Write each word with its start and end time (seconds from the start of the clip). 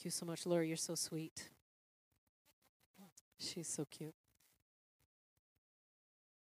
Thank 0.00 0.06
you 0.06 0.10
so 0.12 0.24
much, 0.24 0.46
Laura. 0.46 0.66
You're 0.66 0.78
so 0.78 0.94
sweet. 0.94 1.50
She's 3.38 3.68
so 3.68 3.84
cute. 3.84 4.14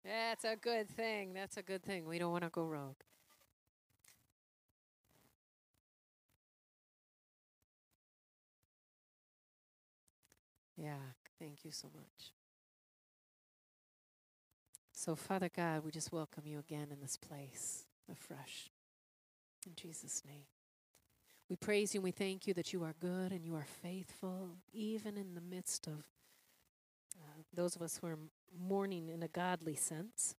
That's 0.05 0.45
a 0.45 0.55
good 0.55 0.87
thing. 0.87 1.33
That's 1.33 1.57
a 1.57 1.63
good 1.63 1.81
thing. 1.81 2.05
We 2.05 2.19
don't 2.19 2.31
want 2.31 2.43
to 2.43 2.51
go 2.51 2.63
rogue. 2.63 3.01
Yeah, 10.77 10.99
thank 11.39 11.65
you 11.65 11.71
so 11.71 11.87
much. 11.95 12.31
So, 14.91 15.15
Father 15.15 15.49
God, 15.49 15.83
we 15.83 15.89
just 15.89 16.11
welcome 16.11 16.43
you 16.45 16.59
again 16.59 16.89
in 16.91 17.01
this 17.01 17.17
place 17.17 17.85
afresh. 18.11 18.69
In 19.65 19.73
Jesus' 19.75 20.21
name. 20.23 20.58
We 21.49 21.55
praise 21.55 21.95
you 21.95 21.99
and 21.99 22.03
we 22.03 22.11
thank 22.11 22.45
you 22.45 22.53
that 22.53 22.73
you 22.73 22.83
are 22.83 22.93
good 22.99 23.31
and 23.31 23.43
you 23.43 23.55
are 23.55 23.65
faithful, 23.81 24.49
even 24.71 25.17
in 25.17 25.33
the 25.33 25.41
midst 25.41 25.87
of 25.87 26.03
uh, 27.15 27.41
those 27.53 27.75
of 27.75 27.81
us 27.81 27.97
who 27.99 28.07
are 28.07 28.19
mourning 28.57 29.09
in 29.09 29.23
a 29.23 29.27
godly 29.27 29.75
sense 29.75 30.35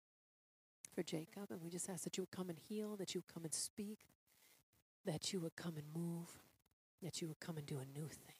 for 0.93 1.01
Jacob. 1.01 1.47
And 1.49 1.61
we 1.63 1.69
just 1.71 1.89
ask 1.89 2.03
that 2.03 2.17
you 2.17 2.23
would 2.23 2.31
come 2.31 2.49
and 2.49 2.59
heal, 2.59 2.95
that 2.97 3.15
you 3.15 3.21
would 3.21 3.33
come 3.33 3.43
and 3.43 3.53
speak, 3.53 3.99
that 5.05 5.33
you 5.33 5.39
would 5.39 5.55
come 5.55 5.73
and 5.77 5.85
move, 5.95 6.29
that 7.01 7.21
you 7.21 7.27
would 7.27 7.39
come 7.39 7.57
and 7.57 7.65
do 7.65 7.77
a 7.77 7.99
new 7.99 8.07
thing. 8.07 8.35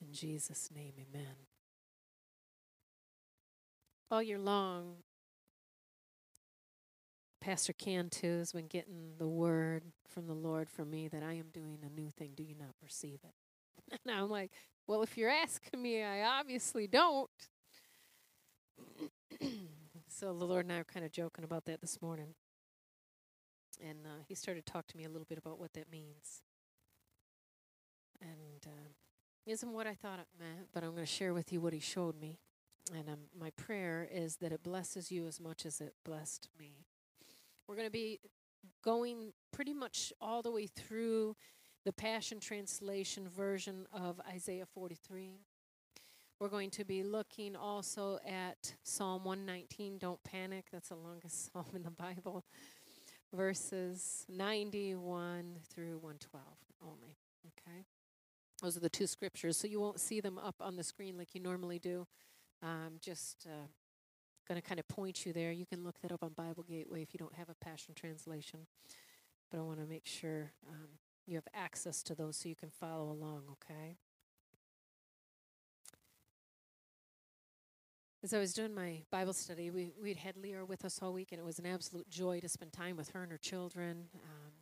In 0.00 0.14
Jesus' 0.14 0.70
name, 0.74 0.94
amen. 0.96 1.34
All 4.10 4.22
year 4.22 4.38
long, 4.38 4.94
Pastor 7.40 7.72
Cantu 7.72 8.38
has 8.38 8.52
been 8.52 8.66
getting 8.66 9.12
the 9.18 9.26
word 9.26 9.84
from 10.06 10.26
the 10.26 10.34
Lord 10.34 10.68
for 10.68 10.84
me 10.84 11.08
that 11.08 11.22
I 11.22 11.34
am 11.34 11.46
doing 11.52 11.78
a 11.82 11.88
new 11.88 12.10
thing. 12.10 12.32
Do 12.36 12.42
you 12.42 12.54
not 12.58 12.78
perceive 12.82 13.20
it? 13.24 13.34
And 14.04 14.14
I'm 14.14 14.30
like, 14.30 14.52
well, 14.86 15.02
if 15.02 15.16
you're 15.16 15.30
asking 15.30 15.82
me, 15.82 16.02
I 16.02 16.22
obviously 16.22 16.86
don't. 16.86 17.30
so 20.08 20.34
the 20.34 20.44
Lord 20.44 20.66
and 20.66 20.72
I 20.72 20.78
were 20.78 20.84
kind 20.84 21.04
of 21.04 21.12
joking 21.12 21.44
about 21.44 21.64
that 21.64 21.80
this 21.80 22.00
morning. 22.00 22.34
And 23.82 24.06
uh, 24.06 24.22
he 24.28 24.34
started 24.34 24.66
to 24.66 24.72
talk 24.72 24.86
to 24.88 24.96
me 24.96 25.04
a 25.04 25.08
little 25.08 25.26
bit 25.28 25.38
about 25.38 25.58
what 25.58 25.72
that 25.72 25.90
means. 25.90 26.42
And 28.20 28.66
uh, 28.66 28.90
isn't 29.46 29.72
what 29.72 29.86
I 29.86 29.94
thought 29.94 30.18
it 30.18 30.28
meant, 30.38 30.68
but 30.72 30.84
I'm 30.84 30.90
going 30.90 31.06
to 31.06 31.10
share 31.10 31.32
with 31.32 31.52
you 31.52 31.60
what 31.60 31.72
he 31.72 31.80
showed 31.80 32.20
me. 32.20 32.38
And 32.94 33.08
um, 33.08 33.20
my 33.38 33.50
prayer 33.50 34.06
is 34.10 34.36
that 34.36 34.52
it 34.52 34.62
blesses 34.62 35.10
you 35.10 35.26
as 35.26 35.40
much 35.40 35.64
as 35.64 35.80
it 35.80 35.94
blessed 36.04 36.48
me. 36.58 36.86
We're 37.70 37.76
going 37.76 37.86
to 37.86 37.92
be 37.92 38.18
going 38.84 39.32
pretty 39.52 39.74
much 39.74 40.12
all 40.20 40.42
the 40.42 40.50
way 40.50 40.66
through 40.66 41.36
the 41.84 41.92
Passion 41.92 42.40
Translation 42.40 43.28
version 43.28 43.86
of 43.92 44.20
Isaiah 44.28 44.66
43. 44.66 45.38
We're 46.40 46.48
going 46.48 46.70
to 46.70 46.84
be 46.84 47.04
looking 47.04 47.54
also 47.54 48.18
at 48.26 48.74
Psalm 48.82 49.22
119, 49.22 49.98
Don't 49.98 50.20
Panic. 50.24 50.64
That's 50.72 50.88
the 50.88 50.96
longest 50.96 51.52
psalm 51.52 51.66
in 51.72 51.84
the 51.84 51.92
Bible. 51.92 52.44
Verses 53.32 54.26
91 54.28 55.58
through 55.72 55.98
112 55.98 56.44
only. 56.82 57.14
Okay? 57.46 57.84
Those 58.60 58.76
are 58.76 58.80
the 58.80 58.88
two 58.88 59.06
scriptures. 59.06 59.56
So 59.56 59.68
you 59.68 59.80
won't 59.80 60.00
see 60.00 60.20
them 60.20 60.38
up 60.38 60.56
on 60.58 60.74
the 60.74 60.82
screen 60.82 61.16
like 61.16 61.36
you 61.36 61.40
normally 61.40 61.78
do. 61.78 62.08
Um, 62.64 62.94
just 63.00 63.46
uh, 63.48 63.68
going 64.50 64.60
to 64.60 64.68
kind 64.68 64.80
of 64.80 64.88
point 64.88 65.24
you 65.24 65.32
there. 65.32 65.52
You 65.52 65.64
can 65.64 65.84
look 65.84 66.00
that 66.00 66.10
up 66.10 66.24
on 66.24 66.32
Bible 66.32 66.64
Gateway 66.68 67.02
if 67.02 67.14
you 67.14 67.18
don't 67.18 67.36
have 67.36 67.48
a 67.48 67.54
Passion 67.54 67.94
Translation. 67.94 68.66
But 69.48 69.58
I 69.58 69.60
want 69.62 69.78
to 69.78 69.86
make 69.86 70.06
sure 70.06 70.50
um, 70.68 70.88
you 71.24 71.36
have 71.36 71.46
access 71.54 72.02
to 72.02 72.16
those 72.16 72.36
so 72.36 72.48
you 72.48 72.56
can 72.56 72.68
follow 72.68 73.12
along, 73.12 73.42
okay? 73.52 73.98
As 78.24 78.34
I 78.34 78.40
was 78.40 78.52
doing 78.52 78.74
my 78.74 79.02
Bible 79.12 79.32
study, 79.32 79.70
we, 79.70 79.92
we'd 80.02 80.16
had 80.16 80.36
Leah 80.36 80.64
with 80.64 80.84
us 80.84 80.98
all 81.00 81.12
week, 81.12 81.28
and 81.30 81.40
it 81.40 81.44
was 81.44 81.60
an 81.60 81.66
absolute 81.66 82.10
joy 82.10 82.40
to 82.40 82.48
spend 82.48 82.72
time 82.72 82.96
with 82.96 83.10
her 83.10 83.22
and 83.22 83.30
her 83.30 83.38
children. 83.38 84.08
Um, 84.16 84.52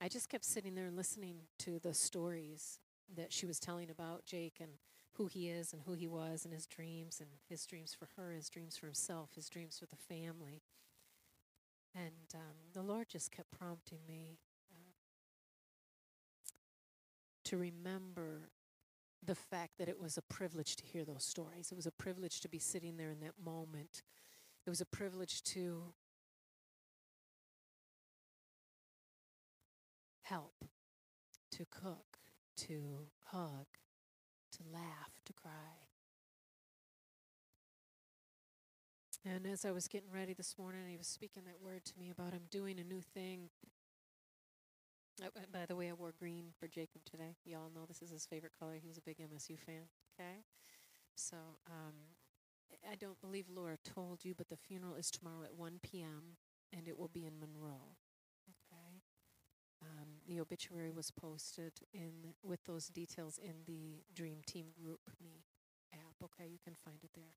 I 0.00 0.06
just 0.06 0.28
kept 0.28 0.44
sitting 0.44 0.76
there 0.76 0.86
and 0.86 0.96
listening 0.96 1.38
to 1.58 1.80
the 1.80 1.92
stories 1.92 2.78
that 3.16 3.32
she 3.32 3.46
was 3.46 3.58
telling 3.58 3.90
about 3.90 4.24
Jake 4.24 4.58
and 4.60 4.70
who 5.16 5.26
he 5.26 5.48
is 5.48 5.72
and 5.72 5.82
who 5.86 5.94
he 5.94 6.08
was 6.08 6.44
and 6.44 6.52
his 6.52 6.66
dreams 6.66 7.20
and 7.20 7.30
his 7.48 7.64
dreams 7.66 7.94
for 7.94 8.08
her, 8.16 8.32
his 8.32 8.48
dreams 8.48 8.76
for 8.76 8.86
himself, 8.86 9.30
his 9.34 9.48
dreams 9.48 9.78
for 9.78 9.86
the 9.86 9.96
family. 9.96 10.62
And 11.94 12.34
um, 12.34 12.56
the 12.72 12.82
Lord 12.82 13.08
just 13.08 13.30
kept 13.30 13.50
prompting 13.56 14.00
me 14.08 14.38
uh, 14.72 14.92
to 17.44 17.56
remember 17.56 18.50
the 19.24 19.36
fact 19.36 19.78
that 19.78 19.88
it 19.88 20.00
was 20.00 20.18
a 20.18 20.22
privilege 20.22 20.76
to 20.76 20.84
hear 20.84 21.04
those 21.04 21.24
stories. 21.24 21.70
It 21.70 21.76
was 21.76 21.86
a 21.86 21.92
privilege 21.92 22.40
to 22.40 22.48
be 22.48 22.58
sitting 22.58 22.96
there 22.96 23.10
in 23.10 23.20
that 23.20 23.34
moment. 23.42 24.02
It 24.66 24.70
was 24.70 24.80
a 24.80 24.86
privilege 24.86 25.42
to 25.44 25.94
help, 30.22 30.64
to 31.52 31.64
cook, 31.70 32.18
to 32.56 33.06
hug, 33.26 33.66
to 34.56 34.62
laugh, 34.72 35.10
to 35.26 35.32
cry. 35.32 35.84
And 39.24 39.46
as 39.46 39.64
I 39.64 39.70
was 39.70 39.88
getting 39.88 40.10
ready 40.12 40.34
this 40.34 40.56
morning, 40.58 40.82
he 40.88 40.98
was 40.98 41.06
speaking 41.06 41.44
that 41.46 41.62
word 41.62 41.84
to 41.86 41.98
me 41.98 42.10
about 42.10 42.32
him 42.32 42.42
doing 42.50 42.78
a 42.78 42.84
new 42.84 43.00
thing. 43.00 43.48
Oh, 45.22 45.28
by 45.52 45.64
the 45.66 45.76
way, 45.76 45.88
I 45.88 45.94
wore 45.94 46.12
green 46.18 46.46
for 46.58 46.68
Jacob 46.68 47.02
today. 47.10 47.36
Y'all 47.44 47.70
know 47.74 47.86
this 47.86 48.02
is 48.02 48.10
his 48.10 48.26
favorite 48.26 48.52
color. 48.58 48.74
He 48.80 48.88
was 48.88 48.98
a 48.98 49.02
big 49.02 49.18
MSU 49.18 49.58
fan. 49.58 49.88
Okay? 50.20 50.42
So, 51.14 51.36
um, 51.70 51.94
I 52.90 52.96
don't 52.96 53.20
believe 53.20 53.46
Laura 53.48 53.78
told 53.82 54.24
you, 54.24 54.34
but 54.36 54.48
the 54.48 54.56
funeral 54.56 54.96
is 54.96 55.10
tomorrow 55.10 55.44
at 55.44 55.54
1 55.54 55.80
p.m., 55.82 56.36
and 56.76 56.88
it 56.88 56.98
will 56.98 57.08
be 57.08 57.24
in 57.24 57.38
Monroe. 57.38 57.96
Um, 59.84 60.08
the 60.26 60.40
obituary 60.40 60.90
was 60.90 61.10
posted 61.10 61.72
in 61.92 62.34
with 62.42 62.64
those 62.64 62.88
details 62.88 63.38
in 63.38 63.64
the 63.66 64.02
Dream 64.14 64.38
Team 64.46 64.66
Group 64.82 65.00
Me 65.22 65.44
app. 65.92 66.16
Okay, 66.22 66.48
you 66.48 66.58
can 66.64 66.74
find 66.74 66.98
it 67.02 67.10
there. 67.14 67.34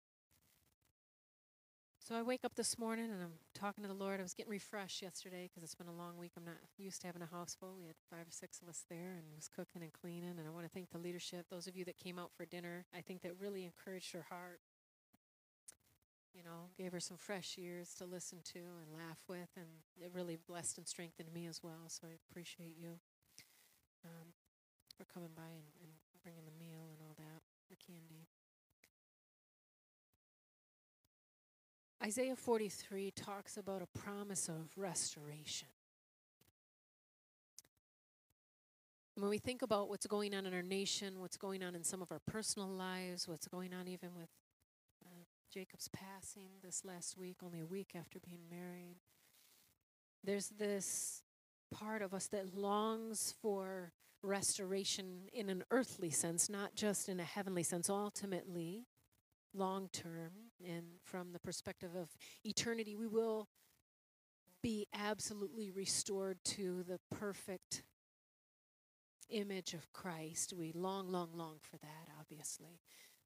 So 1.99 2.15
I 2.15 2.21
wake 2.21 2.45
up 2.45 2.55
this 2.55 2.79
morning 2.79 3.11
and 3.11 3.21
I'm 3.21 3.33
talking 3.53 3.83
to 3.83 3.87
the 3.89 3.93
Lord. 3.93 4.21
I 4.21 4.23
was 4.23 4.33
getting 4.33 4.51
refreshed 4.51 5.01
yesterday 5.01 5.49
because 5.49 5.61
it's 5.61 5.75
been 5.75 5.89
a 5.89 5.93
long 5.93 6.15
week. 6.17 6.31
I'm 6.37 6.45
not 6.45 6.55
used 6.77 7.01
to 7.01 7.07
having 7.07 7.21
a 7.21 7.25
house 7.25 7.57
full. 7.59 7.75
We 7.77 7.87
had 7.87 7.97
five 8.09 8.25
or 8.25 8.31
six 8.31 8.61
of 8.61 8.69
us 8.69 8.85
there 8.89 9.15
and 9.17 9.25
was 9.35 9.49
cooking 9.53 9.81
and 9.81 9.91
cleaning. 9.91 10.39
And 10.39 10.47
I 10.47 10.51
want 10.51 10.65
to 10.65 10.71
thank 10.71 10.91
the 10.91 10.99
leadership, 10.99 11.47
those 11.49 11.67
of 11.67 11.75
you 11.75 11.83
that 11.83 11.97
came 11.97 12.17
out 12.17 12.31
for 12.37 12.45
dinner. 12.45 12.85
I 12.95 13.01
think 13.01 13.23
that 13.23 13.37
really 13.37 13.65
encouraged 13.65 14.13
her 14.13 14.27
heart 14.29 14.61
you 16.37 16.43
know, 16.43 16.69
gave 16.77 16.91
her 16.91 16.99
some 16.99 17.17
fresh 17.17 17.55
ears 17.57 17.95
to 17.95 18.05
listen 18.05 18.37
to 18.53 18.59
and 18.59 18.93
laugh 18.93 19.17
with, 19.27 19.49
and 19.57 19.65
it 19.99 20.11
really 20.13 20.37
blessed 20.47 20.77
and 20.77 20.87
strengthened 20.87 21.33
me 21.33 21.47
as 21.47 21.63
well. 21.63 21.87
So 21.87 22.05
I 22.05 22.13
appreciate 22.29 22.75
you 22.79 22.99
um, 24.05 24.27
for 24.95 25.05
coming 25.11 25.31
by 25.35 25.49
and, 25.49 25.65
and 25.81 25.91
bringing 26.21 26.43
the 26.45 26.63
meal 26.63 26.85
and 26.91 27.01
all 27.01 27.15
that, 27.17 27.41
the 27.71 27.75
candy. 27.75 28.27
Isaiah 32.03 32.35
43 32.35 33.11
talks 33.15 33.57
about 33.57 33.81
a 33.81 33.87
promise 33.97 34.47
of 34.47 34.69
restoration. 34.77 35.69
When 39.15 39.31
we 39.31 39.39
think 39.39 39.63
about 39.63 39.89
what's 39.89 40.05
going 40.05 40.35
on 40.35 40.45
in 40.45 40.53
our 40.53 40.61
nation, 40.61 41.19
what's 41.19 41.37
going 41.37 41.63
on 41.63 41.73
in 41.73 41.83
some 41.83 42.03
of 42.03 42.11
our 42.11 42.21
personal 42.27 42.67
lives, 42.67 43.27
what's 43.27 43.47
going 43.47 43.73
on 43.73 43.87
even 43.87 44.13
with 44.15 44.29
Jacob's 45.51 45.89
passing 45.89 46.49
this 46.63 46.83
last 46.83 47.17
week, 47.17 47.37
only 47.43 47.59
a 47.59 47.65
week 47.65 47.93
after 47.95 48.19
being 48.19 48.41
married. 48.49 48.97
There's 50.23 50.49
this 50.49 51.23
part 51.71 52.01
of 52.01 52.13
us 52.13 52.27
that 52.27 52.55
longs 52.55 53.33
for 53.41 53.93
restoration 54.21 55.29
in 55.31 55.49
an 55.49 55.63
earthly 55.71 56.09
sense, 56.09 56.49
not 56.49 56.75
just 56.75 57.07
in 57.07 57.19
a 57.19 57.23
heavenly 57.23 57.63
sense, 57.63 57.89
ultimately, 57.89 58.87
long 59.53 59.89
term, 59.91 60.31
and 60.65 60.85
from 61.03 61.31
the 61.31 61.39
perspective 61.39 61.91
of 61.95 62.09
eternity, 62.43 62.95
we 62.95 63.07
will 63.07 63.47
be 64.61 64.87
absolutely 64.93 65.71
restored 65.71 66.37
to 66.43 66.83
the 66.83 66.99
perfect 67.15 67.83
image 69.29 69.73
of 69.73 69.91
Christ. 69.93 70.53
We 70.53 70.71
long, 70.73 71.09
long, 71.09 71.29
long 71.33 71.57
for 71.61 71.77
that, 71.77 72.09
obviously. 72.19 72.81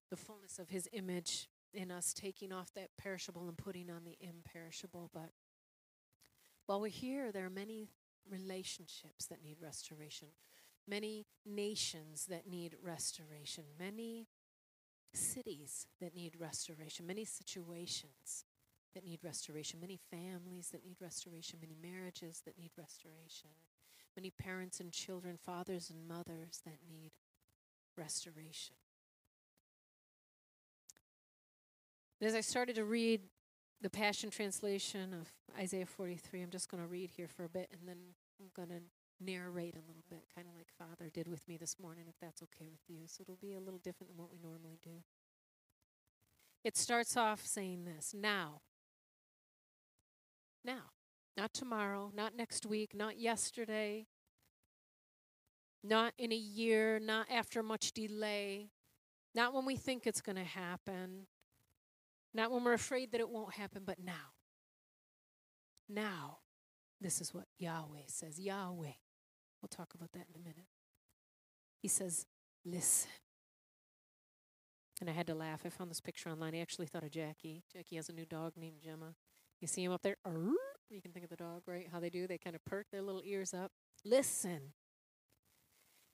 The 0.10 0.18
fullness 0.18 0.60
of 0.60 0.70
his 0.70 0.90
image 0.92 1.48
in 1.74 1.92
us, 1.92 2.14
taking 2.14 2.52
off 2.52 2.74
that 2.76 2.90
perishable 2.98 3.48
and 3.48 3.58
putting 3.58 3.90
on 3.90 4.04
the 4.04 4.18
imperishable. 4.20 5.10
But 5.14 5.32
while 6.66 6.82
we're 6.82 6.90
here, 6.90 7.32
there 7.32 7.46
are 7.46 7.50
many 7.50 7.90
relationships 8.30 9.26
that 9.28 9.44
need 9.44 9.58
restoration, 9.62 10.30
many 10.88 11.26
nations 11.46 12.26
that 12.28 12.48
need 12.48 12.76
restoration, 12.82 13.64
many 13.80 14.28
cities 15.14 15.88
that 16.00 16.16
need 16.16 16.36
restoration, 16.40 17.06
many 17.06 17.26
situations 17.26 18.46
that 18.94 19.04
need 19.04 19.20
restoration, 19.24 19.80
many 19.80 20.00
families 20.10 20.70
that 20.70 20.84
need 20.86 20.98
restoration, 21.00 21.60
many 21.62 21.76
marriages 21.82 22.42
that 22.46 22.58
need 22.58 22.72
restoration, 22.78 23.50
many 24.16 24.30
parents 24.30 24.80
and 24.80 24.92
children, 24.92 25.38
fathers 25.38 25.90
and 25.90 26.08
mothers 26.08 26.62
that 26.66 26.80
need 26.88 27.12
restoration. 27.98 28.76
As 32.22 32.36
I 32.36 32.42
started 32.42 32.76
to 32.76 32.86
read 32.86 33.22
the 33.82 33.90
Passion 33.90 34.30
Translation 34.30 35.14
of 35.14 35.28
Isaiah 35.58 35.88
43, 35.88 36.42
I'm 36.42 36.52
just 36.52 36.70
going 36.70 36.84
to 36.84 36.88
read 36.88 37.10
here 37.10 37.28
for 37.28 37.44
a 37.44 37.50
bit 37.50 37.70
and 37.72 37.88
then 37.88 37.98
I'm 38.40 38.50
going 38.56 38.70
to 38.70 38.84
narrate 39.20 39.76
a 39.76 39.88
little 39.88 40.04
bit, 40.10 40.24
kind 40.36 40.48
of 40.48 40.56
like 40.56 40.68
Father 40.78 41.10
did 41.12 41.28
with 41.28 41.48
me 41.48 41.58
this 41.58 41.78
morning, 41.80 42.06
if 42.08 42.16
that's 42.22 42.44
okay 42.44 42.70
with 42.70 42.82
you. 42.88 43.08
So 43.08 43.22
it'll 43.22 43.38
be 43.42 43.54
a 43.54 43.60
little 43.60 43.80
different 43.80 44.12
than 44.12 44.18
what 44.18 44.32
we 44.32 44.38
normally 44.40 44.80
do. 44.84 45.04
It 46.64 46.78
starts 46.78 47.18
off 47.18 47.46
saying 47.46 47.86
this 47.86 48.14
Now, 48.16 48.62
now, 50.64 50.92
not 51.36 51.54
tomorrow, 51.54 52.12
not 52.16 52.36
next 52.36 52.66
week, 52.66 52.94
not 52.94 53.20
yesterday, 53.20 54.06
not 55.84 56.14
in 56.20 56.32
a 56.32 56.36
year, 56.36 57.00
not 57.00 57.26
after 57.32 57.64
much 57.64 57.94
delay, 57.94 58.70
not 59.34 59.54
when 59.54 59.66
we 59.66 59.76
think 59.76 60.06
it's 60.06 60.22
going 60.22 60.36
to 60.36 60.44
happen, 60.44 61.26
not 62.34 62.52
when 62.52 62.64
we're 62.64 62.74
afraid 62.74 63.12
that 63.12 63.22
it 63.22 63.30
won't 63.30 63.54
happen, 63.54 63.84
but 63.86 63.98
now. 64.04 64.34
Now, 65.90 66.40
this 67.00 67.20
is 67.20 67.34
what 67.34 67.46
Yahweh 67.60 68.08
says. 68.08 68.40
Yahweh. 68.40 68.94
We'll 69.62 69.70
talk 69.70 69.94
about 69.94 70.12
that 70.14 70.28
in 70.34 70.40
a 70.40 70.44
minute. 70.44 70.68
He 71.82 71.88
says, 71.88 72.26
Listen. 72.64 73.10
And 75.00 75.10
I 75.10 75.14
had 75.14 75.26
to 75.28 75.36
laugh. 75.36 75.62
I 75.66 75.70
found 75.70 75.90
this 75.90 76.00
picture 76.00 76.30
online. 76.30 76.54
I 76.54 76.60
actually 76.60 76.86
thought 76.86 77.04
of 77.04 77.10
Jackie. 77.10 77.64
Jackie 77.74 77.96
has 77.96 78.08
a 78.08 78.14
new 78.14 78.26
dog 78.26 78.54
named 78.56 78.82
Gemma. 78.84 79.16
You 79.60 79.68
see 79.68 79.84
him 79.84 79.92
up 79.92 80.04
there? 80.04 80.18
You 80.90 81.02
can 81.02 81.12
think 81.12 81.24
of 81.24 81.32
the 81.32 81.38
dog, 81.38 81.64
right? 81.66 81.88
How 81.92 82.00
they 82.00 82.12
do. 82.12 82.28
They 82.28 82.38
kind 82.38 82.56
of 82.56 82.64
perk 82.66 82.86
their 82.92 83.02
little 83.02 83.24
ears 83.26 83.54
up. 83.54 83.72
Listen. 84.06 84.74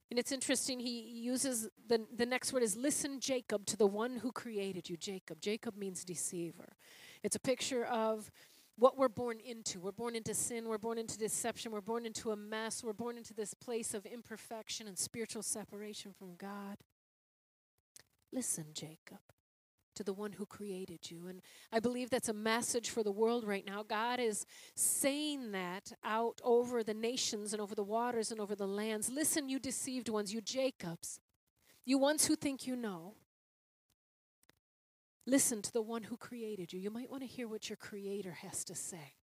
And 0.10 0.18
it's 0.18 0.32
interesting, 0.32 0.80
he 0.80 1.02
uses 1.02 1.70
the, 1.88 2.06
the 2.16 2.26
next 2.26 2.54
word 2.54 2.64
is 2.64 2.78
listen, 2.78 3.20
Jacob, 3.20 3.66
to 3.66 3.78
the 3.78 3.88
one 3.88 4.18
who 4.18 4.32
created 4.32 4.90
you. 4.90 4.96
Jacob. 4.96 5.42
Jacob 5.42 5.76
means 5.76 6.06
deceiver. 6.06 6.74
It's 7.24 7.36
a 7.36 7.40
picture 7.40 7.84
of 7.86 8.32
what 8.78 8.98
we're 8.98 9.10
born 9.10 9.40
into. 9.40 9.80
We're 9.80 9.92
born 9.92 10.16
into 10.16 10.34
sin. 10.34 10.68
We're 10.68 10.78
born 10.78 10.98
into 10.98 11.18
deception. 11.18 11.72
We're 11.72 11.82
born 11.82 12.06
into 12.06 12.32
a 12.32 12.36
mess. 12.36 12.84
We're 12.84 12.94
born 12.94 13.18
into 13.18 13.34
this 13.34 13.54
place 13.54 13.94
of 13.94 14.06
imperfection 14.06 14.88
and 14.88 14.98
spiritual 14.98 15.44
separation 15.44 16.14
from 16.18 16.36
God. 16.36 16.78
Listen, 18.32 18.68
Jacob 18.74 19.20
to 19.98 20.04
the 20.04 20.14
one 20.14 20.34
who 20.34 20.46
created 20.46 21.12
you. 21.12 21.28
And 21.28 21.42
I 21.72 21.80
believe 21.80 22.10
that's 22.10 22.30
a 22.30 22.34
message 22.34 22.90
for 22.90 23.04
the 23.04 23.12
world 23.12 23.44
right 23.44 23.66
now. 23.66 23.84
God 23.84 24.20
is 24.20 24.46
saying 24.76 25.52
that 25.52 25.92
out 26.04 26.40
over 26.44 26.84
the 26.84 26.94
nations 26.94 27.52
and 27.52 27.62
over 27.62 27.76
the 27.76 27.84
waters 27.84 28.32
and 28.32 28.40
over 28.40 28.56
the 28.56 28.68
lands. 28.68 29.10
Listen, 29.10 29.50
you 29.50 29.60
deceived 29.60 30.08
ones, 30.08 30.34
you 30.34 30.40
Jacobs, 30.40 31.20
you 31.86 31.98
ones 31.98 32.28
who 32.28 32.36
think 32.36 32.68
you 32.68 32.76
know. 32.76 33.16
Listen 35.26 35.62
to 35.62 35.74
the 35.74 35.82
one 35.82 36.04
who 36.04 36.16
created 36.16 36.72
you. 36.72 36.80
You 36.80 36.92
might 36.92 37.12
want 37.12 37.24
to 37.24 37.28
hear 37.28 37.48
what 37.48 37.70
your 37.70 37.76
creator 37.76 38.38
has 38.44 38.64
to 38.66 38.76
say. 38.76 39.16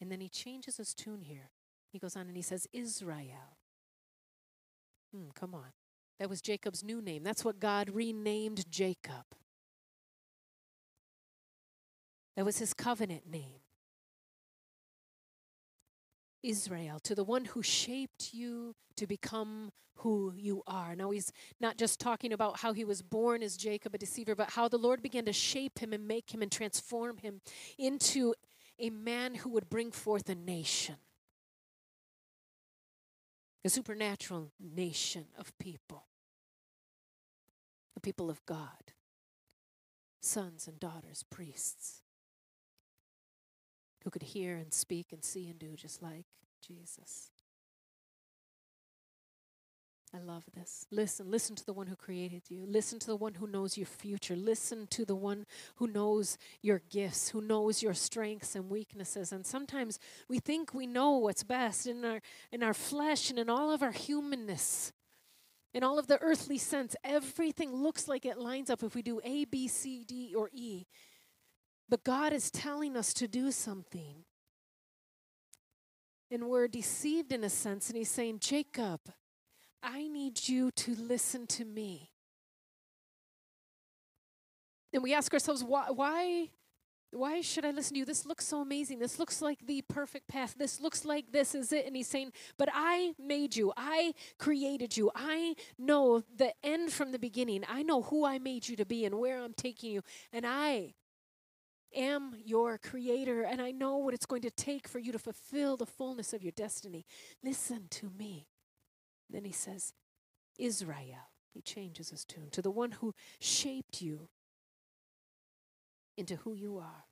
And 0.00 0.10
then 0.10 0.20
he 0.20 0.28
changes 0.28 0.78
his 0.78 0.94
tune 0.94 1.22
here. 1.22 1.50
He 1.92 1.98
goes 1.98 2.16
on 2.16 2.26
and 2.26 2.36
he 2.36 2.42
says, 2.42 2.66
Israel. 2.72 3.58
Hmm, 5.14 5.28
come 5.34 5.54
on. 5.54 5.72
That 6.20 6.28
was 6.28 6.42
Jacob's 6.42 6.84
new 6.84 7.00
name. 7.00 7.24
That's 7.24 7.46
what 7.46 7.58
God 7.58 7.88
renamed 7.88 8.70
Jacob. 8.70 9.24
That 12.36 12.44
was 12.44 12.58
his 12.58 12.74
covenant 12.74 13.26
name. 13.26 13.62
Israel, 16.42 17.00
to 17.00 17.14
the 17.14 17.24
one 17.24 17.46
who 17.46 17.62
shaped 17.62 18.34
you 18.34 18.74
to 18.96 19.06
become 19.06 19.70
who 19.96 20.34
you 20.36 20.62
are. 20.66 20.94
Now, 20.94 21.10
he's 21.10 21.32
not 21.58 21.78
just 21.78 21.98
talking 21.98 22.34
about 22.34 22.60
how 22.60 22.74
he 22.74 22.84
was 22.84 23.00
born 23.00 23.42
as 23.42 23.56
Jacob, 23.56 23.94
a 23.94 23.98
deceiver, 23.98 24.34
but 24.34 24.50
how 24.50 24.68
the 24.68 24.78
Lord 24.78 25.02
began 25.02 25.24
to 25.24 25.32
shape 25.32 25.78
him 25.78 25.92
and 25.94 26.06
make 26.06 26.32
him 26.32 26.42
and 26.42 26.52
transform 26.52 27.18
him 27.18 27.40
into 27.78 28.34
a 28.78 28.90
man 28.90 29.36
who 29.36 29.48
would 29.50 29.70
bring 29.70 29.90
forth 29.90 30.28
a 30.28 30.34
nation 30.34 30.96
a 33.64 33.68
supernatural 33.68 34.52
nation 34.58 35.26
of 35.38 35.56
people 35.58 36.04
the 37.94 38.00
people 38.00 38.30
of 38.30 38.44
God, 38.46 38.94
sons 40.22 40.66
and 40.66 40.78
daughters, 40.80 41.24
priests, 41.28 42.02
who 44.04 44.10
could 44.10 44.22
hear 44.22 44.56
and 44.56 44.72
speak 44.72 45.08
and 45.12 45.22
see 45.24 45.48
and 45.48 45.58
do 45.58 45.76
just 45.76 46.02
like 46.02 46.24
Jesus. 46.66 47.30
I 50.14 50.18
love 50.18 50.44
this. 50.54 50.86
Listen, 50.90 51.30
listen 51.30 51.54
to 51.54 51.64
the 51.64 51.72
one 51.72 51.86
who 51.86 51.94
created 51.94 52.42
you. 52.48 52.64
Listen 52.66 52.98
to 52.98 53.06
the 53.06 53.16
one 53.16 53.34
who 53.34 53.46
knows 53.46 53.76
your 53.76 53.86
future. 53.86 54.34
Listen 54.34 54.88
to 54.88 55.04
the 55.04 55.14
one 55.14 55.46
who 55.76 55.86
knows 55.86 56.36
your 56.62 56.82
gifts, 56.90 57.28
who 57.28 57.40
knows 57.40 57.80
your 57.80 57.94
strengths 57.94 58.56
and 58.56 58.68
weaknesses. 58.68 59.30
And 59.30 59.46
sometimes 59.46 60.00
we 60.28 60.40
think 60.40 60.74
we 60.74 60.88
know 60.88 61.12
what's 61.12 61.44
best 61.44 61.86
in 61.86 62.04
our 62.04 62.20
in 62.50 62.64
our 62.64 62.74
flesh 62.74 63.30
and 63.30 63.38
in 63.38 63.48
all 63.48 63.70
of 63.70 63.82
our 63.82 63.92
humanness 63.92 64.92
in 65.72 65.84
all 65.84 65.98
of 65.98 66.08
the 66.08 66.20
earthly 66.20 66.58
sense, 66.58 66.96
everything 67.04 67.72
looks 67.72 68.08
like 68.08 68.24
it 68.26 68.38
lines 68.38 68.70
up 68.70 68.82
if 68.82 68.94
we 68.94 69.02
do 69.02 69.20
A, 69.22 69.44
B, 69.44 69.68
C, 69.68 70.04
D, 70.04 70.34
or 70.36 70.50
E. 70.52 70.86
But 71.88 72.02
God 72.02 72.32
is 72.32 72.50
telling 72.50 72.96
us 72.96 73.12
to 73.14 73.28
do 73.28 73.52
something. 73.52 74.24
And 76.30 76.48
we're 76.48 76.68
deceived 76.68 77.32
in 77.32 77.44
a 77.44 77.50
sense, 77.50 77.88
and 77.88 77.96
He's 77.96 78.10
saying, 78.10 78.38
Jacob, 78.40 79.00
I 79.82 80.08
need 80.08 80.48
you 80.48 80.70
to 80.72 80.94
listen 80.94 81.46
to 81.48 81.64
me. 81.64 82.10
And 84.92 85.02
we 85.02 85.14
ask 85.14 85.32
ourselves, 85.32 85.62
why, 85.62 85.90
why 85.90 86.50
why 87.12 87.40
should 87.40 87.64
I 87.64 87.72
listen 87.72 87.94
to 87.94 87.98
you? 87.98 88.04
This 88.04 88.24
looks 88.24 88.46
so 88.46 88.60
amazing. 88.60 89.00
This 89.00 89.18
looks 89.18 89.42
like 89.42 89.66
the 89.66 89.82
perfect 89.82 90.28
path. 90.28 90.54
This 90.56 90.80
looks 90.80 91.04
like 91.04 91.32
this 91.32 91.54
is 91.56 91.72
it. 91.72 91.86
And 91.86 91.96
he's 91.96 92.06
saying, 92.06 92.32
But 92.56 92.68
I 92.72 93.14
made 93.18 93.56
you. 93.56 93.72
I 93.76 94.14
created 94.38 94.96
you. 94.96 95.10
I 95.14 95.56
know 95.76 96.22
the 96.36 96.54
end 96.62 96.92
from 96.92 97.10
the 97.10 97.18
beginning. 97.18 97.64
I 97.68 97.82
know 97.82 98.02
who 98.02 98.24
I 98.24 98.38
made 98.38 98.68
you 98.68 98.76
to 98.76 98.86
be 98.86 99.04
and 99.04 99.18
where 99.18 99.42
I'm 99.42 99.54
taking 99.54 99.90
you. 99.90 100.02
And 100.32 100.46
I 100.46 100.94
am 101.96 102.36
your 102.44 102.78
creator. 102.78 103.42
And 103.42 103.60
I 103.60 103.72
know 103.72 103.96
what 103.96 104.14
it's 104.14 104.26
going 104.26 104.42
to 104.42 104.50
take 104.50 104.86
for 104.86 105.00
you 105.00 105.10
to 105.10 105.18
fulfill 105.18 105.76
the 105.76 105.86
fullness 105.86 106.32
of 106.32 106.44
your 106.44 106.52
destiny. 106.52 107.06
Listen 107.42 107.86
to 107.90 108.10
me. 108.16 108.49
Then 109.30 109.44
he 109.44 109.52
says, 109.52 109.92
Israel. 110.58 111.30
He 111.52 111.62
changes 111.62 112.10
his 112.10 112.24
tune 112.24 112.48
to 112.52 112.62
the 112.62 112.70
one 112.70 112.92
who 112.92 113.14
shaped 113.40 114.00
you 114.00 114.28
into 116.16 116.36
who 116.36 116.54
you 116.54 116.78
are. 116.78 117.04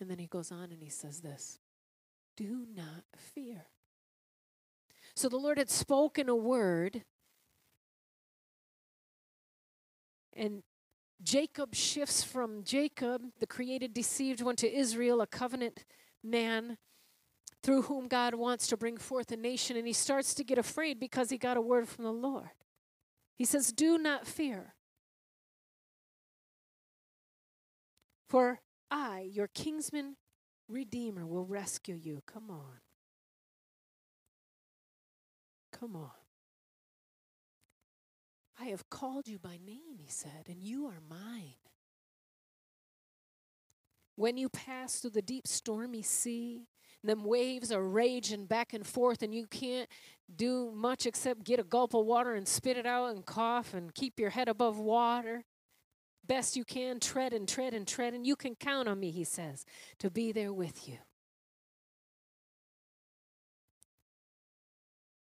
And 0.00 0.10
then 0.10 0.18
he 0.18 0.26
goes 0.26 0.50
on 0.50 0.72
and 0.72 0.82
he 0.82 0.88
says 0.88 1.20
this 1.20 1.60
Do 2.36 2.66
not 2.74 3.04
fear. 3.16 3.66
So 5.14 5.28
the 5.28 5.36
Lord 5.36 5.58
had 5.58 5.70
spoken 5.70 6.28
a 6.28 6.34
word, 6.34 7.04
and 10.32 10.64
Jacob 11.22 11.74
shifts 11.74 12.24
from 12.24 12.64
Jacob, 12.64 13.22
the 13.38 13.46
created, 13.46 13.94
deceived 13.94 14.42
one, 14.42 14.56
to 14.56 14.72
Israel, 14.72 15.20
a 15.20 15.26
covenant 15.26 15.84
man 16.24 16.76
through 17.64 17.82
whom 17.82 18.08
God 18.08 18.34
wants 18.34 18.66
to 18.68 18.76
bring 18.76 18.98
forth 18.98 19.32
a 19.32 19.36
nation. 19.36 19.76
And 19.76 19.86
he 19.86 19.94
starts 19.94 20.34
to 20.34 20.44
get 20.44 20.58
afraid 20.58 21.00
because 21.00 21.30
he 21.30 21.38
got 21.38 21.56
a 21.56 21.62
word 21.62 21.88
from 21.88 22.04
the 22.04 22.12
Lord. 22.12 22.50
He 23.36 23.46
says, 23.46 23.72
Do 23.72 23.96
not 23.96 24.26
fear. 24.26 24.74
For 28.28 28.60
I, 28.90 29.28
your 29.32 29.48
kinsman 29.48 30.16
redeemer, 30.68 31.26
will 31.26 31.46
rescue 31.46 31.94
you. 31.94 32.22
Come 32.26 32.50
on. 32.50 32.80
Come 35.72 35.96
on. 35.96 36.10
I 38.60 38.66
have 38.66 38.88
called 38.90 39.26
you 39.26 39.38
by 39.38 39.58
name, 39.64 39.98
he 39.98 40.08
said, 40.08 40.46
and 40.48 40.62
you 40.62 40.86
are 40.86 41.00
mine. 41.08 41.54
When 44.16 44.36
you 44.36 44.48
pass 44.48 45.00
through 45.00 45.10
the 45.10 45.22
deep 45.22 45.48
stormy 45.48 46.02
sea, 46.02 46.68
them 47.08 47.24
waves 47.24 47.70
are 47.70 47.82
raging 47.82 48.46
back 48.46 48.72
and 48.72 48.86
forth, 48.86 49.22
and 49.22 49.34
you 49.34 49.46
can't 49.46 49.88
do 50.34 50.72
much 50.74 51.06
except 51.06 51.44
get 51.44 51.60
a 51.60 51.64
gulp 51.64 51.94
of 51.94 52.06
water 52.06 52.34
and 52.34 52.48
spit 52.48 52.76
it 52.76 52.86
out 52.86 53.14
and 53.14 53.26
cough 53.26 53.74
and 53.74 53.94
keep 53.94 54.18
your 54.18 54.30
head 54.30 54.48
above 54.48 54.78
water. 54.78 55.44
Best 56.26 56.56
you 56.56 56.64
can, 56.64 57.00
tread 57.00 57.34
and 57.34 57.46
tread 57.46 57.74
and 57.74 57.86
tread, 57.86 58.14
and 58.14 58.26
you 58.26 58.34
can 58.34 58.54
count 58.54 58.88
on 58.88 58.98
me, 58.98 59.10
he 59.10 59.24
says, 59.24 59.66
to 59.98 60.10
be 60.10 60.32
there 60.32 60.52
with 60.52 60.88
you. 60.88 60.96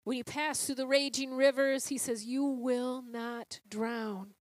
When 0.04 0.18
you 0.18 0.24
pass 0.24 0.64
through 0.64 0.76
the 0.76 0.86
raging 0.86 1.34
rivers, 1.34 1.88
he 1.88 1.98
says, 1.98 2.26
you 2.26 2.46
will 2.46 3.02
not 3.02 3.60
drown. 3.68 4.36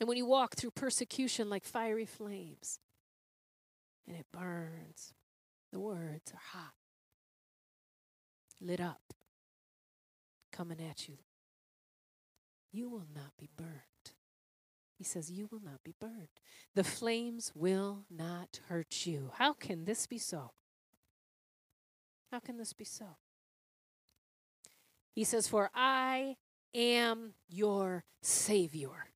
And 0.00 0.08
when 0.08 0.18
you 0.18 0.26
walk 0.26 0.56
through 0.56 0.72
persecution 0.72 1.48
like 1.48 1.64
fiery 1.64 2.06
flames, 2.06 2.80
and 4.08 4.16
it 4.16 4.26
burns, 4.32 5.14
the 5.72 5.80
words 5.80 6.32
are 6.32 6.58
hot, 6.58 6.72
lit 8.60 8.80
up, 8.80 9.14
coming 10.52 10.80
at 10.80 11.08
you. 11.08 11.18
You 12.72 12.88
will 12.88 13.06
not 13.14 13.32
be 13.38 13.48
burned. 13.56 13.72
He 14.96 15.04
says, 15.04 15.30
You 15.30 15.48
will 15.50 15.60
not 15.64 15.84
be 15.84 15.94
burned. 15.98 16.28
The 16.74 16.84
flames 16.84 17.52
will 17.54 18.04
not 18.10 18.60
hurt 18.68 19.06
you. 19.06 19.30
How 19.34 19.52
can 19.52 19.84
this 19.84 20.06
be 20.06 20.18
so? 20.18 20.50
How 22.32 22.40
can 22.40 22.58
this 22.58 22.72
be 22.72 22.84
so? 22.84 23.16
He 25.14 25.24
says, 25.24 25.48
For 25.48 25.70
I 25.74 26.36
am 26.74 27.34
your 27.48 28.04
Savior. 28.22 29.10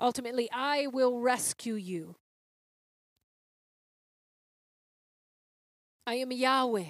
Ultimately, 0.00 0.48
I 0.52 0.86
will 0.86 1.18
rescue 1.18 1.74
you. 1.74 2.16
I 6.08 6.14
am 6.14 6.32
Yahweh, 6.32 6.86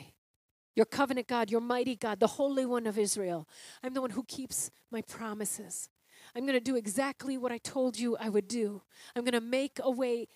your 0.76 0.86
covenant 0.86 1.26
God, 1.26 1.50
your 1.50 1.60
mighty 1.60 1.96
God, 1.96 2.20
the 2.20 2.28
Holy 2.28 2.64
One 2.64 2.86
of 2.86 2.96
Israel. 2.96 3.48
I'm 3.82 3.92
the 3.92 4.00
one 4.00 4.10
who 4.10 4.22
keeps 4.22 4.70
my 4.92 5.02
promises. 5.02 5.88
I'm 6.36 6.42
going 6.42 6.54
to 6.54 6.60
do 6.60 6.76
exactly 6.76 7.36
what 7.36 7.50
I 7.50 7.58
told 7.58 7.98
you 7.98 8.16
I 8.16 8.28
would 8.28 8.46
do. 8.46 8.80
I'm 9.16 9.24
going 9.24 9.32
to 9.32 9.40
make 9.40 9.80
a 9.82 9.90
way, 9.90 10.28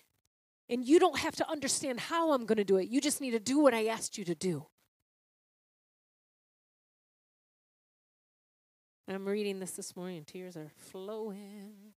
and 0.67 0.85
you 0.85 0.99
don't 0.99 1.17
have 1.19 1.33
to 1.37 1.49
understand 1.49 2.01
how 2.01 2.33
I'm 2.33 2.45
going 2.45 2.57
to 2.57 2.65
do 2.65 2.75
it. 2.75 2.89
You 2.89 2.99
just 2.99 3.21
need 3.21 3.31
to 3.31 3.39
do 3.39 3.57
what 3.57 3.73
I 3.73 3.85
asked 3.85 4.17
you 4.17 4.25
to 4.25 4.35
do. 4.35 4.65
I'm 9.07 9.25
reading 9.25 9.61
this 9.61 9.71
this 9.71 9.95
morning, 9.95 10.25
tears 10.25 10.57
are 10.57 10.71
flowing. 10.75 11.93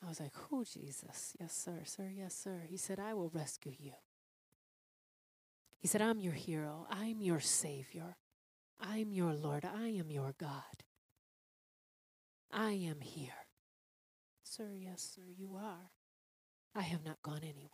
I 0.00 0.08
was 0.08 0.20
like, 0.20 0.34
Oh, 0.52 0.62
Jesus. 0.62 1.34
Yes, 1.40 1.52
sir, 1.52 1.80
sir, 1.84 2.08
yes, 2.16 2.36
sir. 2.36 2.60
He 2.68 2.76
said, 2.76 3.00
I 3.00 3.14
will 3.14 3.30
rescue 3.30 3.74
you. 3.80 3.94
He 5.84 5.88
said, 5.88 6.00
I'm 6.00 6.18
your 6.18 6.32
hero. 6.32 6.86
I'm 6.88 7.20
your 7.20 7.40
Savior. 7.40 8.16
I'm 8.80 9.12
your 9.12 9.34
Lord. 9.34 9.66
I 9.66 9.88
am 9.88 10.10
your 10.10 10.34
God. 10.40 10.82
I 12.50 12.70
am 12.70 13.02
here. 13.02 13.34
Sir, 14.42 14.70
yes, 14.74 15.12
sir, 15.14 15.24
you 15.36 15.56
are. 15.62 15.90
I 16.74 16.80
have 16.80 17.04
not 17.04 17.20
gone 17.22 17.42
anywhere. 17.42 17.68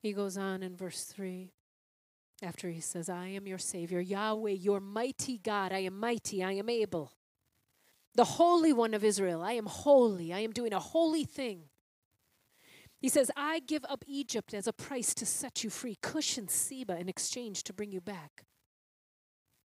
He 0.00 0.12
goes 0.12 0.36
on 0.36 0.64
in 0.64 0.74
verse 0.74 1.04
3 1.04 1.52
after 2.42 2.70
he 2.70 2.80
says, 2.80 3.08
I 3.08 3.28
am 3.28 3.46
your 3.46 3.58
Savior, 3.58 4.00
Yahweh, 4.00 4.50
your 4.50 4.80
mighty 4.80 5.38
God. 5.38 5.70
I 5.72 5.78
am 5.78 5.96
mighty, 5.96 6.42
I 6.42 6.54
am 6.54 6.68
able 6.68 7.12
the 8.14 8.24
Holy 8.24 8.72
One 8.72 8.94
of 8.94 9.04
Israel. 9.04 9.42
I 9.42 9.52
am 9.52 9.66
holy. 9.66 10.32
I 10.32 10.40
am 10.40 10.50
doing 10.50 10.72
a 10.72 10.78
holy 10.78 11.24
thing. 11.24 11.62
He 13.02 13.08
says, 13.08 13.32
I 13.36 13.58
give 13.58 13.84
up 13.88 14.04
Egypt 14.06 14.54
as 14.54 14.68
a 14.68 14.72
price 14.72 15.12
to 15.14 15.26
set 15.26 15.64
you 15.64 15.70
free, 15.70 15.98
Cush 16.00 16.38
and 16.38 16.48
Seba 16.48 16.96
in 16.96 17.08
exchange 17.08 17.64
to 17.64 17.72
bring 17.72 17.90
you 17.90 18.00
back. 18.00 18.44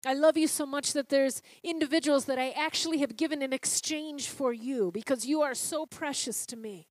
I 0.03 0.15
love 0.15 0.37
you 0.37 0.47
so 0.47 0.65
much 0.65 0.93
that 0.93 1.09
there's 1.09 1.43
individuals 1.63 2.25
that 2.25 2.39
I 2.39 2.49
actually 2.49 2.97
have 2.97 3.15
given 3.15 3.43
in 3.43 3.53
exchange 3.53 4.27
for 4.27 4.53
you 4.53 4.91
because 4.91 5.27
you 5.27 5.41
are 5.43 5.53
so 5.53 5.85
precious 5.85 6.47
to 6.47 6.55
me. 6.55 6.87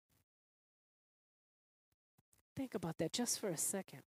Think 2.56 2.76
about 2.76 2.98
that 2.98 3.12
just 3.12 3.40
for 3.40 3.48
a 3.48 3.56
second. 3.56 4.02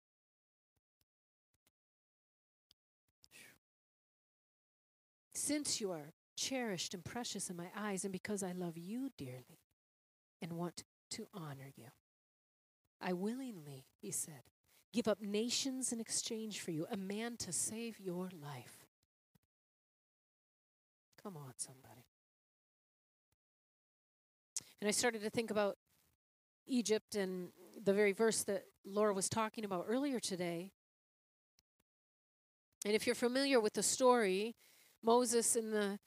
Since 5.34 5.80
you 5.80 5.92
are 5.92 6.12
cherished 6.36 6.94
and 6.94 7.04
precious 7.04 7.48
in 7.48 7.56
my 7.56 7.68
eyes, 7.76 8.02
and 8.04 8.12
because 8.12 8.42
I 8.42 8.50
love 8.52 8.76
you 8.76 9.10
dearly 9.16 9.60
and 10.42 10.54
want 10.54 10.82
to 11.10 11.28
honor 11.32 11.70
you. 11.76 11.86
I 13.00 13.12
willingly, 13.12 13.86
he 14.00 14.10
said, 14.10 14.42
give 14.92 15.08
up 15.08 15.20
nations 15.20 15.92
in 15.92 16.00
exchange 16.00 16.60
for 16.60 16.70
you, 16.70 16.86
a 16.90 16.96
man 16.96 17.36
to 17.38 17.52
save 17.52 17.98
your 18.00 18.30
life. 18.42 18.86
Come 21.22 21.36
on, 21.36 21.52
somebody. 21.56 22.04
And 24.80 24.88
I 24.88 24.92
started 24.92 25.22
to 25.22 25.30
think 25.30 25.50
about 25.50 25.76
Egypt 26.66 27.14
and 27.14 27.48
the 27.82 27.92
very 27.92 28.12
verse 28.12 28.42
that 28.44 28.64
Laura 28.84 29.14
was 29.14 29.28
talking 29.28 29.64
about 29.64 29.86
earlier 29.88 30.20
today. 30.20 30.70
And 32.84 32.94
if 32.94 33.06
you're 33.06 33.14
familiar 33.14 33.60
with 33.60 33.72
the 33.72 33.82
story, 33.82 34.54
Moses 35.02 35.56
and 35.56 35.72
the 35.72 35.98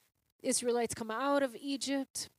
Israelites 0.44 0.94
come 0.94 1.10
out 1.10 1.42
of 1.42 1.56
Egypt 1.60 2.30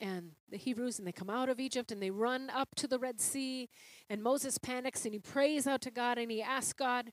and 0.00 0.32
the 0.50 0.56
Hebrews, 0.56 0.98
and 0.98 1.06
they 1.06 1.12
come 1.12 1.30
out 1.30 1.48
of 1.48 1.58
Egypt 1.58 1.90
and 1.90 2.02
they 2.02 2.10
run 2.10 2.50
up 2.50 2.74
to 2.76 2.86
the 2.86 2.98
Red 2.98 3.20
Sea. 3.20 3.68
And 4.08 4.22
Moses 4.22 4.58
panics 4.58 5.04
and 5.04 5.12
he 5.14 5.18
prays 5.18 5.66
out 5.66 5.80
to 5.82 5.90
God 5.90 6.18
and 6.18 6.30
he 6.30 6.42
asks 6.42 6.72
God, 6.72 7.12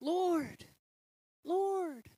Lord, 0.00 0.66
Lord. 1.44 2.10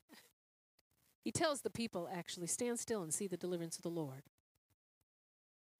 He 1.22 1.32
tells 1.32 1.60
the 1.60 1.70
people, 1.70 2.08
actually, 2.12 2.46
stand 2.46 2.78
still 2.78 3.02
and 3.02 3.12
see 3.12 3.26
the 3.26 3.36
deliverance 3.36 3.76
of 3.76 3.82
the 3.82 3.90
Lord. 3.90 4.22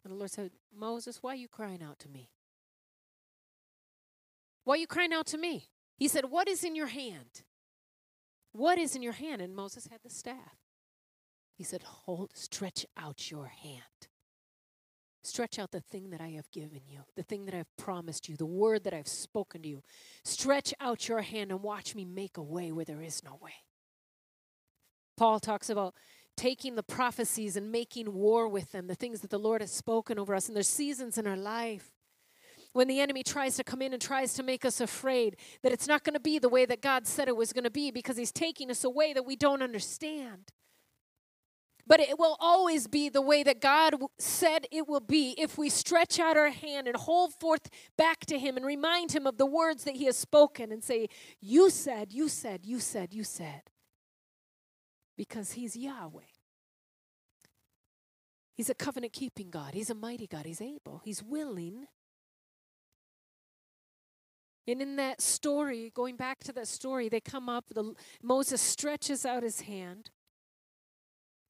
And 0.05 0.13
the 0.13 0.17
Lord 0.17 0.31
said, 0.31 0.53
Moses, 0.75 1.23
why 1.23 1.33
are 1.33 1.37
you 1.37 1.49
crying 1.49 1.83
out 1.83 1.99
to 2.01 2.09
me? 2.09 2.31
Why 4.65 4.75
are 4.75 4.79
you 4.79 4.87
crying 4.87 5.13
out 5.13 5.27
to 5.29 5.39
me? 5.39 5.69
He 5.97 6.09
said, 6.09 6.27
What 6.27 6.49
is 6.49 6.63
in 6.65 6.77
your 6.77 6.87
hand? 6.89 7.43
What 8.53 8.79
is 8.79 8.95
in 8.95 9.03
your 9.03 9.13
hand? 9.13 9.41
And 9.41 9.55
Moses 9.55 9.89
had 9.91 10.01
the 10.03 10.11
staff. 10.11 10.57
He 11.59 11.65
said, 11.65 11.83
Hold, 11.83 12.31
stretch 12.37 12.87
out 12.97 13.33
your 13.33 13.49
hand. 13.49 13.83
Stretch 15.25 15.59
out 15.59 15.73
the 15.73 15.81
thing 15.81 16.11
that 16.11 16.21
I 16.21 16.29
have 16.29 16.49
given 16.53 16.83
you, 16.87 17.01
the 17.17 17.25
thing 17.25 17.45
that 17.47 17.55
I've 17.55 17.77
promised 17.77 18.29
you, 18.29 18.37
the 18.37 18.47
word 18.47 18.85
that 18.85 18.95
I've 18.95 19.09
spoken 19.09 19.63
to 19.63 19.69
you. 19.69 19.83
Stretch 20.23 20.73
out 20.81 21.09
your 21.09 21.21
hand 21.21 21.51
and 21.51 21.61
watch 21.61 21.97
me 21.97 22.05
make 22.05 22.37
a 22.37 22.43
way 22.43 22.71
where 22.71 22.85
there 22.85 23.03
is 23.03 23.25
no 23.25 23.37
way. 23.43 23.55
Paul 25.17 25.41
talks 25.41 25.69
about 25.69 25.95
taking 26.37 26.77
the 26.77 26.85
prophecies 26.85 27.57
and 27.57 27.73
making 27.73 28.15
war 28.15 28.47
with 28.47 28.71
them, 28.71 28.87
the 28.87 28.95
things 28.95 29.21
that 29.21 29.31
the 29.31 29.39
Lord 29.39 29.61
has 29.61 29.73
spoken 29.73 30.17
over 30.17 30.37
us. 30.37 30.47
And 30.47 30.55
there's 30.55 30.69
seasons 30.69 31.19
in 31.19 31.27
our 31.27 31.37
life 31.37 31.91
when 32.73 32.87
the 32.87 33.01
enemy 33.01 33.25
tries 33.25 33.57
to 33.57 33.65
come 33.65 33.83
in 33.83 33.93
and 33.93 34.01
tries 34.01 34.35
to 34.35 34.45
make 34.45 34.65
us 34.65 34.81
afraid 34.81 35.37
that 35.63 35.73
it's 35.73 35.89
not 35.89 36.05
going 36.05 36.15
to 36.15 36.21
be 36.21 36.39
the 36.39 36.49
way 36.49 36.65
that 36.65 36.81
God 36.81 37.09
said 37.09 37.27
it 37.27 37.37
was 37.37 37.53
going 37.53 37.65
to 37.65 37.71
be 37.71 37.91
because 37.91 38.17
he's 38.17 38.31
taking 38.31 38.71
us 38.71 38.85
away 38.85 39.13
that 39.13 39.27
we 39.27 39.35
don't 39.35 39.63
understand. 39.63 40.53
But 41.89 42.01
it 42.01 42.19
will 42.19 42.37
always 42.39 42.87
be 42.87 43.09
the 43.09 43.23
way 43.23 43.43
that 43.43 43.63
God 43.63 43.95
said 44.19 44.67
it 44.71 44.87
will 44.87 45.01
be 45.01 45.35
if 45.39 45.57
we 45.57 45.71
stretch 45.71 46.21
out 46.21 46.37
our 46.37 46.51
hand 46.51 46.87
and 46.87 46.95
hold 46.95 47.33
forth 47.33 47.71
back 47.97 48.27
to 48.27 48.39
Him 48.39 48.59
and 48.59 48.67
remind 48.67 49.13
Him 49.13 49.27
of 49.27 49.39
the 49.39 49.47
words 49.47 49.85
that 49.85 49.97
He 49.97 50.05
has 50.05 50.17
spoken 50.17 50.71
and 50.71 50.85
say, 50.85 51.09
You 51.41 51.71
said, 51.71 52.13
you 52.13 52.29
said, 52.29 52.67
you 52.67 52.79
said, 52.79 53.15
you 53.15 53.25
said. 53.25 53.63
Because 55.17 55.53
He's 55.53 55.77
Yahweh. 55.77 56.21
He's 58.55 58.69
a 58.69 58.75
covenant 58.75 59.15
keeping 59.15 59.49
God. 59.49 59.73
He's 59.73 59.89
a 59.89 59.95
mighty 59.95 60.27
God. 60.27 60.45
He's 60.45 60.61
able. 60.61 61.01
He's 61.05 61.23
willing. 61.23 61.87
And 64.67 64.83
in 64.83 64.97
that 64.97 65.23
story, 65.23 65.91
going 65.95 66.17
back 66.17 66.41
to 66.41 66.53
that 66.53 66.69
story, 66.69 67.09
they 67.09 67.21
come 67.21 67.49
up, 67.49 67.65
the, 67.75 67.95
Moses 68.23 68.61
stretches 68.61 69.25
out 69.25 69.43
his 69.43 69.63
hand 69.63 70.11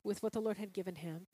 with 0.05 0.23
what 0.23 0.33
the 0.33 0.40
Lord 0.40 0.59
had 0.59 0.73
given 0.73 0.97
him. 0.97 1.26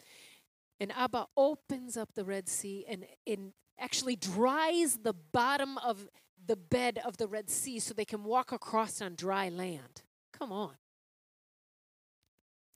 And 0.81 0.93
Abba 0.93 1.27
opens 1.37 1.97
up 1.97 2.15
the 2.15 2.25
Red 2.25 2.49
Sea 2.49 2.85
and, 2.89 3.07
and 3.27 3.53
actually 3.79 4.17
dries 4.17 4.99
the 4.99 5.13
bottom 5.13 5.79
of 5.79 6.09
the 6.47 6.57
bed 6.57 7.01
of 7.05 7.17
the 7.17 7.27
Red 7.27 7.49
Sea 7.49 7.79
so 7.79 7.95
they 7.95 8.05
can 8.05 8.25
walk 8.25 8.53
across 8.53 9.01
on 9.01 9.15
dry 9.15 9.49
land. 9.49 10.03
Come 10.33 10.53
on. 10.53 10.73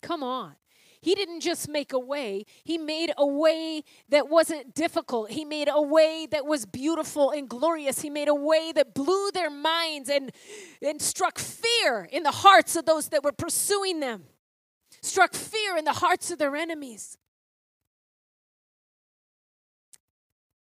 Come 0.03 0.23
on. 0.23 0.55
He 1.01 1.15
didn't 1.15 1.41
just 1.41 1.69
make 1.69 1.93
a 1.93 1.99
way, 1.99 2.45
He 2.65 2.77
made 2.77 3.13
a 3.17 3.27
way 3.27 3.85
that 4.09 4.29
wasn't 4.29 4.75
difficult. 4.75 5.31
He 5.31 5.45
made 5.45 5.69
a 5.71 5.81
way 5.81 6.27
that 6.31 6.45
was 6.45 6.67
beautiful 6.67 7.31
and 7.31 7.49
glorious. 7.49 8.01
He 8.01 8.11
made 8.11 8.29
a 8.29 8.35
way 8.35 8.73
that 8.73 8.95
blew 8.95 9.31
their 9.31 9.51
minds 9.51 10.09
and, 10.09 10.33
and 10.83 11.01
struck 11.01 11.39
fear 11.39 12.09
in 12.11 12.25
the 12.25 12.33
hearts 12.33 12.75
of 12.75 12.85
those 12.85 13.09
that 13.09 13.23
were 13.23 13.33
pursuing 13.33 14.01
them 14.01 14.25
struck 15.03 15.35
fear 15.35 15.77
in 15.77 15.85
the 15.85 15.93
hearts 15.95 16.31
of 16.31 16.39
their 16.39 16.57
enemies. 16.57 17.17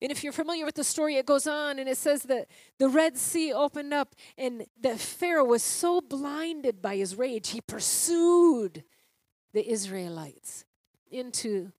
And 0.02 0.12
if 0.12 0.22
you're 0.22 0.32
familiar 0.32 0.66
with 0.66 0.74
the 0.74 0.84
story, 0.84 1.16
it 1.16 1.24
goes 1.24 1.46
on 1.46 1.78
and 1.78 1.88
it 1.88 1.96
says 1.96 2.24
that 2.24 2.48
the 2.78 2.88
Red 2.88 3.16
Sea 3.16 3.52
opened 3.52 3.94
up 3.94 4.14
and 4.36 4.66
that 4.80 4.98
Pharaoh 4.98 5.44
was 5.44 5.62
so 5.62 6.00
blinded 6.00 6.82
by 6.82 6.96
his 6.96 7.16
rage, 7.16 7.50
he 7.50 7.60
pursued 7.62 8.84
the 9.54 9.70
Israelites 9.70 10.66
into 11.10 11.72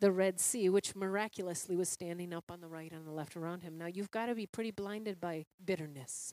the 0.00 0.10
Red 0.10 0.40
Sea, 0.40 0.68
which 0.70 0.94
miraculously 0.94 1.76
was 1.76 1.88
standing 1.88 2.32
up 2.32 2.50
on 2.50 2.60
the 2.60 2.68
right 2.68 2.92
and 2.92 3.06
the 3.06 3.12
left 3.12 3.36
around 3.36 3.62
him. 3.62 3.76
Now, 3.76 3.86
you've 3.86 4.10
got 4.10 4.26
to 4.26 4.34
be 4.34 4.46
pretty 4.46 4.70
blinded 4.70 5.20
by 5.20 5.44
bitterness 5.62 6.32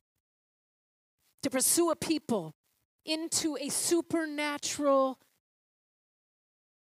to 1.43 1.49
pursue 1.49 1.91
a 1.91 1.95
people 1.95 2.55
into 3.05 3.57
a 3.57 3.69
supernatural 3.69 5.19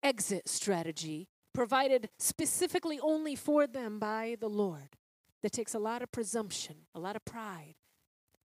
exit 0.03 0.47
strategy 0.47 1.27
provided 1.53 2.09
specifically 2.19 2.99
only 3.01 3.35
for 3.35 3.67
them 3.67 3.99
by 3.99 4.35
the 4.39 4.49
Lord. 4.49 4.97
That 5.41 5.51
takes 5.53 5.73
a 5.73 5.79
lot 5.79 6.01
of 6.01 6.11
presumption, 6.11 6.75
a 6.93 6.99
lot 6.99 7.15
of 7.15 7.23
pride, 7.23 7.75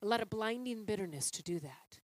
a 0.02 0.06
lot 0.06 0.22
of 0.22 0.30
blinding 0.30 0.84
bitterness 0.84 1.30
to 1.32 1.42
do 1.42 1.60
that. 1.60 2.00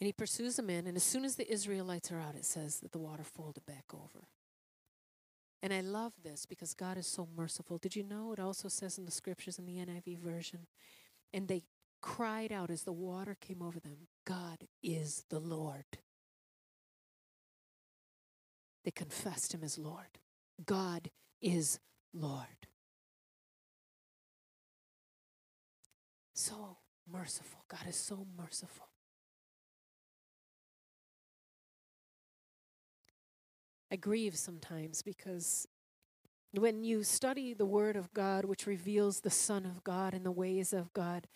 And 0.00 0.06
he 0.06 0.12
pursues 0.12 0.56
them 0.56 0.68
in, 0.68 0.86
and 0.86 0.96
as 0.96 1.04
soon 1.04 1.24
as 1.24 1.36
the 1.36 1.50
Israelites 1.52 2.10
are 2.10 2.18
out, 2.18 2.34
it 2.34 2.44
says 2.44 2.80
that 2.80 2.92
the 2.92 2.98
water 2.98 3.22
folded 3.22 3.64
back 3.66 3.84
over. 3.94 4.26
And 5.62 5.72
I 5.72 5.80
love 5.80 6.12
this 6.24 6.44
because 6.44 6.74
God 6.74 6.98
is 6.98 7.06
so 7.06 7.28
merciful. 7.36 7.78
Did 7.78 7.94
you 7.94 8.02
know 8.02 8.32
it 8.32 8.40
also 8.40 8.68
says 8.68 8.98
in 8.98 9.04
the 9.04 9.12
scriptures 9.12 9.60
in 9.60 9.66
the 9.66 9.76
NIV 9.76 10.18
version? 10.18 10.66
And 11.32 11.46
they 11.46 11.62
cried 12.02 12.52
out 12.52 12.70
as 12.70 12.82
the 12.82 12.92
water 12.92 13.36
came 13.40 13.62
over 13.62 13.80
them 13.80 14.08
God 14.26 14.66
is 14.82 15.24
the 15.30 15.38
Lord. 15.38 15.84
They 18.84 18.90
confessed 18.90 19.54
him 19.54 19.62
as 19.62 19.78
Lord. 19.78 20.18
God 20.66 21.10
is 21.40 21.78
Lord. 22.12 22.46
So 26.34 26.78
merciful. 27.10 27.64
God 27.68 27.86
is 27.88 27.96
so 27.96 28.26
merciful. 28.36 28.88
I 33.90 33.96
grieve 33.96 34.36
sometimes 34.36 35.02
because 35.02 35.68
when 36.52 36.82
you 36.82 37.02
study 37.02 37.54
the 37.54 37.66
Word 37.66 37.94
of 37.94 38.12
God, 38.14 38.44
which 38.44 38.66
reveals 38.66 39.20
the 39.20 39.30
Son 39.30 39.64
of 39.66 39.84
God 39.84 40.14
and 40.14 40.24
the 40.24 40.32
ways 40.32 40.72
of 40.72 40.92
God, 40.92 41.26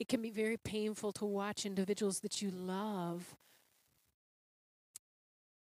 it 0.00 0.08
can 0.08 0.20
be 0.22 0.30
very 0.30 0.56
painful 0.56 1.12
to 1.12 1.26
watch 1.26 1.64
individuals 1.64 2.20
that 2.20 2.42
you 2.42 2.50
love 2.50 3.36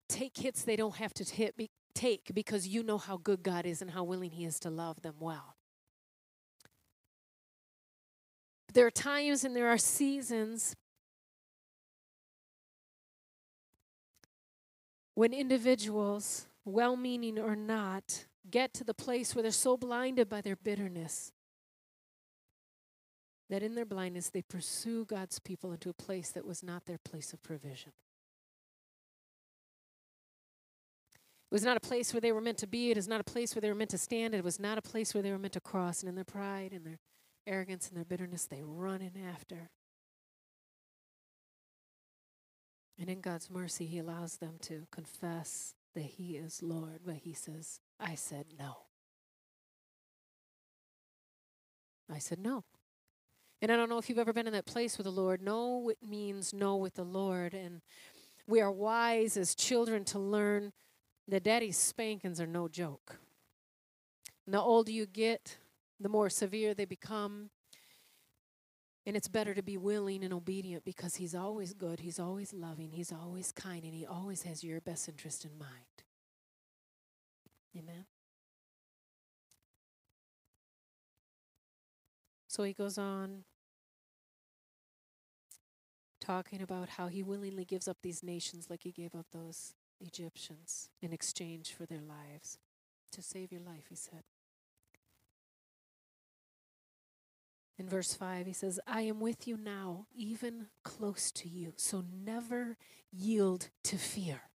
take 0.08 0.38
hits 0.38 0.62
they 0.62 0.76
don't 0.76 0.96
have 0.96 1.14
to 1.14 1.24
hit, 1.24 1.54
take 1.94 2.30
because 2.34 2.66
you 2.66 2.82
know 2.82 2.98
how 2.98 3.16
good 3.16 3.42
God 3.42 3.66
is 3.66 3.82
and 3.82 3.90
how 3.90 4.04
willing 4.04 4.30
He 4.30 4.44
is 4.44 4.58
to 4.60 4.70
love 4.70 5.02
them 5.02 5.14
well. 5.20 5.56
There 8.72 8.86
are 8.86 8.90
times 8.90 9.44
and 9.44 9.56
there 9.56 9.68
are 9.68 9.78
seasons 9.78 10.76
when 15.14 15.32
individuals, 15.32 16.46
well 16.64 16.96
meaning 16.96 17.38
or 17.38 17.56
not, 17.56 18.26
get 18.50 18.72
to 18.74 18.84
the 18.84 18.94
place 18.94 19.34
where 19.34 19.42
they're 19.42 19.50
so 19.50 19.76
blinded 19.76 20.28
by 20.28 20.40
their 20.40 20.56
bitterness 20.56 21.32
that 23.50 23.62
in 23.62 23.74
their 23.74 23.86
blindness 23.86 24.28
they 24.28 24.42
pursue 24.42 25.04
God's 25.04 25.38
people 25.38 25.72
into 25.72 25.88
a 25.88 25.94
place 25.94 26.30
that 26.30 26.46
was 26.46 26.62
not 26.62 26.86
their 26.86 26.98
place 26.98 27.32
of 27.32 27.42
provision. 27.42 27.92
It 31.50 31.54
was 31.54 31.64
not 31.64 31.78
a 31.78 31.80
place 31.80 32.12
where 32.12 32.20
they 32.20 32.32
were 32.32 32.42
meant 32.42 32.58
to 32.58 32.66
be. 32.66 32.90
It 32.90 32.98
is 32.98 33.08
not 33.08 33.22
a 33.22 33.24
place 33.24 33.54
where 33.54 33.62
they 33.62 33.70
were 33.70 33.74
meant 33.74 33.90
to 33.90 33.98
stand. 33.98 34.34
It 34.34 34.44
was 34.44 34.60
not 34.60 34.76
a 34.76 34.82
place 34.82 35.14
where 35.14 35.22
they 35.22 35.30
were 35.30 35.38
meant 35.38 35.54
to 35.54 35.60
cross. 35.60 36.02
And 36.02 36.08
in 36.10 36.14
their 36.14 36.24
pride 36.24 36.72
and 36.74 36.84
their 36.84 36.98
arrogance 37.46 37.88
and 37.88 37.96
their 37.96 38.04
bitterness, 38.04 38.44
they 38.44 38.62
run 38.62 39.00
in 39.00 39.12
after. 39.16 39.70
And 42.98 43.08
in 43.08 43.22
God's 43.22 43.48
mercy, 43.48 43.86
He 43.86 43.98
allows 43.98 44.36
them 44.36 44.56
to 44.62 44.86
confess 44.90 45.74
that 45.94 46.02
He 46.02 46.36
is 46.36 46.62
Lord, 46.62 47.00
but 47.06 47.16
He 47.16 47.32
says, 47.32 47.80
I 47.98 48.14
said 48.14 48.46
no. 48.58 48.76
I 52.12 52.18
said 52.18 52.40
no. 52.40 52.64
And 53.60 53.72
I 53.72 53.76
don't 53.76 53.88
know 53.88 53.98
if 53.98 54.08
you've 54.08 54.18
ever 54.18 54.32
been 54.32 54.46
in 54.46 54.52
that 54.52 54.66
place 54.66 54.96
with 54.96 55.04
the 55.04 55.10
Lord. 55.10 55.42
No 55.42 55.88
it 55.88 55.98
means 56.06 56.52
no 56.52 56.76
with 56.76 56.94
the 56.94 57.04
Lord. 57.04 57.54
And 57.54 57.80
we 58.46 58.60
are 58.60 58.70
wise 58.70 59.36
as 59.36 59.54
children 59.54 60.04
to 60.06 60.18
learn 60.18 60.72
that 61.26 61.42
daddy's 61.42 61.76
spankings 61.76 62.40
are 62.40 62.46
no 62.46 62.68
joke. 62.68 63.18
And 64.46 64.54
the 64.54 64.60
older 64.60 64.90
you 64.90 65.06
get, 65.06 65.58
the 66.00 66.08
more 66.08 66.30
severe 66.30 66.72
they 66.72 66.86
become. 66.86 67.50
And 69.04 69.16
it's 69.16 69.28
better 69.28 69.54
to 69.54 69.62
be 69.62 69.76
willing 69.76 70.22
and 70.22 70.32
obedient 70.32 70.84
because 70.84 71.16
He's 71.16 71.34
always 71.34 71.74
good, 71.74 72.00
He's 72.00 72.18
always 72.18 72.52
loving, 72.52 72.92
He's 72.92 73.12
always 73.12 73.52
kind, 73.52 73.84
and 73.84 73.94
He 73.94 74.06
always 74.06 74.42
has 74.42 74.62
your 74.62 74.80
best 74.80 75.08
interest 75.08 75.44
in 75.44 75.58
mind. 75.58 75.68
Amen. 77.76 78.04
So 82.58 82.64
he 82.64 82.72
goes 82.72 82.98
on 82.98 83.44
talking 86.20 86.60
about 86.60 86.88
how 86.88 87.06
he 87.06 87.22
willingly 87.22 87.64
gives 87.64 87.86
up 87.86 87.98
these 88.02 88.24
nations 88.24 88.66
like 88.68 88.82
he 88.82 88.90
gave 88.90 89.14
up 89.14 89.26
those 89.32 89.74
Egyptians 90.00 90.90
in 91.00 91.12
exchange 91.12 91.72
for 91.72 91.86
their 91.86 92.00
lives. 92.00 92.58
To 93.12 93.22
save 93.22 93.52
your 93.52 93.60
life, 93.60 93.84
he 93.88 93.94
said. 93.94 94.24
In 97.78 97.88
verse 97.88 98.14
5, 98.14 98.46
he 98.46 98.52
says, 98.52 98.80
I 98.88 99.02
am 99.02 99.20
with 99.20 99.46
you 99.46 99.56
now, 99.56 100.06
even 100.12 100.66
close 100.82 101.30
to 101.30 101.48
you. 101.48 101.74
So 101.76 102.02
never 102.12 102.76
yield 103.12 103.68
to 103.84 103.96
fear. 103.96 104.50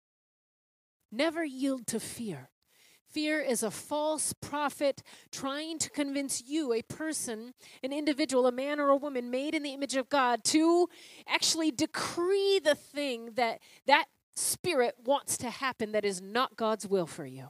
Never 1.10 1.46
yield 1.46 1.88
to 1.88 2.02
fear. 2.02 2.50
Fear 3.14 3.42
is 3.42 3.62
a 3.62 3.70
false 3.70 4.34
prophet 4.34 5.04
trying 5.32 5.78
to 5.78 5.90
convince 5.92 6.42
you, 6.46 6.74
a 6.74 6.82
person, 6.82 7.54
an 7.84 7.94
individual, 7.94 8.48
a 8.48 8.52
man 8.52 8.80
or 8.80 8.90
a 8.90 8.96
woman 8.96 9.30
made 9.30 9.54
in 9.54 9.62
the 9.62 9.74
image 9.74 9.96
of 9.96 10.10
God, 10.10 10.44
to 10.46 10.88
actually 11.28 11.70
decree 11.70 12.60
the 12.60 12.74
thing 12.74 13.32
that 13.36 13.60
that 13.86 14.06
spirit 14.36 14.96
wants 15.06 15.38
to 15.38 15.50
happen 15.52 15.92
that 15.92 16.04
is 16.04 16.22
not 16.22 16.58
God's 16.58 16.88
will 16.88 17.06
for 17.06 17.26
you. 17.26 17.50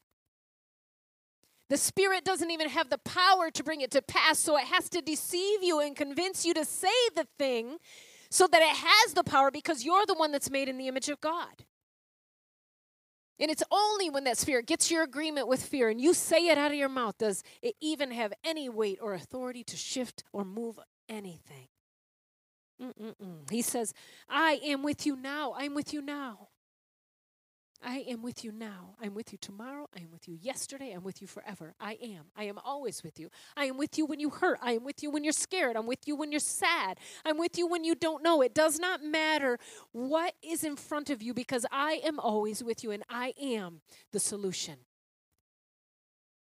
The 1.70 1.78
Spirit 1.78 2.24
doesn't 2.24 2.52
even 2.52 2.70
have 2.70 2.90
the 2.90 3.00
power 3.00 3.50
to 3.50 3.64
bring 3.64 3.82
it 3.82 3.90
to 3.92 4.02
pass, 4.02 4.38
so 4.38 4.58
it 4.58 4.66
has 4.66 4.90
to 4.90 5.02
deceive 5.02 5.64
you 5.64 5.80
and 5.80 5.96
convince 5.96 6.46
you 6.46 6.54
to 6.54 6.66
say 6.66 6.90
the 7.16 7.26
thing 7.40 7.78
so 8.30 8.48
that 8.48 8.62
it 8.62 8.76
has 8.76 9.14
the 9.14 9.24
power 9.24 9.50
because 9.50 9.86
you're 9.86 10.06
the 10.06 10.14
one 10.14 10.32
that's 10.32 10.52
made 10.52 10.68
in 10.68 10.78
the 10.78 10.88
image 10.88 11.10
of 11.10 11.22
God. 11.22 11.66
And 13.44 13.52
it's 13.52 13.64
only 13.72 14.10
when 14.10 14.24
that 14.24 14.38
spirit 14.38 14.68
gets 14.68 14.90
your 14.90 15.04
agreement 15.04 15.50
with 15.50 15.62
fear 15.62 15.90
and 15.90 16.00
you 16.00 16.14
say 16.14 16.48
it 16.48 16.58
out 16.58 16.72
of 16.72 16.78
your 16.78 16.88
mouth 16.88 17.18
does 17.18 17.44
it 17.62 17.76
even 17.82 18.10
have 18.12 18.32
any 18.42 18.70
weight 18.70 19.00
or 19.02 19.14
authority 19.14 19.66
to 19.66 19.76
shift 19.76 20.24
or 20.32 20.46
move 20.46 20.80
anything. 21.10 21.68
Mm-mm-mm. 22.82 23.52
He 23.52 23.62
says, 23.62 23.94
I 24.30 24.62
am 24.64 24.82
with 24.82 25.06
you 25.06 25.18
now. 25.18 25.56
I'm 25.58 25.76
with 25.76 25.94
you 25.94 26.02
now. 26.02 26.48
I 28.04 28.12
am 28.12 28.22
with 28.22 28.44
you 28.44 28.52
now. 28.52 28.96
I'm 29.02 29.14
with 29.14 29.32
you 29.32 29.38
tomorrow. 29.38 29.88
I 29.96 30.02
am 30.02 30.12
with 30.12 30.28
you 30.28 30.38
yesterday. 30.42 30.92
I'm 30.92 31.04
with 31.04 31.22
you 31.22 31.28
forever. 31.28 31.74
I 31.80 31.98
am. 32.02 32.26
I 32.36 32.46
am 32.46 32.58
always 32.64 33.04
with 33.04 33.20
you. 33.20 33.30
I 33.56 33.66
am 33.66 33.78
with 33.78 33.98
you 33.98 34.06
when 34.06 34.20
you 34.20 34.30
hurt. 34.30 34.60
I 34.62 34.74
am 34.74 34.84
with 34.84 35.02
you 35.04 35.10
when 35.10 35.24
you're 35.24 35.32
scared. 35.32 35.76
I'm 35.76 35.86
with 35.86 36.08
you 36.08 36.16
when 36.16 36.32
you're 36.32 36.40
sad. 36.40 37.00
I'm 37.24 37.38
with 37.38 37.58
you 37.58 37.68
when 37.68 37.84
you 37.84 37.96
don't 37.96 38.24
know. 38.24 38.42
It 38.42 38.54
does 38.54 38.80
not 38.80 39.04
matter 39.04 39.58
what 39.92 40.34
is 40.42 40.64
in 40.64 40.76
front 40.76 41.10
of 41.10 41.22
you 41.22 41.34
because 41.34 41.66
I 41.72 42.02
am 42.04 42.20
always 42.20 42.64
with 42.64 42.84
you 42.84 42.92
and 42.92 43.04
I 43.10 43.34
am 43.42 43.82
the 44.12 44.20
solution. 44.20 44.76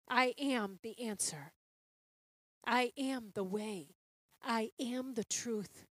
I 0.07 0.33
am 0.39 0.79
the 0.83 0.99
answer. 1.01 1.53
I 2.65 2.91
am 2.97 3.31
the 3.33 3.43
way. 3.43 3.95
I 4.43 4.71
am 4.79 5.15
the 5.15 5.23
truth. 5.23 5.85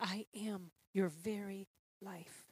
I 0.00 0.26
am 0.34 0.70
your 0.92 1.08
very 1.08 1.68
life. 2.00 2.45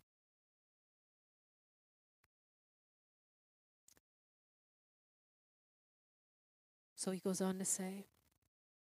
So 7.04 7.10
he 7.10 7.20
goes 7.20 7.42
on 7.42 7.58
to 7.58 7.66
say, 7.66 8.06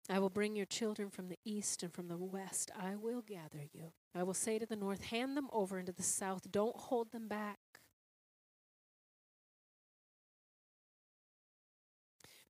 I 0.10 0.19
will 0.19 0.29
bring 0.29 0.53
your 0.53 0.65
children 0.65 1.10
from 1.10 1.29
the 1.29 1.39
east 1.45 1.84
and 1.84 1.93
from 1.93 2.10
the 2.10 2.17
west. 2.17 2.69
I 2.77 2.97
will 2.97 3.21
gather 3.21 3.63
you. 3.71 3.93
I 4.13 4.23
will 4.23 4.34
say 4.34 4.60
to 4.60 4.65
the 4.65 4.75
north, 4.75 5.05
hand 5.05 5.38
them 5.38 5.47
over 5.53 5.79
into 5.79 5.93
the 5.93 6.03
south. 6.03 6.51
Don't 6.51 6.75
hold 6.75 7.13
them 7.13 7.29
back. 7.29 7.60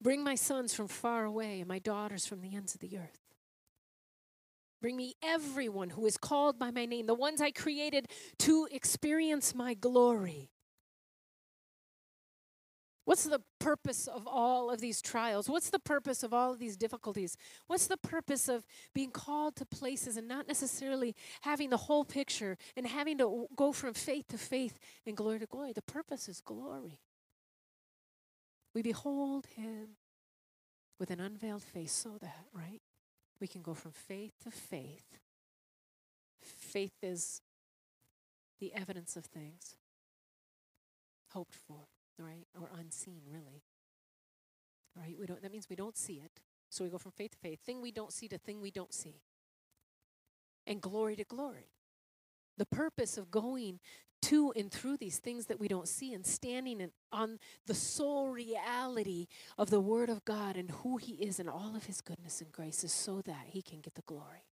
Bring 0.01 0.23
my 0.23 0.33
sons 0.33 0.73
from 0.73 0.87
far 0.87 1.25
away 1.25 1.59
and 1.59 1.67
my 1.67 1.77
daughters 1.77 2.25
from 2.25 2.41
the 2.41 2.55
ends 2.55 2.73
of 2.73 2.81
the 2.81 2.97
earth. 2.97 3.19
Bring 4.81 4.97
me 4.97 5.13
everyone 5.21 5.91
who 5.91 6.07
is 6.07 6.17
called 6.17 6.57
by 6.57 6.71
my 6.71 6.87
name, 6.87 7.05
the 7.05 7.13
ones 7.13 7.41
I 7.41 7.51
created 7.51 8.07
to 8.39 8.67
experience 8.71 9.53
my 9.53 9.75
glory. 9.75 10.49
What's 13.09 13.23
the 13.23 13.41
purpose 13.57 14.05
of 14.05 14.27
all 14.27 14.69
of 14.69 14.81
these 14.81 15.01
trials? 15.01 15.49
What's 15.49 15.71
the 15.71 15.79
purpose 15.79 16.21
of 16.21 16.31
all 16.31 16.53
of 16.53 16.59
these 16.59 16.77
difficulties? 16.77 17.35
What's 17.65 17.87
the 17.87 17.97
purpose 17.97 18.47
of 18.47 18.67
being 18.93 19.09
called 19.09 19.55
to 19.55 19.65
places 19.65 20.15
and 20.15 20.27
not 20.27 20.47
necessarily 20.47 21.15
having 21.41 21.71
the 21.71 21.77
whole 21.77 22.05
picture 22.05 22.55
and 22.77 22.85
having 22.85 23.17
to 23.17 23.47
go 23.55 23.71
from 23.71 23.95
faith 23.95 24.27
to 24.27 24.37
faith 24.37 24.77
and 25.07 25.17
glory 25.17 25.39
to 25.39 25.47
glory? 25.47 25.73
The 25.73 25.81
purpose 25.81 26.29
is 26.29 26.39
glory. 26.39 26.99
We 28.75 28.83
behold 28.83 29.47
him 29.55 29.95
with 30.99 31.09
an 31.09 31.19
unveiled 31.19 31.63
face 31.63 31.91
so 31.91 32.19
that, 32.21 32.45
right? 32.53 32.83
We 33.41 33.47
can 33.47 33.63
go 33.63 33.73
from 33.73 33.93
faith 33.93 34.33
to 34.43 34.51
faith. 34.51 35.17
Faith 36.43 36.93
is 37.01 37.41
the 38.59 38.71
evidence 38.75 39.15
of 39.15 39.25
things 39.25 39.77
hoped 41.31 41.55
for 41.55 41.87
right? 42.19 42.47
Or 42.59 42.69
unseen, 42.77 43.21
really. 43.31 43.63
Right? 44.95 45.15
We 45.19 45.25
don't 45.25 45.41
that 45.41 45.51
means 45.51 45.69
we 45.69 45.75
don't 45.75 45.97
see 45.97 46.21
it. 46.23 46.41
So 46.69 46.83
we 46.83 46.89
go 46.89 46.97
from 46.97 47.11
faith 47.11 47.31
to 47.31 47.37
faith, 47.37 47.59
thing 47.65 47.81
we 47.81 47.91
don't 47.91 48.13
see 48.13 48.27
to 48.27 48.37
thing 48.37 48.61
we 48.61 48.71
don't 48.71 48.93
see. 48.93 49.21
And 50.67 50.81
glory 50.81 51.15
to 51.15 51.23
glory. 51.23 51.71
The 52.57 52.65
purpose 52.65 53.17
of 53.17 53.31
going 53.31 53.79
to 54.23 54.51
and 54.55 54.71
through 54.71 54.97
these 54.97 55.17
things 55.17 55.45
that 55.45 55.59
we 55.59 55.67
don't 55.67 55.87
see 55.87 56.13
and 56.13 56.25
standing 56.25 56.81
in, 56.81 56.91
on 57.11 57.39
the 57.65 57.73
sole 57.73 58.27
reality 58.27 59.27
of 59.57 59.69
the 59.69 59.79
Word 59.79 60.09
of 60.09 60.25
God 60.25 60.57
and 60.57 60.69
who 60.69 60.97
He 60.97 61.13
is 61.13 61.39
and 61.39 61.49
all 61.49 61.75
of 61.75 61.85
His 61.85 62.01
goodness 62.01 62.41
and 62.41 62.51
grace 62.51 62.83
is 62.83 62.91
so 62.91 63.21
that 63.21 63.45
He 63.47 63.61
can 63.61 63.79
get 63.79 63.95
the 63.95 64.01
glory. 64.01 64.43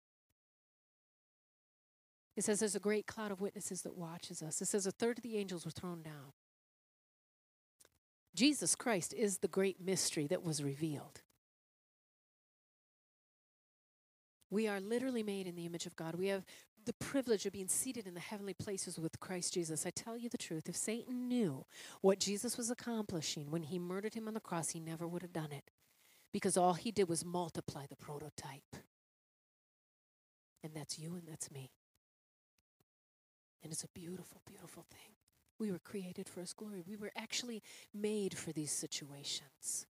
It 2.37 2.45
says 2.45 2.61
there's 2.61 2.77
a 2.77 2.81
great 2.81 3.07
cloud 3.07 3.33
of 3.33 3.41
witnesses 3.41 3.83
that 3.83 3.97
watches 3.97 4.43
us. 4.43 4.61
It 4.61 4.69
says 4.69 4.87
a 4.87 4.91
third 4.91 5.19
of 5.19 5.23
the 5.23 5.37
angels 5.37 5.65
were 5.65 5.71
thrown 5.71 6.03
down. 6.03 6.33
Jesus 8.37 8.75
Christ 8.75 9.15
is 9.15 9.39
the 9.39 9.49
great 9.49 9.81
mystery 9.81 10.27
that 10.27 10.45
was 10.45 10.63
revealed. 10.63 11.23
We 14.51 14.69
are 14.69 14.79
literally 14.79 15.23
made 15.23 15.47
in 15.47 15.57
the 15.57 15.65
image 15.65 15.87
of 15.87 15.97
God. 15.97 16.15
We 16.15 16.29
have 16.29 16.45
the 16.85 16.93
privilege 16.93 17.47
of 17.47 17.53
being 17.53 17.67
seated 17.67 18.07
in 18.07 18.15
the 18.15 18.21
heavenly 18.21 18.55
places 18.55 18.99
with 18.99 19.19
Christ 19.19 19.55
Jesus. 19.55 19.87
I 19.87 19.91
tell 19.91 20.17
you 20.17 20.29
the 20.29 20.39
truth, 20.39 20.69
if 20.69 20.77
Satan 20.77 21.27
knew 21.27 21.65
what 22.01 22.21
Jesus 22.21 22.57
was 22.57 22.71
accomplishing 22.71 23.51
when 23.51 23.65
he 23.65 23.79
murdered 23.79 24.15
him 24.15 24.29
on 24.29 24.35
the 24.35 24.41
cross, 24.41 24.71
he 24.71 24.81
never 24.81 25.09
would 25.09 25.23
have 25.23 25.33
done 25.33 25.51
it 25.51 25.71
because 26.33 26.57
all 26.57 26.75
he 26.75 26.93
did 26.93 27.09
was 27.09 27.25
multiply 27.25 27.87
the 27.89 27.97
prototype. 27.97 28.77
And 30.63 30.75
that's 30.75 30.99
you 30.99 31.15
and 31.15 31.27
that's 31.27 31.51
me. 31.51 31.73
And 33.65 33.73
it's 33.73 33.83
a 33.85 33.89
beautiful, 33.89 34.43
beautiful 34.47 34.85
thing. 34.91 35.16
We 35.59 35.71
were 35.71 35.79
created 35.79 36.29
for 36.29 36.41
His 36.41 36.53
glory. 36.53 36.83
We 36.87 36.97
were 36.97 37.13
actually 37.17 37.63
made 37.95 38.37
for 38.37 38.53
these 38.53 38.73
situations. 38.73 39.87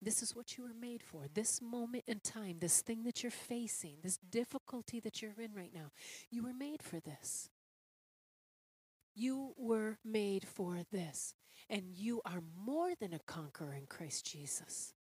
This 0.00 0.22
is 0.22 0.36
what 0.36 0.56
you 0.56 0.62
were 0.64 0.74
made 0.80 1.02
for. 1.02 1.22
This 1.32 1.60
moment 1.60 2.04
in 2.06 2.20
time, 2.20 2.58
this 2.60 2.80
thing 2.82 3.02
that 3.02 3.22
you're 3.22 3.32
facing, 3.32 3.96
this 4.02 4.18
difficulty 4.18 5.00
that 5.00 5.20
you're 5.20 5.40
in 5.40 5.54
right 5.54 5.72
now, 5.74 5.90
you 6.30 6.44
were 6.44 6.52
made 6.52 6.82
for 6.82 7.00
this. 7.00 7.50
You 9.14 9.54
were 9.56 9.98
made 10.04 10.46
for 10.46 10.82
this. 10.92 11.34
And 11.68 11.90
you 11.92 12.22
are 12.24 12.42
more 12.64 12.94
than 12.94 13.12
a 13.12 13.18
conqueror 13.18 13.74
in 13.74 13.86
Christ 13.86 14.24
Jesus. 14.24 14.94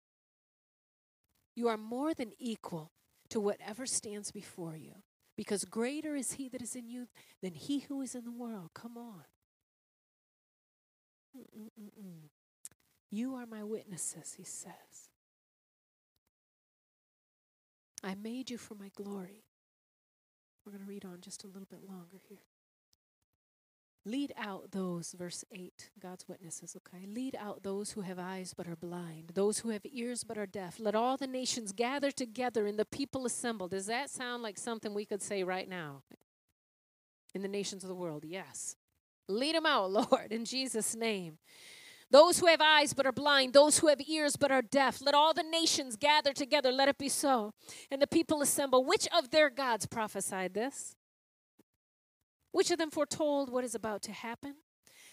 You 1.56 1.68
are 1.68 1.78
more 1.78 2.16
than 2.16 2.32
equal 2.40 2.92
to 3.30 3.40
whatever 3.40 3.86
stands 3.86 4.32
before 4.32 4.76
you 4.76 4.94
because 5.38 5.64
greater 5.64 6.16
is 6.16 6.34
he 6.34 6.50
that 6.50 6.62
is 6.62 6.76
in 6.76 6.90
you 6.90 7.08
than 7.42 7.54
he 7.54 7.80
who 7.80 8.02
is 8.02 8.16
in 8.16 8.26
the 8.26 8.32
world. 8.32 8.72
Come 8.74 8.98
on. 8.98 9.24
Mm-mm-mm. 11.38 12.30
You 13.12 13.36
are 13.36 13.46
my 13.46 13.64
witnesses, 13.64 14.34
he 14.36 14.44
says. 14.44 15.12
I 18.04 18.16
made 18.16 18.50
you 18.50 18.58
for 18.58 18.76
my 18.76 18.90
glory. 18.96 19.44
We're 20.66 20.72
going 20.72 20.84
to 20.84 20.90
read 20.90 21.06
on 21.06 21.20
just 21.22 21.44
a 21.44 21.48
little 21.48 21.68
bit 21.70 21.88
longer 21.88 22.18
here. 22.28 22.40
Lead 24.08 24.32
out 24.38 24.72
those, 24.72 25.14
verse 25.18 25.44
8, 25.52 25.90
God's 26.02 26.30
witnesses, 26.30 26.78
okay? 26.78 27.06
Lead 27.06 27.36
out 27.38 27.64
those 27.64 27.92
who 27.92 28.02
have 28.02 28.18
eyes 28.18 28.54
but 28.56 28.66
are 28.66 28.76
blind, 28.78 29.32
those 29.34 29.60
who 29.60 29.70
have 29.70 29.82
ears 29.84 30.24
but 30.24 30.38
are 30.38 30.46
deaf. 30.46 30.80
Let 30.80 30.96
all 30.96 31.18
the 31.18 31.28
nations 31.28 31.74
gather 31.74 32.10
together 32.10 32.66
and 32.66 32.80
the 32.80 32.86
people 32.86 33.26
assemble. 33.26 33.68
Does 33.68 33.88
that 33.88 34.10
sound 34.10 34.44
like 34.44 34.58
something 34.58 34.94
we 34.94 35.04
could 35.04 35.22
say 35.22 35.44
right 35.44 35.68
now 35.68 36.04
in 37.36 37.42
the 37.42 37.50
nations 37.50 37.84
of 37.84 37.90
the 37.90 37.96
world? 37.96 38.24
Yes. 38.26 38.78
Lead 39.28 39.56
them 39.56 39.66
out, 39.66 39.92
Lord, 40.12 40.32
in 40.32 40.46
Jesus' 40.46 40.96
name. 40.96 41.38
Those 42.10 42.40
who 42.40 42.46
have 42.46 42.62
eyes 42.62 42.94
but 42.94 43.06
are 43.06 43.12
blind, 43.12 43.52
those 43.52 43.80
who 43.80 43.88
have 43.88 44.00
ears 44.08 44.38
but 44.38 44.54
are 44.54 44.62
deaf, 44.62 45.02
let 45.02 45.16
all 45.16 45.34
the 45.34 45.44
nations 45.44 45.98
gather 45.98 46.32
together. 46.32 46.72
Let 46.72 46.88
it 46.88 46.98
be 46.98 47.10
so. 47.10 47.52
And 47.92 48.02
the 48.02 48.08
people 48.08 48.42
assemble. 48.42 48.86
Which 48.86 49.06
of 49.14 49.32
their 49.32 49.50
gods 49.50 49.86
prophesied 49.86 50.54
this? 50.54 50.96
Which 52.58 52.72
of 52.72 52.80
them 52.80 52.90
foretold 52.90 53.52
what 53.52 53.64
is 53.64 53.76
about 53.76 54.02
to 54.02 54.12
happen? 54.12 54.56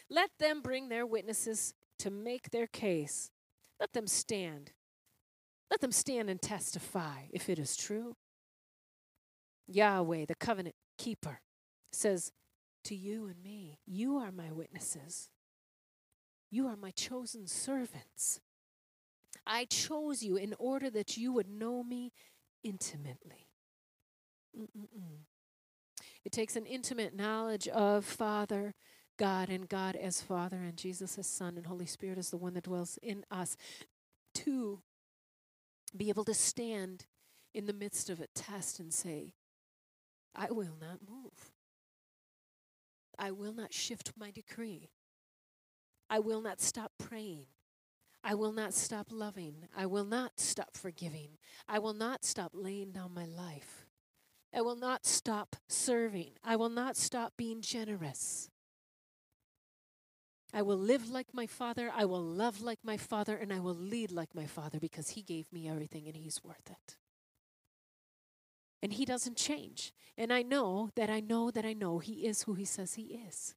Let 0.08 0.30
them 0.38 0.62
bring 0.62 0.88
their 0.88 1.04
witnesses 1.04 1.74
to 1.98 2.10
make 2.10 2.48
their 2.48 2.66
case. 2.66 3.30
Let 3.78 3.92
them 3.92 4.06
stand. 4.06 4.72
Let 5.70 5.82
them 5.82 5.92
stand 5.92 6.30
and 6.30 6.40
testify 6.40 7.24
if 7.34 7.50
it 7.50 7.58
is 7.58 7.76
true. 7.76 8.16
Yahweh, 9.66 10.24
the 10.24 10.36
covenant 10.36 10.74
keeper, 10.96 11.42
says 11.92 12.32
to 12.84 12.94
you 12.94 13.26
and 13.26 13.42
me, 13.42 13.78
You 13.84 14.16
are 14.16 14.32
my 14.32 14.50
witnesses. 14.50 15.28
You 16.50 16.66
are 16.66 16.76
my 16.76 16.92
chosen 16.92 17.46
servants. 17.46 18.40
I 19.46 19.66
chose 19.66 20.22
you 20.22 20.36
in 20.36 20.54
order 20.58 20.88
that 20.88 21.18
you 21.18 21.30
would 21.34 21.50
know 21.50 21.84
me 21.84 22.10
intimately. 22.62 23.48
Mm-mm-mm. 24.58 25.24
It 26.24 26.32
takes 26.32 26.56
an 26.56 26.66
intimate 26.66 27.14
knowledge 27.14 27.68
of 27.68 28.04
Father, 28.04 28.74
God, 29.18 29.48
and 29.48 29.68
God 29.68 29.94
as 29.96 30.20
Father, 30.20 30.56
and 30.56 30.76
Jesus 30.76 31.18
as 31.18 31.26
Son, 31.26 31.56
and 31.56 31.66
Holy 31.66 31.86
Spirit 31.86 32.18
as 32.18 32.30
the 32.30 32.36
one 32.36 32.54
that 32.54 32.64
dwells 32.64 32.98
in 33.02 33.24
us 33.30 33.56
to 34.34 34.80
be 35.96 36.08
able 36.08 36.24
to 36.24 36.34
stand 36.34 37.06
in 37.52 37.66
the 37.66 37.72
midst 37.72 38.10
of 38.10 38.20
a 38.20 38.26
test 38.34 38.80
and 38.80 38.92
say, 38.92 39.34
I 40.34 40.50
will 40.50 40.76
not 40.80 40.98
move. 41.08 41.52
I 43.18 43.30
will 43.30 43.52
not 43.52 43.72
shift 43.72 44.12
my 44.18 44.30
decree. 44.30 44.90
I 46.10 46.18
will 46.18 46.40
not 46.40 46.60
stop 46.60 46.92
praying. 46.98 47.46
I 48.24 48.34
will 48.34 48.52
not 48.52 48.74
stop 48.74 49.08
loving. 49.10 49.68
I 49.76 49.86
will 49.86 50.04
not 50.04 50.40
stop 50.40 50.76
forgiving. 50.76 51.38
I 51.68 51.78
will 51.78 51.94
not 51.94 52.24
stop 52.24 52.52
laying 52.54 52.90
down 52.90 53.14
my 53.14 53.26
life. 53.26 53.83
I 54.54 54.60
will 54.60 54.76
not 54.76 55.04
stop 55.04 55.56
serving. 55.68 56.32
I 56.44 56.56
will 56.56 56.68
not 56.68 56.96
stop 56.96 57.32
being 57.36 57.60
generous. 57.60 58.50
I 60.52 60.62
will 60.62 60.78
live 60.78 61.10
like 61.10 61.34
my 61.34 61.46
father. 61.48 61.90
I 61.94 62.04
will 62.04 62.22
love 62.22 62.60
like 62.60 62.78
my 62.84 62.96
father. 62.96 63.36
And 63.36 63.52
I 63.52 63.58
will 63.58 63.74
lead 63.74 64.12
like 64.12 64.34
my 64.34 64.46
father 64.46 64.78
because 64.78 65.10
he 65.10 65.22
gave 65.22 65.52
me 65.52 65.68
everything 65.68 66.06
and 66.06 66.16
he's 66.16 66.44
worth 66.44 66.70
it. 66.70 66.96
And 68.80 68.92
he 68.92 69.04
doesn't 69.04 69.36
change. 69.36 69.92
And 70.16 70.32
I 70.32 70.42
know 70.42 70.90
that 70.94 71.10
I 71.10 71.18
know 71.18 71.50
that 71.50 71.64
I 71.64 71.72
know 71.72 71.98
he 71.98 72.26
is 72.26 72.42
who 72.42 72.54
he 72.54 72.64
says 72.64 72.94
he 72.94 73.20
is. 73.26 73.56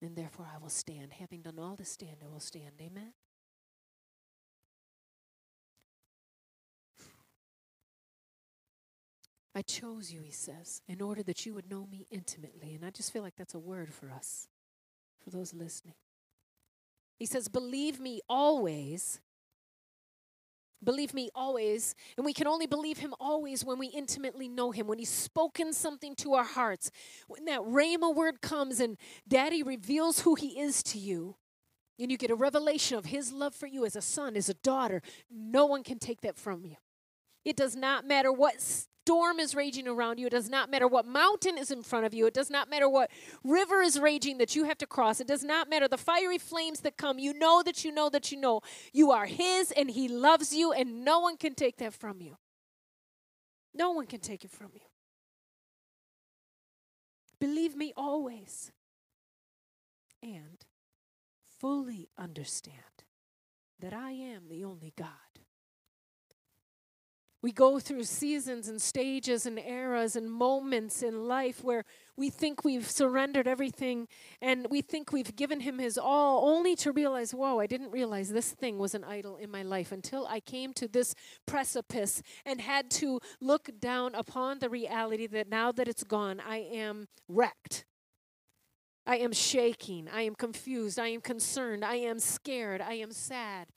And 0.00 0.16
therefore 0.16 0.46
I 0.54 0.56
will 0.56 0.70
stand. 0.70 1.12
Having 1.18 1.42
done 1.42 1.58
all 1.58 1.76
to 1.76 1.84
stand, 1.84 2.16
I 2.24 2.28
will 2.28 2.40
stand. 2.40 2.80
Amen. 2.80 3.12
I 9.54 9.62
chose 9.62 10.12
you, 10.12 10.20
he 10.22 10.30
says, 10.30 10.80
in 10.86 11.02
order 11.02 11.22
that 11.24 11.44
you 11.44 11.54
would 11.54 11.68
know 11.68 11.86
me 11.90 12.06
intimately. 12.10 12.74
And 12.74 12.84
I 12.84 12.90
just 12.90 13.12
feel 13.12 13.22
like 13.22 13.36
that's 13.36 13.54
a 13.54 13.58
word 13.58 13.92
for 13.92 14.10
us, 14.10 14.48
for 15.22 15.30
those 15.30 15.52
listening. 15.52 15.94
He 17.18 17.26
says, 17.26 17.48
Believe 17.48 17.98
me 17.98 18.20
always. 18.28 19.20
Believe 20.82 21.12
me 21.12 21.28
always. 21.34 21.94
And 22.16 22.24
we 22.24 22.32
can 22.32 22.46
only 22.46 22.66
believe 22.66 22.98
him 22.98 23.12
always 23.20 23.64
when 23.64 23.78
we 23.78 23.88
intimately 23.88 24.48
know 24.48 24.70
him, 24.70 24.86
when 24.86 24.98
he's 24.98 25.10
spoken 25.10 25.72
something 25.72 26.14
to 26.16 26.34
our 26.34 26.44
hearts. 26.44 26.90
When 27.26 27.44
that 27.44 27.60
Rhema 27.60 28.14
word 28.14 28.40
comes 28.40 28.80
and 28.80 28.96
daddy 29.28 29.62
reveals 29.62 30.20
who 30.20 30.36
he 30.36 30.58
is 30.58 30.82
to 30.84 30.98
you, 30.98 31.36
and 31.98 32.10
you 32.10 32.16
get 32.16 32.30
a 32.30 32.34
revelation 32.34 32.96
of 32.96 33.06
his 33.06 33.30
love 33.30 33.54
for 33.54 33.66
you 33.66 33.84
as 33.84 33.94
a 33.94 34.00
son, 34.00 34.36
as 34.36 34.48
a 34.48 34.54
daughter, 34.54 35.02
no 35.30 35.66
one 35.66 35.82
can 35.82 35.98
take 35.98 36.22
that 36.22 36.36
from 36.36 36.64
you. 36.64 36.76
It 37.44 37.56
does 37.56 37.74
not 37.74 38.06
matter 38.06 38.32
what 38.32 38.60
storm 38.60 39.40
is 39.40 39.54
raging 39.54 39.88
around 39.88 40.18
you. 40.18 40.26
It 40.26 40.30
does 40.30 40.48
not 40.48 40.70
matter 40.70 40.86
what 40.86 41.06
mountain 41.06 41.56
is 41.58 41.70
in 41.70 41.82
front 41.82 42.06
of 42.06 42.14
you. 42.14 42.26
It 42.26 42.34
does 42.34 42.50
not 42.50 42.68
matter 42.68 42.88
what 42.88 43.10
river 43.42 43.80
is 43.80 43.98
raging 43.98 44.38
that 44.38 44.54
you 44.54 44.64
have 44.64 44.78
to 44.78 44.86
cross. 44.86 45.20
It 45.20 45.26
does 45.26 45.42
not 45.42 45.68
matter 45.68 45.88
the 45.88 45.96
fiery 45.96 46.38
flames 46.38 46.80
that 46.80 46.96
come. 46.96 47.18
You 47.18 47.32
know 47.32 47.62
that 47.62 47.84
you 47.84 47.92
know 47.92 48.10
that 48.10 48.30
you 48.30 48.38
know 48.38 48.60
you 48.92 49.10
are 49.10 49.26
His 49.26 49.72
and 49.72 49.90
He 49.90 50.08
loves 50.08 50.54
you, 50.54 50.72
and 50.72 51.04
no 51.04 51.18
one 51.20 51.36
can 51.36 51.54
take 51.54 51.78
that 51.78 51.94
from 51.94 52.20
you. 52.20 52.36
No 53.74 53.90
one 53.92 54.06
can 54.06 54.20
take 54.20 54.44
it 54.44 54.50
from 54.50 54.70
you. 54.74 54.80
Believe 57.40 57.74
me 57.74 57.92
always. 57.96 58.70
And 60.22 60.64
fully 61.58 62.10
understand 62.18 62.74
that 63.80 63.94
I 63.94 64.10
am 64.12 64.48
the 64.48 64.64
only 64.64 64.92
God. 64.96 65.08
We 67.42 67.52
go 67.52 67.78
through 67.78 68.04
seasons 68.04 68.68
and 68.68 68.80
stages 68.82 69.46
and 69.46 69.58
eras 69.58 70.14
and 70.14 70.30
moments 70.30 71.02
in 71.02 71.26
life 71.26 71.64
where 71.64 71.84
we 72.14 72.28
think 72.28 72.64
we've 72.64 72.90
surrendered 72.90 73.48
everything 73.48 74.08
and 74.42 74.66
we 74.68 74.82
think 74.82 75.10
we've 75.10 75.34
given 75.34 75.60
Him 75.60 75.78
His 75.78 75.96
all, 75.96 76.46
only 76.46 76.76
to 76.76 76.92
realize, 76.92 77.32
whoa, 77.32 77.58
I 77.58 77.66
didn't 77.66 77.92
realize 77.92 78.28
this 78.28 78.50
thing 78.50 78.78
was 78.78 78.94
an 78.94 79.04
idol 79.04 79.38
in 79.38 79.50
my 79.50 79.62
life 79.62 79.90
until 79.90 80.26
I 80.26 80.40
came 80.40 80.74
to 80.74 80.86
this 80.86 81.14
precipice 81.46 82.22
and 82.44 82.60
had 82.60 82.90
to 82.92 83.20
look 83.40 83.70
down 83.80 84.14
upon 84.14 84.58
the 84.58 84.68
reality 84.68 85.26
that 85.28 85.48
now 85.48 85.72
that 85.72 85.88
it's 85.88 86.04
gone, 86.04 86.42
I 86.46 86.58
am 86.58 87.08
wrecked. 87.26 87.86
I 89.06 89.16
am 89.16 89.32
shaking. 89.32 90.08
I 90.12 90.22
am 90.22 90.34
confused. 90.34 90.98
I 90.98 91.08
am 91.08 91.22
concerned. 91.22 91.86
I 91.86 91.94
am 91.94 92.18
scared. 92.18 92.82
I 92.82 92.94
am 92.94 93.12
sad. 93.12 93.68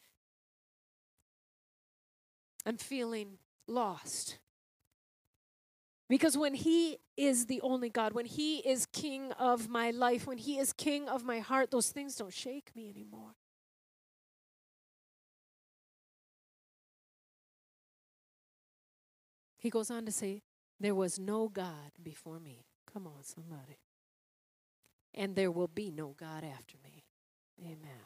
I'm 2.65 2.77
feeling 2.77 3.37
lost. 3.67 4.39
Because 6.09 6.37
when 6.37 6.53
He 6.53 6.97
is 7.17 7.45
the 7.47 7.61
only 7.61 7.89
God, 7.89 8.13
when 8.13 8.25
He 8.25 8.57
is 8.57 8.85
King 8.85 9.31
of 9.33 9.69
my 9.69 9.91
life, 9.91 10.27
when 10.27 10.37
He 10.37 10.57
is 10.59 10.73
King 10.73 11.09
of 11.09 11.23
my 11.23 11.39
heart, 11.39 11.71
those 11.71 11.89
things 11.89 12.15
don't 12.15 12.33
shake 12.33 12.75
me 12.75 12.89
anymore. 12.89 13.35
He 19.57 19.69
goes 19.69 19.89
on 19.89 20.05
to 20.05 20.11
say, 20.11 20.41
There 20.79 20.93
was 20.93 21.17
no 21.17 21.47
God 21.47 21.91
before 22.03 22.39
me. 22.39 22.65
Come 22.91 23.07
on, 23.07 23.23
somebody. 23.23 23.79
And 25.15 25.35
there 25.35 25.51
will 25.51 25.69
be 25.69 25.89
no 25.89 26.15
God 26.19 26.43
after 26.43 26.75
me. 26.83 27.05
Amen. 27.61 28.03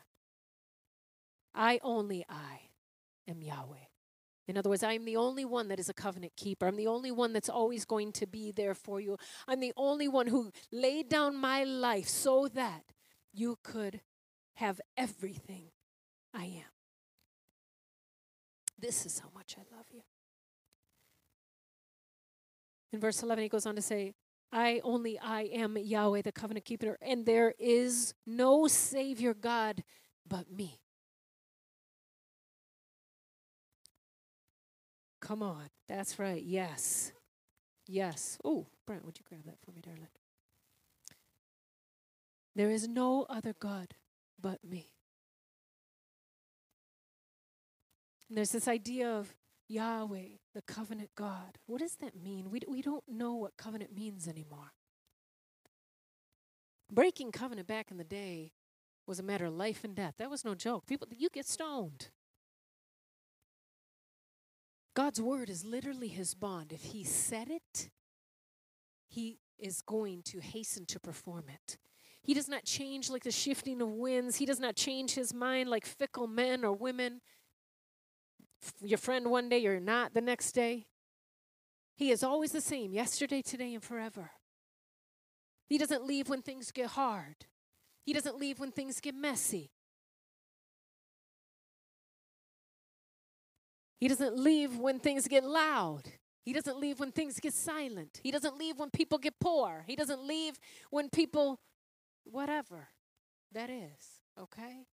I 1.56 1.80
only 1.82 2.24
I 2.30 2.70
am 3.28 3.42
Yahweh. 3.42 3.87
In 4.48 4.58
other 4.58 4.70
words, 4.70 4.84
I'm 4.84 5.04
the 5.04 5.18
only 5.18 5.44
one 5.44 5.68
that 5.68 5.80
is 5.80 5.90
a 5.90 5.94
covenant 5.94 6.34
keeper. 6.38 6.68
I'm 6.68 6.78
the 6.78 6.88
only 6.88 7.12
one 7.12 7.34
that's 7.34 7.50
always 7.50 7.84
going 7.84 8.14
to 8.14 8.26
be 8.26 8.52
there 8.52 8.74
for 8.74 9.02
you. 9.02 9.18
I'm 9.48 9.60
the 9.60 9.74
only 9.76 10.08
one 10.08 10.28
who 10.28 10.52
laid 10.72 11.10
down 11.10 11.36
my 11.36 11.66
life 11.66 12.08
so 12.08 12.48
that 12.54 12.84
you 13.34 13.58
could 13.62 14.02
have 14.56 14.80
everything 14.96 15.66
I 16.34 16.46
am. 16.46 16.72
This 18.80 19.06
is 19.06 19.20
how 19.20 19.30
much 19.36 19.56
I 19.58 19.76
love 19.76 19.86
you. 19.92 20.02
In 22.94 23.00
verse 23.02 23.22
11, 23.22 23.44
he 23.44 23.50
goes 23.50 23.66
on 23.66 23.76
to 23.76 23.82
say, 23.82 24.14
I 24.52 24.80
only 24.84 25.20
I 25.20 25.42
am 25.42 25.78
Yahweh, 25.78 26.22
the 26.22 26.32
covenant 26.32 26.66
keeper, 26.66 26.98
and 27.02 27.26
there 27.26 27.54
is 27.60 28.14
no 28.26 28.68
Savior 28.68 29.34
God 29.34 29.84
but 30.26 30.50
me. 30.50 30.80
Come 35.20 35.42
on. 35.42 35.70
That's 35.88 36.20
right. 36.20 36.42
Yes. 36.44 37.12
Yes. 37.88 38.38
Oh, 38.44 38.68
Brent, 38.86 39.06
would 39.06 39.18
you 39.18 39.26
grab 39.28 39.46
that 39.46 39.60
for 39.64 39.72
me, 39.72 39.82
darling? 39.82 40.08
There 42.56 42.70
is 42.70 42.88
no 42.88 43.26
other 43.30 43.54
God 43.60 43.94
but 44.42 44.64
me. 44.64 44.90
And 48.30 48.38
there's 48.38 48.52
this 48.52 48.68
idea 48.68 49.10
of 49.10 49.34
Yahweh, 49.70 50.38
the 50.54 50.62
covenant 50.62 51.12
God. 51.16 51.60
What 51.66 51.80
does 51.82 51.96
that 51.96 52.16
mean? 52.22 52.50
We, 52.50 52.62
we 52.68 52.82
don't 52.82 53.04
know 53.08 53.36
what 53.36 53.58
covenant 53.58 53.96
means 53.96 54.28
anymore. 54.28 54.72
Breaking 56.92 57.32
covenant 57.32 57.68
back 57.68 57.92
in 57.92 57.98
the 57.98 58.04
day 58.04 58.54
was 59.06 59.20
a 59.20 59.24
matter 59.24 59.46
of 59.46 59.54
life 59.54 59.84
and 59.84 59.96
death. 59.96 60.16
That 60.18 60.30
was 60.30 60.44
no 60.44 60.56
joke. 60.56 60.86
People, 60.88 61.08
you 61.16 61.30
get 61.30 61.46
stoned. 61.46 62.10
God's 64.98 65.22
word 65.22 65.52
is 65.52 65.64
literally 65.64 66.08
his 66.08 66.34
bond. 66.34 66.74
If 66.74 66.86
he 66.86 67.04
said 67.04 67.52
it, 67.52 67.92
he 69.08 69.38
is 69.60 69.84
going 69.84 70.24
to 70.24 70.40
hasten 70.40 70.88
to 70.88 71.00
perform 71.00 71.44
it. 71.54 71.78
He 72.24 72.34
does 72.34 72.50
not 72.50 72.64
change 72.66 73.08
like 73.08 73.24
the 73.24 73.30
shifting 73.30 73.80
of 73.80 73.90
winds. 73.90 74.38
He 74.38 74.48
does 74.48 74.60
not 74.60 74.76
change 74.76 75.14
his 75.14 75.36
mind 75.36 75.70
like 75.70 75.86
fickle 75.86 76.26
men 76.26 76.66
or 76.66 76.74
women. 76.74 77.22
Your 78.82 78.98
friend 78.98 79.30
one 79.30 79.50
day, 79.50 79.60
you're 79.60 79.80
not 79.80 80.16
the 80.16 80.20
next 80.22 80.54
day. 80.54 80.88
He 81.96 82.10
is 82.10 82.24
always 82.24 82.52
the 82.52 82.60
same, 82.60 82.92
yesterday, 82.92 83.44
today, 83.44 83.76
and 83.76 83.84
forever. 83.84 84.32
He 85.68 85.78
doesn't 85.78 86.08
leave 86.08 86.28
when 86.28 86.42
things 86.42 86.72
get 86.72 86.88
hard. 86.88 87.46
He 88.02 88.14
doesn't 88.14 88.40
leave 88.40 88.60
when 88.60 88.72
things 88.72 89.00
get 89.00 89.14
messy. 89.14 89.70
He 94.00 94.08
doesn't 94.08 94.38
leave 94.38 94.78
when 94.78 95.00
things 95.00 95.28
get 95.28 95.44
loud. 95.44 96.04
He 96.44 96.54
doesn't 96.54 96.80
leave 96.80 97.00
when 97.00 97.12
things 97.12 97.40
get 97.40 97.54
silent. 97.54 98.22
He 98.24 98.32
doesn't 98.32 98.58
leave 98.58 98.78
when 98.78 98.90
people 98.90 99.18
get 99.18 99.40
poor. 99.40 99.84
He 99.88 99.96
doesn't 99.96 100.24
leave 100.26 100.60
when 100.92 101.10
people, 101.10 101.60
whatever 102.24 102.90
that 103.52 103.70
is, 103.70 104.22
okay? 104.40 104.86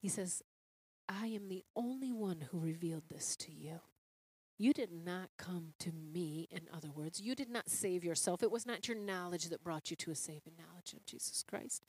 He 0.00 0.08
says, 0.08 0.42
I 1.08 1.26
am 1.26 1.48
the 1.48 1.62
only 1.76 2.12
one 2.12 2.46
who 2.50 2.58
revealed 2.58 3.04
this 3.10 3.36
to 3.36 3.52
you. 3.52 3.80
You 4.60 4.74
did 4.74 4.90
not 4.92 5.30
come 5.38 5.72
to 5.78 5.90
me, 5.90 6.46
in 6.50 6.68
other 6.70 6.90
words. 6.90 7.18
You 7.18 7.34
did 7.34 7.48
not 7.48 7.70
save 7.70 8.04
yourself. 8.04 8.42
It 8.42 8.50
was 8.50 8.66
not 8.66 8.86
your 8.86 8.96
knowledge 8.98 9.46
that 9.46 9.64
brought 9.64 9.90
you 9.90 9.96
to 9.96 10.10
a 10.10 10.14
saving 10.14 10.52
knowledge 10.58 10.92
of 10.92 11.06
Jesus 11.06 11.42
Christ. 11.42 11.82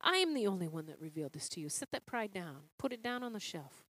I 0.00 0.18
am 0.18 0.32
the 0.32 0.46
only 0.46 0.68
one 0.68 0.86
that 0.86 1.00
revealed 1.00 1.32
this 1.32 1.48
to 1.48 1.60
you. 1.60 1.68
Set 1.68 1.90
that 1.90 2.06
pride 2.06 2.32
down, 2.32 2.68
put 2.78 2.92
it 2.92 3.02
down 3.02 3.24
on 3.24 3.32
the 3.32 3.40
shelf. 3.40 3.82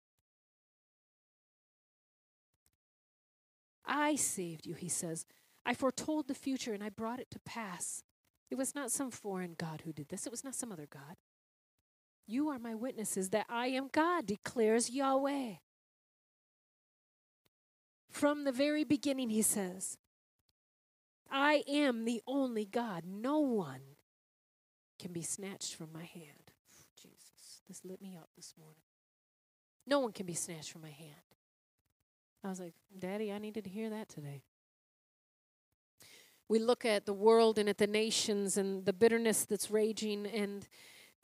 I 3.84 4.16
saved 4.16 4.64
you, 4.64 4.72
he 4.72 4.88
says. 4.88 5.26
I 5.66 5.74
foretold 5.74 6.28
the 6.28 6.34
future 6.34 6.72
and 6.72 6.82
I 6.82 6.88
brought 6.88 7.20
it 7.20 7.30
to 7.32 7.40
pass. 7.40 8.04
It 8.50 8.56
was 8.56 8.74
not 8.74 8.90
some 8.90 9.10
foreign 9.10 9.54
God 9.58 9.82
who 9.84 9.92
did 9.92 10.08
this, 10.08 10.24
it 10.24 10.32
was 10.32 10.44
not 10.44 10.54
some 10.54 10.72
other 10.72 10.88
God. 10.90 11.16
You 12.26 12.48
are 12.48 12.58
my 12.58 12.74
witnesses 12.74 13.28
that 13.30 13.44
I 13.50 13.66
am 13.66 13.90
God, 13.92 14.24
declares 14.24 14.88
Yahweh. 14.88 15.56
From 18.12 18.44
the 18.44 18.52
very 18.52 18.84
beginning, 18.84 19.30
he 19.30 19.42
says, 19.42 19.96
I 21.30 21.64
am 21.66 22.04
the 22.04 22.22
only 22.26 22.66
God. 22.66 23.04
No 23.06 23.40
one 23.40 23.80
can 24.98 25.12
be 25.12 25.22
snatched 25.22 25.74
from 25.74 25.88
my 25.92 26.04
hand. 26.04 26.52
Jesus, 26.94 27.62
this 27.66 27.80
lit 27.84 28.02
me 28.02 28.16
up 28.16 28.28
this 28.36 28.54
morning. 28.58 28.82
No 29.86 29.98
one 30.00 30.12
can 30.12 30.26
be 30.26 30.34
snatched 30.34 30.70
from 30.70 30.82
my 30.82 30.90
hand. 30.90 31.16
I 32.44 32.48
was 32.48 32.60
like, 32.60 32.74
Daddy, 32.96 33.32
I 33.32 33.38
needed 33.38 33.64
to 33.64 33.70
hear 33.70 33.88
that 33.90 34.10
today. 34.10 34.42
We 36.48 36.58
look 36.58 36.84
at 36.84 37.06
the 37.06 37.14
world 37.14 37.58
and 37.58 37.68
at 37.68 37.78
the 37.78 37.86
nations 37.86 38.58
and 38.58 38.84
the 38.84 38.92
bitterness 38.92 39.46
that's 39.46 39.70
raging 39.70 40.26
and 40.26 40.68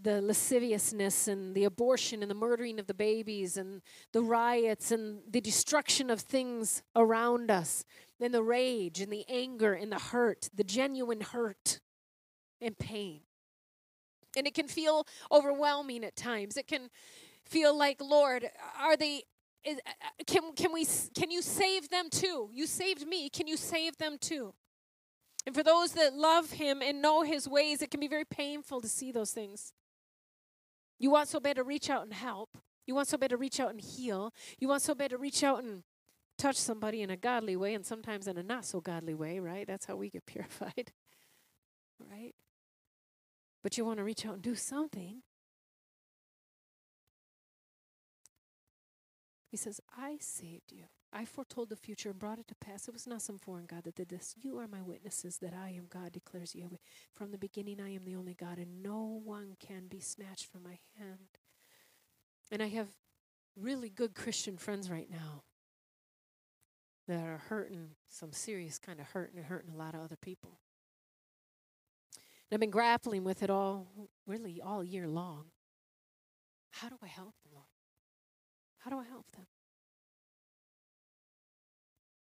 the 0.00 0.22
lasciviousness 0.22 1.26
and 1.26 1.54
the 1.54 1.64
abortion 1.64 2.22
and 2.22 2.30
the 2.30 2.34
murdering 2.34 2.78
of 2.78 2.86
the 2.86 2.94
babies 2.94 3.56
and 3.56 3.82
the 4.12 4.20
riots 4.20 4.92
and 4.92 5.20
the 5.28 5.40
destruction 5.40 6.08
of 6.10 6.20
things 6.20 6.82
around 6.94 7.50
us 7.50 7.84
and 8.20 8.32
the 8.32 8.42
rage 8.42 9.00
and 9.00 9.12
the 9.12 9.24
anger 9.28 9.72
and 9.74 9.90
the 9.90 9.98
hurt, 9.98 10.48
the 10.54 10.64
genuine 10.64 11.20
hurt 11.20 11.80
and 12.60 12.78
pain. 12.78 13.20
And 14.36 14.46
it 14.46 14.54
can 14.54 14.68
feel 14.68 15.06
overwhelming 15.32 16.04
at 16.04 16.14
times. 16.14 16.56
It 16.56 16.68
can 16.68 16.90
feel 17.44 17.76
like, 17.76 18.00
Lord, 18.00 18.48
are 18.80 18.96
they 18.96 19.22
is, 19.64 19.78
uh, 19.78 19.90
uh, 19.90 20.24
can 20.26 20.52
can 20.54 20.72
we 20.72 20.86
can 21.14 21.30
you 21.30 21.42
save 21.42 21.88
them 21.88 22.08
too? 22.10 22.48
You 22.52 22.66
saved 22.66 23.06
me. 23.06 23.28
Can 23.28 23.46
you 23.46 23.56
save 23.56 23.96
them 23.96 24.16
too? 24.20 24.54
And 25.46 25.54
for 25.54 25.62
those 25.62 25.92
that 25.92 26.14
love 26.14 26.52
him 26.52 26.82
and 26.82 27.02
know 27.02 27.22
his 27.22 27.48
ways, 27.48 27.82
it 27.82 27.90
can 27.90 28.00
be 28.00 28.08
very 28.08 28.24
painful 28.24 28.80
to 28.80 28.88
see 28.88 29.10
those 29.12 29.32
things. 29.32 29.72
You 30.98 31.10
want 31.10 31.28
so 31.28 31.40
bad 31.40 31.56
to 31.56 31.64
reach 31.64 31.90
out 31.90 32.02
and 32.02 32.12
help. 32.12 32.58
You 32.86 32.94
want 32.94 33.08
so 33.08 33.18
bad 33.18 33.30
to 33.30 33.36
reach 33.36 33.60
out 33.60 33.70
and 33.70 33.80
heal. 33.80 34.32
You 34.58 34.68
want 34.68 34.82
so 34.82 34.94
bad 34.94 35.10
to 35.10 35.18
reach 35.18 35.42
out 35.42 35.62
and 35.62 35.82
touch 36.38 36.56
somebody 36.56 37.02
in 37.02 37.10
a 37.10 37.16
godly 37.16 37.56
way 37.56 37.74
and 37.74 37.84
sometimes 37.84 38.26
in 38.26 38.38
a 38.38 38.42
not 38.42 38.64
so 38.64 38.80
godly 38.80 39.14
way, 39.14 39.38
right? 39.38 39.66
That's 39.66 39.86
how 39.86 39.96
we 39.96 40.10
get 40.10 40.26
purified, 40.26 40.92
right? 42.10 42.34
But 43.62 43.76
you 43.76 43.84
want 43.84 43.98
to 43.98 44.04
reach 44.04 44.24
out 44.24 44.34
and 44.34 44.42
do 44.42 44.54
something. 44.54 45.22
He 49.50 49.56
says, 49.56 49.80
I 49.96 50.18
saved 50.20 50.72
you. 50.72 50.84
I 51.12 51.24
foretold 51.24 51.70
the 51.70 51.76
future 51.76 52.10
and 52.10 52.18
brought 52.18 52.38
it 52.38 52.48
to 52.48 52.54
pass. 52.54 52.86
It 52.86 52.92
was 52.92 53.06
not 53.06 53.22
some 53.22 53.38
foreign 53.38 53.64
God 53.64 53.84
that 53.84 53.94
did 53.94 54.08
this. 54.10 54.34
You 54.40 54.58
are 54.58 54.68
my 54.68 54.82
witnesses 54.82 55.38
that 55.38 55.54
I 55.54 55.70
am 55.70 55.86
God, 55.88 56.12
declares 56.12 56.54
Yahweh. 56.54 56.76
From 57.14 57.30
the 57.30 57.38
beginning, 57.38 57.80
I 57.80 57.94
am 57.94 58.04
the 58.04 58.16
only 58.16 58.34
God, 58.34 58.58
and 58.58 58.82
no 58.82 59.20
one 59.24 59.56
can 59.58 59.86
be 59.88 60.00
snatched 60.00 60.46
from 60.46 60.64
my 60.64 60.78
hand. 60.98 61.38
And 62.50 62.62
I 62.62 62.68
have 62.68 62.88
really 63.56 63.88
good 63.88 64.14
Christian 64.14 64.58
friends 64.58 64.90
right 64.90 65.10
now 65.10 65.44
that 67.06 67.26
are 67.26 67.42
hurting 67.48 67.92
some 68.08 68.32
serious 68.32 68.78
kind 68.78 69.00
of 69.00 69.06
hurting, 69.06 69.38
and 69.38 69.46
hurting 69.46 69.70
a 69.72 69.76
lot 69.76 69.94
of 69.94 70.02
other 70.02 70.16
people. 70.20 70.60
And 72.50 72.56
I've 72.56 72.60
been 72.60 72.70
grappling 72.70 73.24
with 73.24 73.42
it 73.42 73.48
all, 73.48 73.86
really 74.26 74.60
all 74.60 74.84
year 74.84 75.08
long. 75.08 75.46
How 76.70 76.90
do 76.90 76.96
I 77.02 77.06
help 77.06 77.34
them, 77.42 77.52
Lord? 77.54 77.66
How 78.80 78.90
do 78.90 78.98
I 78.98 79.04
help 79.04 79.30
them? 79.32 79.46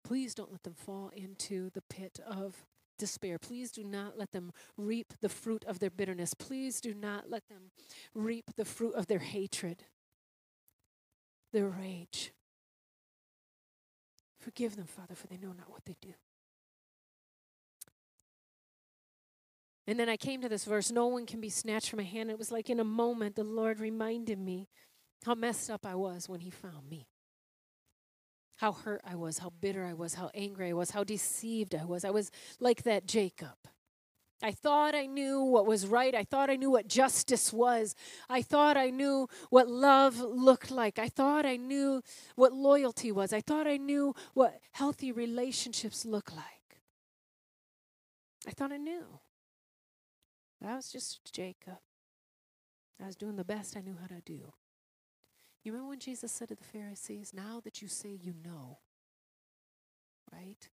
Please 0.08 0.34
don't 0.34 0.54
let 0.54 0.64
them 0.64 0.74
fall 0.74 1.12
into 1.14 1.70
the 1.72 1.82
pit 1.82 2.18
of 2.26 2.66
despair. 2.98 3.38
Please 3.38 3.74
do 3.74 3.84
not 3.84 4.18
let 4.18 4.32
them 4.32 4.54
reap 4.78 5.14
the 5.20 5.28
fruit 5.28 5.66
of 5.66 5.80
their 5.80 5.90
bitterness. 5.90 6.34
Please 6.34 6.80
do 6.80 6.94
not 6.94 7.30
let 7.30 7.46
them 7.50 7.72
reap 8.16 8.56
the 8.56 8.64
fruit 8.64 8.96
of 8.96 9.08
their 9.08 9.20
hatred, 9.20 9.84
their 11.52 11.68
rage. 11.68 12.32
Forgive 14.40 14.78
them, 14.78 14.86
Father, 14.86 15.14
for 15.14 15.28
they 15.28 15.36
know 15.36 15.52
not 15.52 15.70
what 15.70 15.84
they 15.84 15.98
do. 16.00 16.14
And 19.86 20.00
then 20.00 20.08
I 20.08 20.16
came 20.16 20.42
to 20.42 20.48
this 20.48 20.64
verse 20.64 20.90
no 20.90 21.08
one 21.08 21.26
can 21.26 21.42
be 21.42 21.50
snatched 21.50 21.90
from 21.90 21.98
my 21.98 22.04
hand. 22.04 22.32
It 22.32 22.40
was 22.40 22.50
like 22.50 22.70
in 22.70 22.80
a 22.80 22.86
moment 22.86 23.36
the 23.36 23.44
Lord 23.44 23.82
reminded 23.82 24.40
me 24.40 24.70
how 25.26 25.36
messed 25.36 25.70
up 25.70 25.86
I 25.86 25.96
was 25.96 26.30
when 26.30 26.40
He 26.40 26.50
found 26.50 26.90
me. 26.90 27.08
How 28.58 28.72
hurt 28.72 29.02
I 29.06 29.16
was, 29.16 29.38
how 29.40 29.52
bitter 29.62 29.86
I 29.86 29.94
was, 29.94 30.16
how 30.16 30.32
angry 30.34 30.70
I 30.70 30.74
was, 30.74 30.92
how 30.92 31.04
deceived 31.04 31.76
I 31.76 31.86
was. 31.86 32.04
I 32.04 32.10
was 32.10 32.32
like 32.60 32.84
that 32.84 33.06
Jacob. 33.06 33.56
I 34.42 34.52
thought 34.52 34.94
I 34.94 35.08
knew 35.08 35.42
what 35.42 35.66
was 35.66 35.88
right. 35.88 36.14
I 36.14 36.24
thought 36.24 36.50
I 36.50 36.56
knew 36.56 36.70
what 36.70 36.88
justice 36.88 37.52
was. 37.52 37.96
I 38.30 38.44
thought 38.44 38.78
I 38.78 38.92
knew 38.92 39.28
what 39.50 39.68
love 39.68 40.20
looked 40.20 40.70
like. 40.70 41.00
I 41.00 41.08
thought 41.08 41.46
I 41.46 41.56
knew 41.56 42.04
what 42.36 42.54
loyalty 42.54 43.12
was. 43.12 43.34
I 43.34 43.42
thought 43.42 43.66
I 43.66 43.78
knew 43.78 44.14
what 44.36 44.60
healthy 44.74 45.12
relationships 45.12 46.06
look 46.06 46.36
like. 46.36 46.80
I 48.48 48.52
thought 48.52 48.72
I 48.72 48.78
knew. 48.78 49.20
I 50.66 50.76
was 50.76 50.92
just 50.92 51.34
Jacob. 51.34 51.80
I 53.02 53.08
was 53.08 53.16
doing 53.16 53.36
the 53.36 53.44
best 53.44 53.76
I 53.76 53.82
knew 53.82 53.98
how 54.00 54.08
to 54.08 54.22
do. 54.22 54.54
You 55.64 55.72
remember 55.72 55.90
when 55.90 56.00
Jesus 56.00 56.32
said 56.32 56.50
to 56.50 56.56
the 56.56 56.64
Pharisees, 56.64 57.34
Now 57.34 57.62
that 57.64 57.82
you 57.82 57.88
say 57.88 58.10
you 58.10 58.34
know, 58.44 58.80
right? 60.32 60.70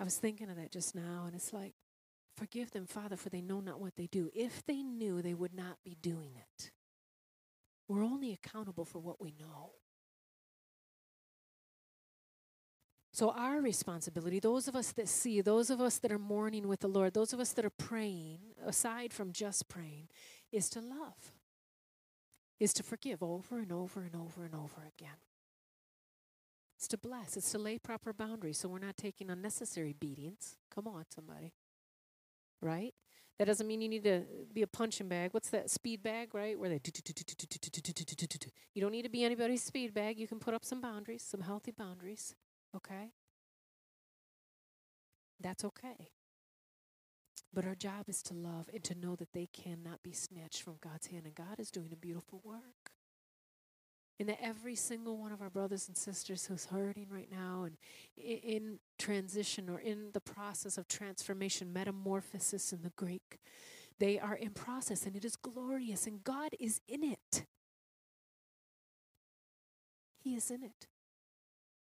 I 0.00 0.04
was 0.04 0.16
thinking 0.16 0.50
of 0.50 0.56
that 0.56 0.72
just 0.72 0.94
now, 0.94 1.24
and 1.26 1.34
it's 1.34 1.52
like, 1.52 1.74
forgive 2.36 2.72
them, 2.72 2.86
Father, 2.86 3.16
for 3.16 3.28
they 3.28 3.40
know 3.40 3.60
not 3.60 3.80
what 3.80 3.96
they 3.96 4.06
do. 4.06 4.30
If 4.34 4.64
they 4.66 4.82
knew, 4.82 5.22
they 5.22 5.34
would 5.34 5.54
not 5.54 5.76
be 5.84 5.96
doing 6.00 6.32
it. 6.36 6.70
We're 7.88 8.02
only 8.02 8.32
accountable 8.32 8.84
for 8.84 8.98
what 8.98 9.20
we 9.20 9.34
know. 9.38 9.72
So, 13.12 13.30
our 13.30 13.60
responsibility, 13.60 14.40
those 14.40 14.68
of 14.68 14.74
us 14.74 14.92
that 14.92 15.06
see, 15.06 15.42
those 15.42 15.68
of 15.68 15.80
us 15.82 15.98
that 15.98 16.10
are 16.10 16.18
mourning 16.18 16.66
with 16.66 16.80
the 16.80 16.88
Lord, 16.88 17.12
those 17.12 17.34
of 17.34 17.40
us 17.40 17.52
that 17.52 17.64
are 17.64 17.70
praying, 17.70 18.38
aside 18.64 19.12
from 19.12 19.32
just 19.32 19.68
praying, 19.68 20.08
is 20.50 20.70
to 20.70 20.80
love, 20.80 21.32
is 22.62 22.72
to 22.72 22.82
forgive 22.84 23.24
over 23.24 23.58
and 23.58 23.72
over 23.72 24.02
and 24.02 24.14
over 24.14 24.44
and 24.44 24.54
over 24.54 24.88
again. 24.96 25.16
It's 26.76 26.86
to 26.88 26.96
bless. 26.96 27.36
It's 27.36 27.50
to 27.50 27.58
lay 27.58 27.76
proper 27.76 28.12
boundaries 28.12 28.58
so 28.58 28.68
we're 28.68 28.78
not 28.78 28.96
taking 28.96 29.30
unnecessary 29.30 29.92
beatings. 29.92 30.58
Come 30.72 30.86
on, 30.86 31.04
somebody. 31.12 31.54
Right? 32.60 32.94
That 33.40 33.46
doesn't 33.46 33.66
mean 33.66 33.80
you 33.82 33.88
need 33.88 34.04
to 34.04 34.22
be 34.52 34.62
a 34.62 34.68
punching 34.68 35.08
bag. 35.08 35.34
What's 35.34 35.50
that 35.50 35.70
speed 35.70 36.04
bag, 36.04 36.36
right? 36.36 36.56
Where 36.56 36.68
they 36.68 36.78
do 36.78 36.92
do 36.92 37.12
do 37.12 38.48
You 38.74 38.80
don't 38.80 38.92
need 38.92 39.02
to 39.02 39.08
be 39.08 39.24
anybody's 39.24 39.64
speed 39.64 39.92
bag. 39.92 40.16
You 40.16 40.28
can 40.28 40.38
put 40.38 40.54
up 40.54 40.64
some 40.64 40.80
boundaries, 40.80 41.24
some 41.24 41.40
healthy 41.40 41.72
boundaries. 41.72 42.36
Okay? 42.76 43.10
That's 45.40 45.64
okay. 45.64 46.10
But 47.54 47.66
our 47.66 47.74
job 47.74 48.08
is 48.08 48.22
to 48.24 48.34
love 48.34 48.68
and 48.72 48.82
to 48.84 48.94
know 48.94 49.14
that 49.16 49.32
they 49.32 49.48
cannot 49.52 50.02
be 50.02 50.12
snatched 50.12 50.62
from 50.62 50.76
God's 50.80 51.08
hand. 51.08 51.26
And 51.26 51.34
God 51.34 51.58
is 51.58 51.70
doing 51.70 51.90
a 51.92 51.96
beautiful 51.96 52.40
work 52.44 52.92
and 54.22 54.28
that 54.28 54.38
every 54.40 54.76
single 54.76 55.16
one 55.16 55.32
of 55.32 55.42
our 55.42 55.50
brothers 55.50 55.88
and 55.88 55.96
sisters 55.96 56.46
who's 56.46 56.66
hurting 56.66 57.08
right 57.10 57.28
now 57.28 57.64
and 57.64 57.76
in 58.16 58.78
transition 58.96 59.68
or 59.68 59.80
in 59.80 60.10
the 60.12 60.20
process 60.20 60.78
of 60.78 60.86
transformation, 60.86 61.72
metamorphosis 61.72 62.72
in 62.72 62.82
the 62.82 62.92
Greek, 62.94 63.38
they 63.98 64.20
are 64.20 64.36
in 64.36 64.50
process 64.50 65.06
and 65.06 65.16
it 65.16 65.24
is 65.24 65.34
glorious 65.34 66.06
and 66.06 66.22
God 66.22 66.50
is 66.60 66.80
in 66.86 67.02
it. 67.02 67.46
He 70.20 70.36
is 70.36 70.52
in 70.52 70.62
it. 70.62 70.86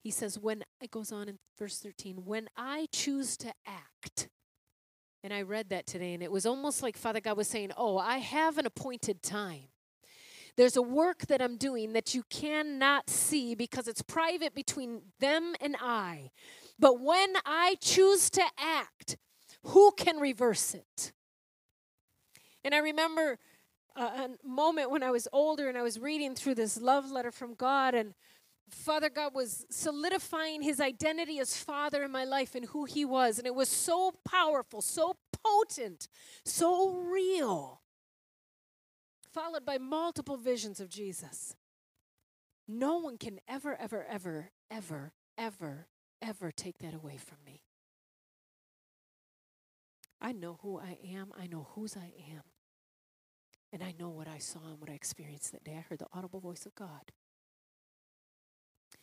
He 0.05 0.13
says, 0.13 0.39
when 0.39 0.63
it 0.81 0.93
goes 0.93 1.11
on 1.11 1.29
in 1.29 1.39
verse 1.59 1.81
13, 1.81 2.25
when 2.25 2.49
I 2.57 2.87
choose 2.93 3.37
to 3.39 3.53
act, 3.67 4.29
and 5.23 5.33
I 5.33 5.43
read 5.43 5.71
that 5.71 5.87
today, 5.87 6.15
and 6.15 6.23
it 6.23 6.31
was 6.31 6.47
almost 6.47 6.83
like 6.83 6.97
Father 6.97 7.21
God 7.21 7.37
was 7.37 7.49
saying, 7.49 7.73
Oh, 7.77 7.99
I 7.99 8.19
have 8.19 8.59
an 8.59 8.67
appointed 8.67 9.23
time. 9.23 9.69
There's 10.57 10.77
a 10.77 10.83
work 10.83 11.27
that 11.27 11.41
I'm 11.41 11.57
doing 11.57 11.93
that 11.93 12.15
you 12.15 12.25
cannot 12.31 13.09
see 13.09 13.55
because 13.55 13.87
it's 13.87 14.03
private 14.03 14.55
between 14.55 15.03
them 15.21 15.55
and 15.61 15.77
I. 15.81 16.31
But 16.79 17.01
when 17.01 17.35
I 17.47 17.77
choose 17.81 18.29
to 18.31 18.43
act, 18.59 19.17
who 19.63 19.93
can 19.97 20.19
reverse 20.19 20.75
it? 20.75 21.13
And 22.65 22.75
I 22.75 22.79
remember 22.79 23.39
uh, 23.97 24.27
a 24.27 24.47
moment 24.47 24.91
when 24.91 25.03
I 25.03 25.11
was 25.11 25.29
older 25.33 25.69
and 25.69 25.79
I 25.79 25.83
was 25.83 25.99
reading 25.99 26.35
through 26.35 26.57
this 26.57 26.81
love 26.81 27.11
letter 27.11 27.31
from 27.31 27.55
God, 27.55 27.95
and 27.95 28.15
Father 28.71 29.09
God 29.11 29.35
was 29.35 29.67
solidifying 29.71 30.63
his 30.63 30.81
identity 30.81 31.39
as 31.39 31.57
Father 31.57 32.05
in 32.05 32.11
my 32.11 32.25
life 32.25 32.55
and 32.55 32.67
who 32.67 32.85
he 32.85 33.05
was. 33.05 33.39
And 33.39 33.47
it 33.47 33.55
was 33.55 33.69
so 33.69 34.15
powerful, 34.25 34.83
so 34.83 35.17
potent, 35.33 36.09
so 36.45 36.91
real 36.91 37.81
followed 39.39 39.65
by 39.65 39.79
multiple 39.79 40.37
visions 40.37 40.81
of 40.81 40.89
Jesus. 40.89 41.55
No 42.67 42.99
one 42.99 43.19
can 43.19 43.39
ever, 43.49 43.77
ever, 43.77 44.05
ever, 44.09 44.51
ever, 44.71 45.13
ever, 45.37 45.87
ever 46.21 46.51
take 46.51 46.79
that 46.79 46.95
away 46.95 47.17
from 47.17 47.39
me. 47.47 47.63
I 50.21 50.33
know 50.33 50.59
who 50.63 50.79
I 50.79 50.99
am, 51.15 51.31
I 51.41 51.47
know 51.47 51.69
whose 51.75 51.97
I 51.97 52.13
am. 52.35 52.43
And 53.73 53.83
I 53.83 53.95
know 53.99 54.09
what 54.09 54.29
I 54.29 54.39
saw 54.39 54.61
and 54.71 54.81
what 54.81 54.91
I 54.91 54.95
experienced 54.95 55.53
that 55.53 55.63
day. 55.63 55.77
I 55.77 55.85
heard 55.89 55.99
the 55.99 56.07
audible 56.13 56.41
voice 56.41 56.67
of 56.67 56.75
God. 56.75 57.13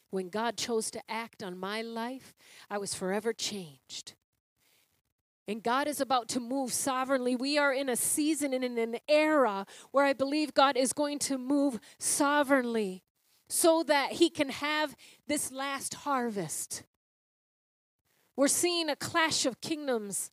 When 0.09 0.29
God 0.29 0.57
chose 0.57 0.89
to 0.91 1.01
act 1.09 1.43
on 1.43 1.57
my 1.57 1.81
life, 1.81 2.35
I 2.69 2.77
was 2.77 2.93
forever 2.93 3.33
changed. 3.33 4.13
And 5.47 5.61
God 5.61 5.87
is 5.87 6.01
about 6.01 6.27
to 6.29 6.39
move 6.39 6.73
sovereignly. 6.73 7.35
We 7.35 7.57
are 7.57 7.73
in 7.73 7.89
a 7.89 7.95
season 7.95 8.53
and 8.53 8.63
in 8.63 8.77
an 8.77 8.97
era 9.07 9.65
where 9.91 10.05
I 10.05 10.13
believe 10.13 10.53
God 10.53 10.75
is 10.75 10.93
going 10.93 11.19
to 11.19 11.37
move 11.37 11.79
sovereignly 11.99 13.03
so 13.47 13.83
that 13.83 14.13
He 14.13 14.29
can 14.29 14.49
have 14.49 14.95
this 15.27 15.51
last 15.51 15.93
harvest. 15.95 16.83
We're 18.35 18.47
seeing 18.47 18.89
a 18.89 18.95
clash 18.95 19.45
of 19.45 19.61
kingdoms 19.61 20.31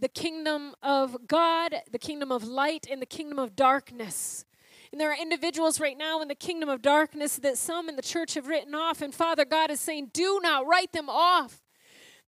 the 0.00 0.08
kingdom 0.08 0.74
of 0.80 1.26
God, 1.26 1.74
the 1.90 1.98
kingdom 1.98 2.30
of 2.30 2.44
light, 2.44 2.86
and 2.88 3.02
the 3.02 3.06
kingdom 3.06 3.38
of 3.38 3.56
darkness. 3.56 4.44
And 4.92 5.00
there 5.00 5.10
are 5.10 5.16
individuals 5.16 5.80
right 5.80 5.98
now 5.98 6.22
in 6.22 6.28
the 6.28 6.34
kingdom 6.34 6.68
of 6.68 6.82
darkness 6.82 7.36
that 7.38 7.58
some 7.58 7.88
in 7.88 7.96
the 7.96 8.02
church 8.02 8.34
have 8.34 8.46
written 8.46 8.74
off, 8.74 9.02
and 9.02 9.14
Father 9.14 9.44
God 9.44 9.70
is 9.70 9.80
saying, 9.80 10.10
Do 10.12 10.40
not 10.42 10.66
write 10.66 10.92
them 10.92 11.08
off. 11.08 11.62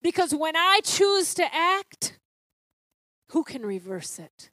Because 0.03 0.35
when 0.35 0.57
I 0.57 0.81
choose 0.85 1.35
to 1.35 1.55
act, 1.55 2.19
who 3.31 3.45
can 3.45 3.63
reverse 3.65 4.19
it? 4.19 4.51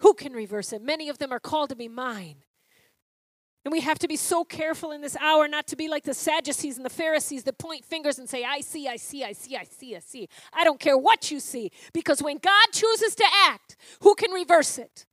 Who 0.00 0.14
can 0.14 0.32
reverse 0.32 0.72
it? 0.72 0.82
Many 0.82 1.08
of 1.08 1.18
them 1.18 1.32
are 1.32 1.40
called 1.40 1.70
to 1.70 1.76
be 1.76 1.88
mine. 1.88 2.36
And 3.64 3.72
we 3.72 3.80
have 3.80 3.98
to 3.98 4.08
be 4.08 4.16
so 4.16 4.42
careful 4.42 4.90
in 4.90 5.02
this 5.02 5.16
hour 5.16 5.46
not 5.46 5.66
to 5.68 5.76
be 5.76 5.88
like 5.88 6.04
the 6.04 6.14
Sadducees 6.14 6.78
and 6.78 6.86
the 6.86 6.90
Pharisees 6.90 7.44
that 7.44 7.58
point 7.58 7.84
fingers 7.84 8.18
and 8.18 8.28
say, 8.28 8.42
I 8.42 8.60
see, 8.60 8.88
I 8.88 8.96
see, 8.96 9.22
I 9.22 9.32
see, 9.32 9.54
I 9.54 9.64
see, 9.64 9.94
I 9.94 9.98
see. 9.98 10.28
I 10.52 10.64
don't 10.64 10.80
care 10.80 10.96
what 10.96 11.30
you 11.30 11.40
see. 11.40 11.70
Because 11.92 12.22
when 12.22 12.38
God 12.38 12.66
chooses 12.72 13.14
to 13.16 13.24
act, 13.46 13.76
who 14.02 14.14
can 14.14 14.30
reverse 14.30 14.78
it? 14.78 15.04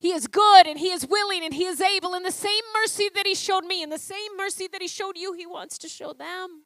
He 0.00 0.12
is 0.12 0.26
good 0.26 0.66
and 0.66 0.78
He 0.78 0.90
is 0.90 1.06
willing 1.06 1.44
and 1.44 1.54
He 1.54 1.66
is 1.66 1.80
able. 1.80 2.14
And 2.14 2.24
the 2.24 2.32
same 2.32 2.62
mercy 2.74 3.08
that 3.14 3.26
He 3.26 3.34
showed 3.34 3.64
me 3.64 3.82
and 3.82 3.92
the 3.92 3.98
same 3.98 4.36
mercy 4.36 4.66
that 4.72 4.82
He 4.82 4.88
showed 4.88 5.16
you, 5.16 5.34
He 5.34 5.46
wants 5.46 5.78
to 5.78 5.88
show 5.88 6.12
them. 6.12 6.64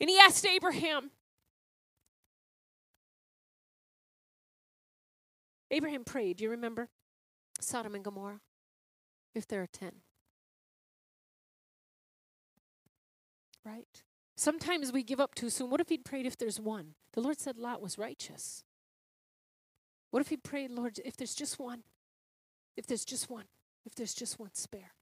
And 0.00 0.08
he 0.08 0.18
asked 0.18 0.46
Abraham, 0.46 1.10
Abraham 5.70 6.04
prayed. 6.04 6.40
You 6.40 6.50
remember? 6.50 6.88
Sodom 7.60 7.94
and 7.94 8.02
Gomorrah. 8.02 8.40
If 9.34 9.46
there 9.46 9.62
are 9.62 9.68
10. 9.68 9.92
Right? 13.64 14.02
Sometimes 14.36 14.90
we 14.90 15.02
give 15.02 15.20
up 15.20 15.34
too 15.34 15.50
soon. 15.50 15.70
What 15.70 15.80
if 15.80 15.90
he'd 15.90 16.04
prayed 16.04 16.26
if 16.26 16.36
there's 16.36 16.58
one? 16.58 16.94
The 17.12 17.20
Lord 17.20 17.38
said 17.38 17.58
Lot 17.58 17.82
was 17.82 17.98
righteous. 17.98 18.64
What 20.10 20.20
if 20.20 20.28
he 20.28 20.36
prayed, 20.36 20.70
Lord, 20.70 20.98
if 21.04 21.16
there's 21.16 21.34
just 21.34 21.58
one? 21.58 21.82
If 22.76 22.86
there's 22.86 23.04
just 23.04 23.30
one? 23.30 23.44
If 23.86 23.94
there's 23.94 24.14
just 24.14 24.38
one 24.38 24.54
spare? 24.54 24.92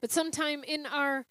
But 0.00 0.10
sometime 0.10 0.62
in 0.64 0.86
our 0.86 1.24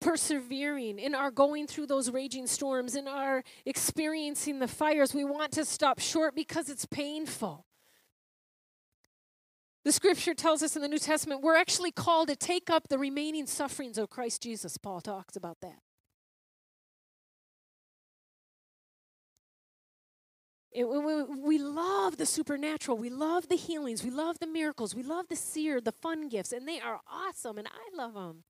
persevering, 0.00 0.98
in 0.98 1.14
our 1.14 1.30
going 1.30 1.66
through 1.66 1.86
those 1.86 2.10
raging 2.10 2.46
storms, 2.46 2.96
in 2.96 3.06
our 3.06 3.44
experiencing 3.64 4.58
the 4.58 4.66
fires, 4.66 5.14
we 5.14 5.24
want 5.24 5.52
to 5.52 5.64
stop 5.64 6.00
short 6.00 6.34
because 6.34 6.68
it's 6.68 6.86
painful. 6.86 7.66
The 9.84 9.92
scripture 9.92 10.34
tells 10.34 10.62
us 10.62 10.76
in 10.76 10.82
the 10.82 10.88
New 10.88 10.98
Testament 10.98 11.42
we're 11.42 11.56
actually 11.56 11.90
called 11.90 12.28
to 12.28 12.36
take 12.36 12.68
up 12.68 12.88
the 12.88 12.98
remaining 12.98 13.46
sufferings 13.46 13.98
of 13.98 14.10
Christ 14.10 14.42
Jesus. 14.42 14.76
Paul 14.76 15.00
talks 15.00 15.36
about 15.36 15.60
that. 15.60 15.78
It, 20.72 20.88
we, 20.88 21.22
we 21.24 21.58
love 21.58 22.16
the 22.16 22.26
supernatural. 22.26 22.96
We 22.96 23.10
love 23.10 23.48
the 23.48 23.56
healings. 23.56 24.04
We 24.04 24.10
love 24.10 24.38
the 24.38 24.46
miracles. 24.46 24.94
We 24.94 25.02
love 25.02 25.26
the 25.28 25.36
seer, 25.36 25.80
the 25.80 25.92
fun 25.92 26.28
gifts, 26.28 26.52
and 26.52 26.66
they 26.66 26.80
are 26.80 27.00
awesome, 27.10 27.58
and 27.58 27.66
I 27.66 27.96
love 27.96 28.14
them. 28.14 28.44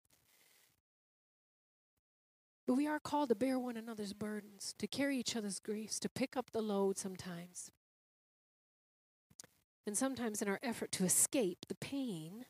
But 2.67 2.75
we 2.75 2.87
are 2.87 3.01
called 3.01 3.31
to 3.31 3.35
bear 3.35 3.59
one 3.59 3.77
another's 3.77 4.13
burdens, 4.13 4.75
to 4.79 4.87
carry 4.87 5.19
each 5.19 5.35
other's 5.35 5.59
griefs, 5.59 5.99
to 6.01 6.09
pick 6.09 6.37
up 6.37 6.51
the 6.53 6.61
load 6.61 6.99
sometimes. 6.99 7.71
And 9.87 9.97
sometimes, 9.97 10.43
in 10.43 10.49
our 10.49 10.61
effort 10.63 10.93
to 10.93 11.05
escape 11.05 11.67
the 11.69 11.75
pain, 11.75 12.45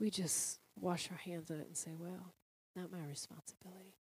we 0.00 0.10
just 0.10 0.58
wash 0.78 1.08
our 1.10 1.16
hands 1.16 1.48
of 1.48 1.60
it 1.60 1.68
and 1.68 1.76
say, 1.76 1.92
well, 1.96 2.34
not 2.74 2.90
my 2.90 3.06
responsibility. 3.08 4.01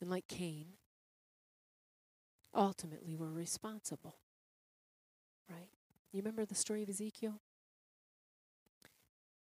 And 0.00 0.10
like 0.10 0.28
Cain, 0.28 0.66
ultimately 2.54 3.14
we're 3.16 3.30
responsible. 3.30 4.16
Right? 5.48 5.68
You 6.12 6.20
remember 6.20 6.44
the 6.44 6.54
story 6.54 6.82
of 6.82 6.88
Ezekiel? 6.88 7.40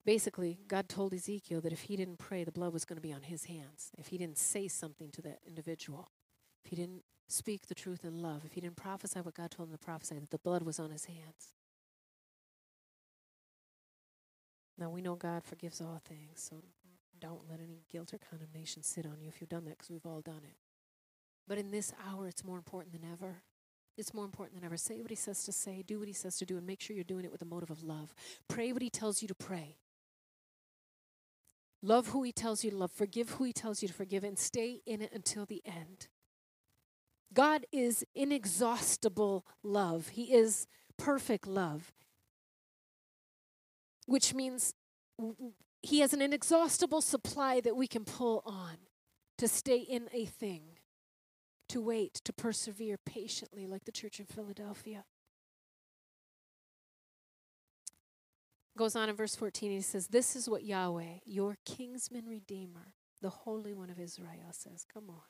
Basically, 0.04 0.60
God 0.68 0.90
told 0.90 1.14
Ezekiel 1.14 1.62
that 1.62 1.74
if 1.74 1.82
he 1.82 1.96
didn't 1.96 2.18
pray, 2.18 2.44
the 2.44 2.52
blood 2.52 2.74
was 2.74 2.86
going 2.86 2.98
to 2.98 3.02
be 3.02 3.14
on 3.14 3.22
his 3.22 3.46
hands. 3.46 3.92
If 3.98 4.08
he 4.08 4.18
didn't 4.18 4.38
say 4.38 4.68
something 4.68 5.12
to 5.12 5.22
that 5.22 5.40
individual, 5.46 6.10
if 6.64 6.72
he 6.72 6.76
didn't 6.76 7.04
speak 7.30 7.68
the 7.68 7.76
truth 7.76 8.04
in 8.04 8.22
love, 8.22 8.42
if 8.44 8.54
he 8.54 8.62
didn't 8.62 8.78
prophesy 8.78 9.20
what 9.20 9.36
God 9.36 9.52
told 9.52 9.70
him 9.70 9.74
to 9.74 9.78
prophesy, 9.78 10.16
that 10.16 10.32
the 10.32 10.40
blood 10.40 10.64
was 10.64 10.80
on 10.80 10.90
his 10.90 11.06
hands. 11.06 11.54
Now 14.78 14.90
we 14.90 15.02
know 15.02 15.16
God 15.16 15.44
forgives 15.44 15.80
all 15.80 16.02
things, 16.04 16.42
so 16.42 16.64
don't 17.22 17.50
let 17.50 17.60
any 17.60 17.84
guilt 17.90 18.14
or 18.14 18.18
condemnation 18.18 18.84
sit 18.84 19.06
on 19.06 19.22
you 19.22 19.30
if 19.30 19.40
you've 19.40 19.50
done 19.50 19.66
that, 19.66 19.78
because 19.78 19.90
we've 19.90 20.06
all 20.06 20.22
done 20.22 20.42
it. 20.44 20.56
But 21.48 21.58
in 21.58 21.72
this 21.72 21.94
hour, 22.06 22.28
it's 22.28 22.44
more 22.44 22.58
important 22.58 22.94
than 22.94 23.10
ever. 23.10 23.44
It's 23.98 24.14
more 24.14 24.26
important 24.26 24.56
than 24.56 24.66
ever. 24.66 24.78
Say 24.78 25.02
what 25.02 25.10
he 25.10 25.16
says 25.16 25.44
to 25.44 25.52
say, 25.52 25.84
do 25.86 26.00
what 26.00 26.08
he 26.08 26.14
says 26.14 26.38
to 26.38 26.46
do, 26.46 26.58
and 26.58 26.66
make 26.66 26.82
sure 26.82 26.96
you're 26.96 27.04
doing 27.04 27.26
it 27.26 27.32
with 27.32 27.42
a 27.42 27.46
motive 27.46 27.70
of 27.70 27.84
love. 27.84 28.14
Pray 28.48 28.72
what 28.74 28.82
he 28.82 28.90
tells 28.90 29.22
you 29.22 29.28
to 29.28 29.36
pray. 29.36 29.78
Love 31.84 32.08
who 32.08 32.24
he 32.24 32.32
tells 32.32 32.64
you 32.64 32.72
to 32.72 32.78
love. 32.78 32.92
Forgive 32.92 33.32
who 33.32 33.44
he 33.44 33.54
tells 33.54 33.82
you 33.82 33.88
to 33.88 33.94
forgive, 33.94 34.24
and 34.24 34.38
stay 34.38 34.82
in 34.86 35.02
it 35.02 35.12
until 35.14 35.46
the 35.46 35.62
end. 35.66 36.08
God 37.34 37.66
is 37.72 38.06
inexhaustible 38.14 39.46
love, 39.64 40.10
he 40.10 40.34
is 40.34 40.68
perfect 40.98 41.48
love, 41.48 41.94
which 44.06 44.34
means 44.34 44.74
he 45.82 46.00
has 46.00 46.14
an 46.14 46.22
inexhaustible 46.22 47.02
supply 47.02 47.60
that 47.62 47.76
we 47.76 47.88
can 47.88 48.06
pull 48.06 48.44
on 48.46 48.78
to 49.38 49.48
stay 49.48 49.80
in 49.80 50.08
a 50.14 50.26
thing, 50.26 50.80
to 51.70 51.82
wait, 51.82 52.16
to 52.26 52.34
persevere 52.34 52.98
patiently, 52.98 53.66
like 53.66 53.86
the 53.86 53.92
church 53.92 54.20
in 54.20 54.26
Philadelphia. 54.26 55.06
Goes 58.78 58.96
on 58.96 59.10
in 59.10 59.16
verse 59.16 59.36
14, 59.36 59.72
he 59.72 59.82
says, 59.82 60.08
This 60.08 60.36
is 60.36 60.48
what 60.48 60.64
Yahweh, 60.64 61.20
your 61.26 61.58
kinsman 61.66 62.28
redeemer, 62.28 62.94
the 63.22 63.30
Holy 63.30 63.74
One 63.74 63.90
of 63.90 64.00
Israel, 64.00 64.52
says. 64.52 64.86
Come 64.92 65.10
on. 65.10 65.24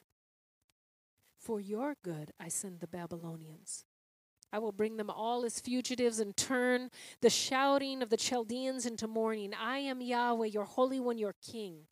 For 1.40 1.60
your 1.60 1.96
good 2.04 2.32
I 2.40 2.50
send 2.50 2.82
the 2.82 2.88
Babylonians 2.88 3.86
I 4.54 4.60
will 4.60 4.72
bring 4.72 4.98
them 4.98 5.10
all 5.10 5.46
as 5.46 5.60
fugitives 5.60 6.20
and 6.20 6.36
turn 6.36 6.90
the 7.22 7.30
shouting 7.30 8.02
of 8.02 8.10
the 8.10 8.18
Chaldeans 8.18 8.86
into 8.86 9.08
mourning. 9.08 9.54
I 9.54 9.78
am 9.80 10.02
Yahweh, 10.02 10.48
your 10.48 10.66
Holy 10.66 11.00
One, 11.00 11.18
your 11.18 11.36
King, 11.42 11.88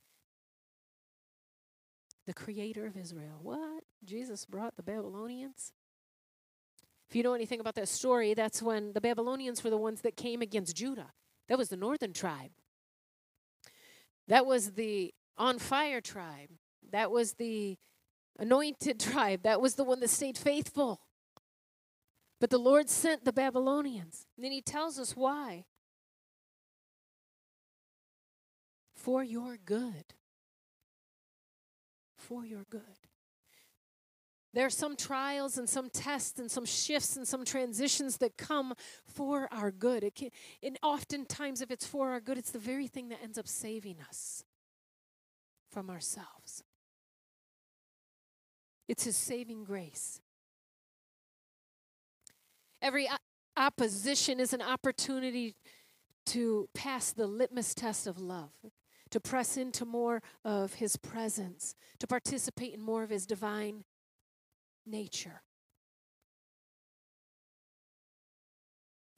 the 2.28 2.34
Creator 2.34 2.86
of 2.86 2.98
Israel. 2.98 3.40
What? 3.42 3.84
Jesus 4.04 4.46
brought 4.46 4.76
the 4.76 4.84
Babylonians? 4.84 5.72
If 7.10 7.16
you 7.16 7.24
know 7.24 7.34
anything 7.34 7.60
about 7.60 7.76
that 7.76 7.88
story, 7.88 8.34
that's 8.34 8.62
when 8.62 8.94
the 8.94 9.02
Babylonians 9.02 9.64
were 9.64 9.72
the 9.72 9.78
ones 9.78 10.02
that 10.02 10.16
came 10.16 10.42
against 10.42 10.76
Judah. 10.76 11.12
That 11.48 11.58
was 11.58 11.70
the 11.70 11.78
northern 11.78 12.14
tribe. 12.14 12.52
That 14.28 14.46
was 14.46 14.74
the 14.74 15.14
on 15.36 15.58
fire 15.58 16.02
tribe. 16.02 16.50
That 16.92 17.10
was 17.10 17.34
the 17.34 17.78
anointed 18.38 19.00
tribe. 19.00 19.42
That 19.44 19.60
was 19.60 19.76
the 19.76 19.84
one 19.84 20.02
that 20.02 20.10
stayed 20.10 20.38
faithful. 20.38 21.02
But 22.40 22.50
the 22.50 22.58
Lord 22.58 22.90
sent 22.90 23.26
the 23.26 23.34
Babylonians. 23.34 24.26
And 24.38 24.46
then 24.46 24.52
he 24.52 24.62
tells 24.62 24.98
us 24.98 25.16
why. 25.16 25.66
For 28.96 29.24
your 29.24 29.58
good. 29.58 30.14
For 32.16 32.46
your 32.46 32.66
good. 32.70 32.82
There 34.54 34.66
are 34.66 34.72
some 34.72 34.96
trials 34.96 35.58
and 35.58 35.70
some 35.70 35.90
tests 35.90 36.40
and 36.40 36.50
some 36.50 36.66
shifts 36.66 37.16
and 37.16 37.28
some 37.28 37.46
transitions 37.46 38.18
that 38.18 38.36
come 38.36 38.74
for 39.06 39.48
our 39.52 39.70
good. 39.70 40.04
It 40.04 40.16
can, 40.16 40.30
and 40.64 40.78
oftentimes, 40.82 41.62
if 41.62 41.70
it's 41.70 41.86
for 41.86 42.10
our 42.10 42.20
good, 42.20 42.38
it's 42.38 42.50
the 42.50 42.60
very 42.60 42.88
thing 42.88 43.10
that 43.10 43.20
ends 43.22 43.38
up 43.38 43.48
saving 43.48 43.98
us 44.08 44.44
from 45.70 45.90
ourselves. 45.90 46.64
It's 48.88 49.04
His 49.04 49.16
saving 49.16 49.66
grace. 49.66 50.20
Every 52.82 53.08
opposition 53.58 54.40
is 54.40 54.54
an 54.54 54.62
opportunity 54.62 55.56
to 56.28 56.70
pass 56.74 57.12
the 57.12 57.28
litmus 57.28 57.74
test 57.74 58.08
of 58.08 58.20
love, 58.20 58.52
to 59.10 59.20
press 59.20 59.58
into 59.58 59.86
more 59.86 60.22
of 60.46 60.76
His 60.76 60.96
presence, 60.96 61.76
to 62.00 62.08
participate 62.08 62.74
in 62.74 62.82
more 62.82 63.04
of 63.04 63.10
His 63.10 63.26
divine 63.26 63.84
nature. 64.86 65.42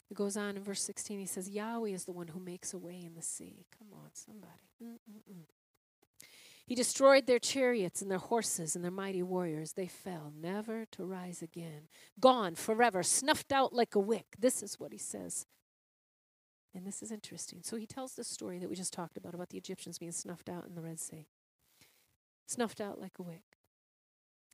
It 0.10 0.16
goes 0.16 0.36
on 0.36 0.58
in 0.58 0.64
verse 0.64 0.84
16. 0.84 1.20
He 1.20 1.26
says, 1.26 1.50
Yahweh 1.50 1.90
is 1.90 2.04
the 2.04 2.12
one 2.12 2.28
who 2.28 2.40
makes 2.40 2.74
a 2.74 2.78
way 2.78 3.02
in 3.02 3.14
the 3.16 3.22
sea. 3.22 3.66
Come 3.78 3.88
on, 3.94 4.10
somebody. 4.14 4.70
Mm-mm-mm. 4.84 5.46
He 6.72 6.76
destroyed 6.76 7.28
their 7.28 7.38
chariots 7.38 8.02
and 8.02 8.10
their 8.10 8.18
horses 8.18 8.78
and 8.78 8.86
their 8.86 8.92
mighty 8.94 9.22
warriors. 9.22 9.74
They 9.74 9.88
fell, 9.88 10.32
never 10.34 10.86
to 10.94 11.04
rise 11.04 11.42
again. 11.42 11.90
Gone 12.18 12.56
forever, 12.56 13.04
snuffed 13.04 13.52
out 13.52 13.74
like 13.74 13.94
a 13.94 14.00
wick. 14.00 14.38
This 14.40 14.64
is 14.64 14.80
what 14.80 14.94
he 14.94 14.98
says. 14.98 15.46
And 16.74 16.88
this 16.88 17.04
is 17.04 17.12
interesting. 17.12 17.60
So 17.62 17.76
he 17.76 17.86
tells 17.86 18.14
the 18.14 18.24
story 18.24 18.58
that 18.58 18.70
we 18.70 18.78
just 18.78 18.94
talked 18.94 19.18
about, 19.18 19.34
about 19.34 19.50
the 19.50 19.58
Egyptians 19.58 20.00
being 20.00 20.14
snuffed 20.14 20.48
out 20.48 20.66
in 20.66 20.74
the 20.74 20.82
Red 20.82 21.02
Sea. 21.02 21.28
Snuffed 22.48 22.80
out 22.80 23.02
like 23.02 23.20
a 23.20 23.24
wick. 23.24 23.58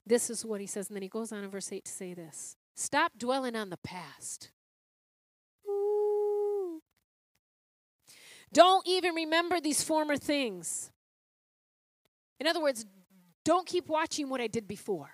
This 0.03 0.31
is 0.31 0.43
what 0.43 0.59
he 0.59 0.65
says. 0.65 0.87
And 0.87 0.95
then 0.95 1.03
he 1.03 1.09
goes 1.09 1.31
on 1.31 1.43
in 1.43 1.51
verse 1.51 1.71
8 1.71 1.85
to 1.85 1.91
say 1.91 2.15
this 2.15 2.57
Stop 2.75 3.11
dwelling 3.19 3.55
on 3.55 3.69
the 3.69 3.77
past. 3.77 4.49
Ooh. 5.69 6.81
Don't 8.51 8.87
even 8.87 9.13
remember 9.13 9.61
these 9.61 9.83
former 9.83 10.17
things. 10.17 10.89
In 12.39 12.47
other 12.47 12.61
words, 12.61 12.85
don't 13.43 13.65
keep 13.65 13.87
watching 13.87 14.29
what 14.29 14.41
I 14.41 14.47
did 14.47 14.67
before. 14.67 15.09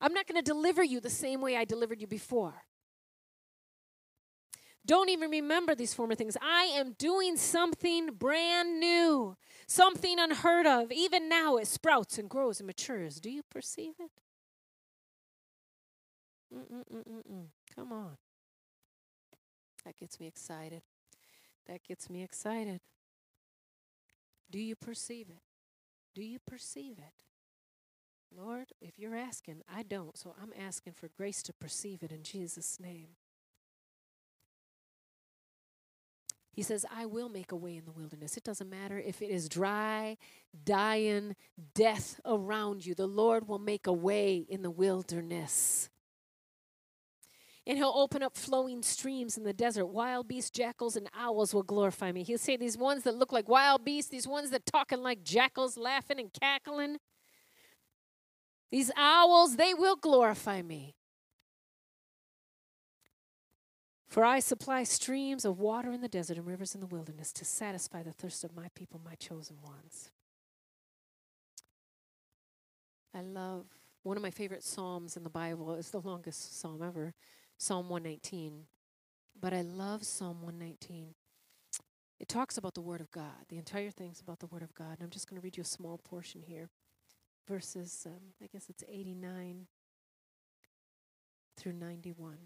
I'm 0.00 0.12
not 0.12 0.26
going 0.26 0.42
to 0.42 0.42
deliver 0.42 0.82
you 0.82 1.00
the 1.00 1.10
same 1.10 1.40
way 1.40 1.56
I 1.56 1.64
delivered 1.64 2.00
you 2.00 2.06
before. 2.06 2.54
Don't 4.86 5.08
even 5.08 5.30
remember 5.30 5.74
these 5.74 5.94
former 5.94 6.14
things. 6.14 6.36
I 6.42 6.64
am 6.64 6.92
doing 6.98 7.36
something 7.36 8.10
brand 8.12 8.80
new, 8.80 9.36
something 9.66 10.18
unheard 10.18 10.66
of. 10.66 10.92
Even 10.92 11.28
now, 11.28 11.56
it 11.56 11.66
sprouts 11.66 12.18
and 12.18 12.28
grows 12.28 12.60
and 12.60 12.66
matures. 12.66 13.18
Do 13.18 13.30
you 13.30 13.42
perceive 13.50 13.94
it? 13.98 14.10
Mm-mm-mm-mm. 16.54 17.46
Come 17.74 17.92
on. 17.92 18.16
That 19.86 19.96
gets 19.96 20.20
me 20.20 20.26
excited. 20.26 20.82
That 21.66 21.82
gets 21.82 22.10
me 22.10 22.22
excited. 22.22 22.80
Do 24.50 24.58
you 24.58 24.76
perceive 24.76 25.30
it? 25.30 25.42
Do 26.14 26.22
you 26.22 26.38
perceive 26.38 26.98
it? 26.98 27.12
Lord, 28.36 28.72
if 28.80 28.98
you're 28.98 29.16
asking, 29.16 29.62
I 29.72 29.82
don't, 29.82 30.16
so 30.16 30.34
I'm 30.40 30.52
asking 30.58 30.94
for 30.94 31.08
grace 31.08 31.42
to 31.44 31.52
perceive 31.52 32.02
it 32.02 32.12
in 32.12 32.22
Jesus' 32.22 32.78
name. 32.80 33.08
He 36.52 36.62
says, 36.62 36.86
I 36.94 37.06
will 37.06 37.28
make 37.28 37.50
a 37.50 37.56
way 37.56 37.76
in 37.76 37.84
the 37.84 37.90
wilderness. 37.90 38.36
It 38.36 38.44
doesn't 38.44 38.70
matter 38.70 38.98
if 38.98 39.20
it 39.20 39.26
is 39.26 39.48
dry, 39.48 40.16
dying, 40.64 41.34
death 41.74 42.20
around 42.24 42.86
you. 42.86 42.94
The 42.94 43.08
Lord 43.08 43.48
will 43.48 43.58
make 43.58 43.88
a 43.88 43.92
way 43.92 44.46
in 44.48 44.62
the 44.62 44.70
wilderness. 44.70 45.90
And 47.66 47.78
he'll 47.78 47.94
open 47.94 48.22
up 48.22 48.36
flowing 48.36 48.82
streams 48.82 49.38
in 49.38 49.44
the 49.44 49.54
desert. 49.54 49.86
Wild 49.86 50.28
beasts, 50.28 50.50
jackals, 50.50 50.96
and 50.96 51.08
owls 51.18 51.54
will 51.54 51.62
glorify 51.62 52.12
me. 52.12 52.22
He'll 52.22 52.36
say 52.36 52.56
these 52.56 52.76
ones 52.76 53.04
that 53.04 53.16
look 53.16 53.32
like 53.32 53.48
wild 53.48 53.84
beasts, 53.84 54.10
these 54.10 54.28
ones 54.28 54.50
that 54.50 54.66
talking 54.66 55.02
like 55.02 55.24
jackals, 55.24 55.78
laughing 55.78 56.20
and 56.20 56.30
cackling. 56.32 56.98
These 58.70 58.90
owls, 58.96 59.56
they 59.56 59.72
will 59.72 59.96
glorify 59.96 60.60
me. 60.60 60.94
For 64.08 64.24
I 64.24 64.40
supply 64.40 64.84
streams 64.84 65.44
of 65.44 65.58
water 65.58 65.90
in 65.90 66.00
the 66.00 66.08
desert 66.08 66.36
and 66.36 66.46
rivers 66.46 66.74
in 66.74 66.80
the 66.80 66.86
wilderness 66.86 67.32
to 67.32 67.44
satisfy 67.44 68.02
the 68.02 68.12
thirst 68.12 68.44
of 68.44 68.54
my 68.54 68.68
people, 68.74 69.00
my 69.04 69.14
chosen 69.14 69.56
ones. 69.60 70.10
I 73.14 73.22
love 73.22 73.64
one 74.02 74.16
of 74.16 74.22
my 74.22 74.30
favorite 74.30 74.62
psalms 74.62 75.16
in 75.16 75.24
the 75.24 75.30
Bible 75.30 75.74
is 75.74 75.90
the 75.90 76.00
longest 76.00 76.60
psalm 76.60 76.82
ever, 76.82 77.14
Psalm 77.64 77.88
119. 77.88 78.66
But 79.40 79.54
I 79.54 79.62
love 79.62 80.04
Psalm 80.04 80.42
119. 80.42 81.14
It 82.20 82.28
talks 82.28 82.58
about 82.58 82.74
the 82.74 82.82
Word 82.82 83.00
of 83.00 83.10
God. 83.10 83.46
The 83.48 83.56
entire 83.56 83.90
thing's 83.90 84.20
about 84.20 84.40
the 84.40 84.46
Word 84.46 84.62
of 84.62 84.74
God. 84.74 84.98
And 84.98 85.02
I'm 85.02 85.10
just 85.10 85.30
going 85.30 85.40
to 85.40 85.44
read 85.44 85.56
you 85.56 85.62
a 85.62 85.64
small 85.64 85.96
portion 85.96 86.42
here. 86.42 86.68
Verses, 87.48 88.06
um, 88.06 88.34
I 88.42 88.48
guess 88.52 88.66
it's 88.68 88.84
89 88.86 89.66
through 91.56 91.72
91. 91.72 92.36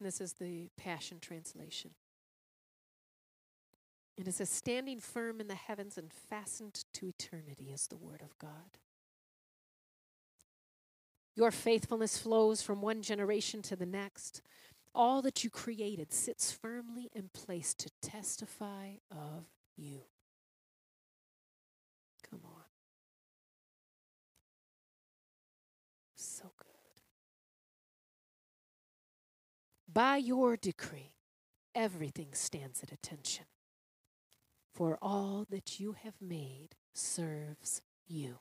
And 0.00 0.06
this 0.06 0.22
is 0.22 0.32
the 0.32 0.70
Passion 0.78 1.18
Translation. 1.20 1.90
And 4.16 4.26
it 4.26 4.32
says, 4.32 4.48
Standing 4.48 4.98
firm 4.98 5.42
in 5.42 5.48
the 5.48 5.54
heavens 5.56 5.98
and 5.98 6.10
fastened 6.10 6.84
to 6.94 7.06
eternity 7.06 7.70
is 7.70 7.86
the 7.88 7.98
Word 7.98 8.22
of 8.22 8.38
God. 8.38 8.78
Your 11.34 11.50
faithfulness 11.50 12.18
flows 12.18 12.62
from 12.62 12.82
one 12.82 13.02
generation 13.02 13.62
to 13.62 13.76
the 13.76 13.86
next. 13.86 14.42
All 14.94 15.22
that 15.22 15.42
you 15.42 15.50
created 15.50 16.12
sits 16.12 16.52
firmly 16.52 17.10
in 17.14 17.30
place 17.32 17.72
to 17.74 17.90
testify 18.02 18.96
of 19.10 19.46
you. 19.76 20.02
Come 22.28 22.40
on. 22.44 22.64
So 26.14 26.50
good. 26.58 26.66
By 29.90 30.18
your 30.18 30.56
decree, 30.56 31.14
everything 31.74 32.28
stands 32.32 32.82
at 32.82 32.92
attention, 32.92 33.46
for 34.74 34.98
all 35.00 35.46
that 35.50 35.80
you 35.80 35.96
have 36.04 36.14
made 36.20 36.76
serves 36.94 37.80
you. 38.06 38.38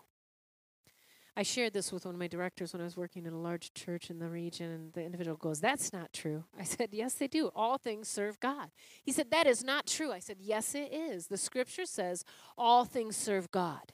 I 1.36 1.43
shared 1.43 1.71
this 1.71 1.93
with 1.93 2.05
one 2.05 2.13
of 2.13 2.19
my 2.19 2.27
directors 2.27 2.73
when 2.73 2.82
I 2.82 2.86
was 2.86 2.97
working 2.97 3.25
in 3.25 3.32
a 3.32 3.39
large 3.39 3.73
church 3.73 4.09
in 4.09 4.19
the 4.19 4.27
region, 4.27 4.69
and 4.69 4.93
the 4.93 5.03
individual 5.03 5.38
goes, 5.38 5.61
That's 5.61 5.93
not 5.93 6.11
true. 6.11 6.43
I 6.59 6.63
said, 6.63 6.89
Yes, 6.91 7.13
they 7.13 7.27
do. 7.27 7.51
All 7.55 7.77
things 7.77 8.09
serve 8.09 8.39
God. 8.39 8.69
He 9.01 9.13
said, 9.13 9.32
That 9.32 9.47
is 9.47 9.63
not 9.63 9.88
true. 9.88 10.11
I 10.11 10.19
said, 10.19 10.38
Yes, 10.41 10.75
it 10.75 10.93
is. 10.93 11.27
The 11.27 11.38
scripture 11.38 11.86
says 11.86 12.25
all 12.57 12.84
things 12.84 13.15
serve 13.15 13.49
God. 13.49 13.93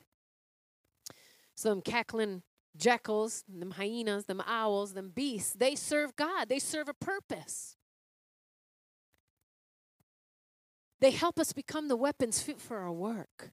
So, 1.56 1.70
them 1.70 1.82
cackling 1.82 2.42
jackals, 2.76 3.44
them 3.48 3.72
hyenas, 3.72 4.26
them 4.26 4.42
owls, 4.46 4.94
them 4.94 5.12
beasts, 5.14 5.54
they 5.54 5.76
serve 5.76 6.16
God, 6.16 6.50
they 6.50 6.60
serve 6.60 6.90
a 6.90 6.94
purpose. 6.94 7.76
They 11.00 11.12
help 11.12 11.40
us 11.40 11.54
become 11.54 11.88
the 11.88 11.96
weapons 11.96 12.42
fit 12.42 12.60
for 12.60 12.78
our 12.78 12.92
work. 12.92 13.52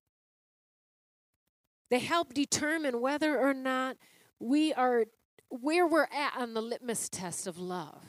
They 1.90 1.98
help 1.98 2.34
determine 2.34 3.00
whether 3.00 3.38
or 3.38 3.54
not 3.54 3.96
we 4.40 4.72
are 4.72 5.04
where 5.48 5.86
we're 5.86 6.08
at 6.12 6.32
on 6.36 6.54
the 6.54 6.62
litmus 6.62 7.08
test 7.08 7.46
of 7.46 7.58
love. 7.58 8.02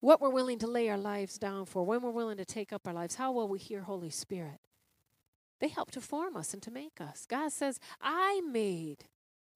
What 0.00 0.20
we're 0.20 0.30
willing 0.30 0.60
to 0.60 0.68
lay 0.68 0.88
our 0.88 0.98
lives 0.98 1.38
down 1.38 1.64
for, 1.66 1.82
when 1.82 2.02
we're 2.02 2.10
willing 2.10 2.36
to 2.36 2.44
take 2.44 2.72
up 2.72 2.86
our 2.86 2.92
lives, 2.92 3.16
how 3.16 3.32
well 3.32 3.48
we 3.48 3.58
hear 3.58 3.82
Holy 3.82 4.10
Spirit. 4.10 4.60
They 5.60 5.68
help 5.68 5.90
to 5.92 6.00
form 6.00 6.36
us 6.36 6.54
and 6.54 6.62
to 6.62 6.70
make 6.70 7.00
us. 7.00 7.26
God 7.28 7.50
says, 7.50 7.80
I 8.00 8.42
made 8.48 9.06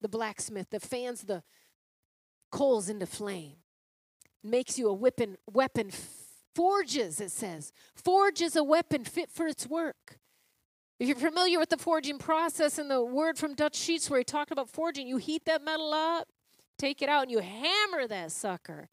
the 0.01 0.09
blacksmith 0.09 0.69
that 0.71 0.81
fans 0.81 1.21
the 1.21 1.43
coals 2.51 2.89
into 2.89 3.05
flame, 3.05 3.55
makes 4.43 4.77
you 4.77 4.89
a 4.89 4.93
weapon, 4.93 5.37
weapon 5.49 5.91
forges, 6.53 7.21
it 7.21 7.31
says. 7.31 7.71
Forges 7.95 8.57
a 8.57 8.63
weapon 8.63 9.05
fit 9.05 9.31
for 9.31 9.47
its 9.47 9.65
work. 9.65 10.19
If 11.03 11.09
you're 11.09 11.17
familiar 11.17 11.59
with 11.59 11.67
the 11.67 11.77
forging 11.77 12.17
process 12.17 12.77
and 12.77 12.89
the 12.89 13.03
word 13.03 13.37
from 13.37 13.55
Dutch 13.55 13.75
Sheets 13.75 14.09
where 14.09 14.19
he 14.19 14.23
talked 14.23 14.51
about 14.53 14.69
forging, 14.69 15.05
you 15.05 15.17
heat 15.17 15.43
that 15.43 15.61
metal 15.61 15.93
up, 15.93 16.29
take 16.77 17.01
it 17.01 17.09
out, 17.09 17.23
and 17.23 17.31
you 17.31 17.39
hammer 17.39 18.07
that 18.07 18.31
sucker. 18.31 18.87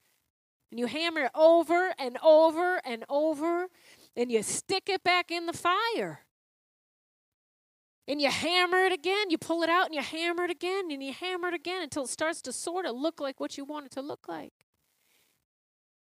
And 0.73 0.81
you 0.81 0.87
hammer 0.87 1.27
it 1.27 1.31
over 1.37 1.95
and 2.01 2.19
over 2.21 2.81
and 2.85 3.05
over, 3.09 3.69
and 4.17 4.33
you 4.33 4.43
stick 4.43 4.89
it 4.89 5.05
back 5.05 5.31
in 5.31 5.47
the 5.47 5.53
fire. 5.53 6.25
And 8.09 8.21
you 8.21 8.29
hammer 8.29 8.79
it 8.79 8.93
again, 8.93 9.31
you 9.31 9.39
pull 9.39 9.63
it 9.63 9.71
out 9.71 9.87
and 9.87 9.95
you 9.95 10.03
hammer 10.03 10.43
it 10.47 10.51
again, 10.51 10.91
and 10.91 11.01
you 11.05 11.13
hammer 11.13 11.47
it 11.47 11.55
again 11.55 11.85
until 11.85 12.03
it 12.03 12.11
starts 12.11 12.43
to 12.43 12.53
sort 12.53 12.87
of 12.87 12.97
look 12.97 13.21
like 13.21 13.39
what 13.39 13.57
you 13.57 13.65
want 13.65 13.87
it 13.87 13.93
to 13.93 14.03
look 14.03 14.27
like. 14.27 14.53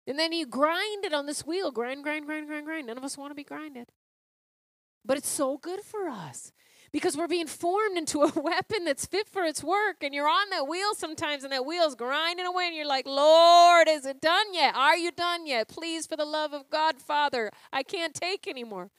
And 0.08 0.18
then 0.18 0.34
you 0.34 0.48
grind 0.48 1.06
it 1.06 1.14
on 1.14 1.28
this 1.28 1.46
wheel 1.46 1.70
grind, 1.70 2.02
grind, 2.02 2.26
grind, 2.26 2.48
grind, 2.48 2.66
grind. 2.66 2.88
None 2.88 2.98
of 2.98 3.04
us 3.04 3.20
want 3.20 3.30
to 3.30 3.36
be 3.36 3.44
grinded. 3.44 3.92
But 5.04 5.18
it's 5.18 5.30
so 5.30 5.58
good 5.58 5.82
for 5.82 6.08
us 6.08 6.52
because 6.92 7.16
we're 7.16 7.28
being 7.28 7.48
formed 7.48 7.98
into 7.98 8.22
a 8.22 8.32
weapon 8.40 8.86
that's 8.86 9.06
fit 9.06 9.28
for 9.28 9.44
its 9.44 9.64
work. 9.64 9.98
And 10.02 10.14
you're 10.14 10.28
on 10.30 10.50
that 10.52 10.68
wheel 10.68 10.94
sometimes, 10.96 11.44
and 11.44 11.52
that 11.52 11.66
wheel's 11.66 11.96
grinding 11.96 12.46
away, 12.46 12.68
and 12.68 12.76
you're 12.76 12.86
like, 12.86 13.06
Lord, 13.06 13.88
is 13.90 14.06
it 14.06 14.22
done 14.22 14.54
yet? 14.54 14.76
Are 14.76 14.98
you 14.98 15.12
done 15.12 15.48
yet? 15.48 15.68
Please, 15.68 16.06
for 16.06 16.18
the 16.18 16.26
love 16.26 16.54
of 16.54 16.70
God, 16.70 16.98
Father, 17.02 17.52
I 17.72 17.84
can't 17.84 18.14
take 18.14 18.48
anymore. 18.48 18.92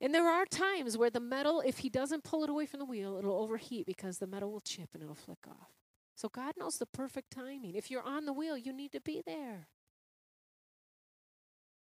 And 0.00 0.14
there 0.14 0.30
are 0.30 0.46
times 0.46 0.96
where 0.96 1.10
the 1.10 1.20
metal, 1.20 1.60
if 1.60 1.78
he 1.78 1.90
doesn't 1.90 2.24
pull 2.24 2.42
it 2.42 2.48
away 2.48 2.64
from 2.64 2.78
the 2.80 2.86
wheel, 2.86 3.18
it'll 3.18 3.38
overheat 3.38 3.86
because 3.86 4.18
the 4.18 4.26
metal 4.26 4.50
will 4.50 4.62
chip 4.62 4.88
and 4.94 5.02
it'll 5.02 5.14
flick 5.14 5.46
off. 5.46 5.72
So 6.16 6.28
God 6.30 6.54
knows 6.58 6.78
the 6.78 6.86
perfect 6.86 7.30
timing. 7.30 7.74
If 7.74 7.90
you're 7.90 8.02
on 8.02 8.24
the 8.24 8.32
wheel, 8.32 8.56
you 8.56 8.72
need 8.72 8.92
to 8.92 9.00
be 9.00 9.22
there. 9.24 9.68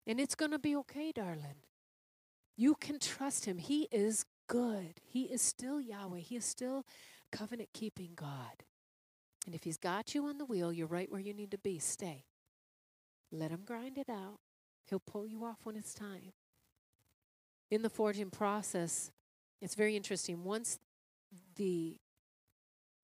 And 0.08 0.20
it's 0.20 0.36
going 0.36 0.52
to 0.52 0.60
be 0.60 0.76
okay, 0.78 1.12
darling. 1.12 1.67
You 2.58 2.74
can 2.76 2.98
trust 2.98 3.46
him. 3.46 3.60
He 3.60 3.88
is 3.92 4.26
good. 4.48 5.00
He 5.06 5.24
is 5.24 5.42
still 5.42 5.80
Yahweh. 5.80 6.20
He 6.20 6.36
is 6.36 6.46
still 6.46 6.86
covenant 7.32 7.70
keeping 7.72 8.12
God. 8.16 8.64
And 9.46 9.54
if 9.54 9.64
he's 9.64 9.78
got 9.78 10.16
you 10.16 10.26
on 10.26 10.40
the 10.40 10.46
wheel, 10.46 10.74
you're 10.74 10.88
right 10.88 11.10
where 11.10 11.22
you 11.22 11.34
need 11.34 11.52
to 11.52 11.58
be. 11.58 11.78
Stay. 11.78 12.26
Let 13.32 13.52
him 13.52 13.62
grind 13.64 13.98
it 13.98 14.10
out. 14.10 14.40
He'll 14.90 15.00
pull 15.00 15.28
you 15.28 15.46
off 15.46 15.60
when 15.64 15.76
it's 15.76 15.94
time. 15.94 16.34
In 17.70 17.84
the 17.84 17.90
forging 17.90 18.32
process, 18.32 19.12
it's 19.62 19.76
very 19.76 19.96
interesting. 19.96 20.44
Once 20.44 20.80
the 21.56 21.98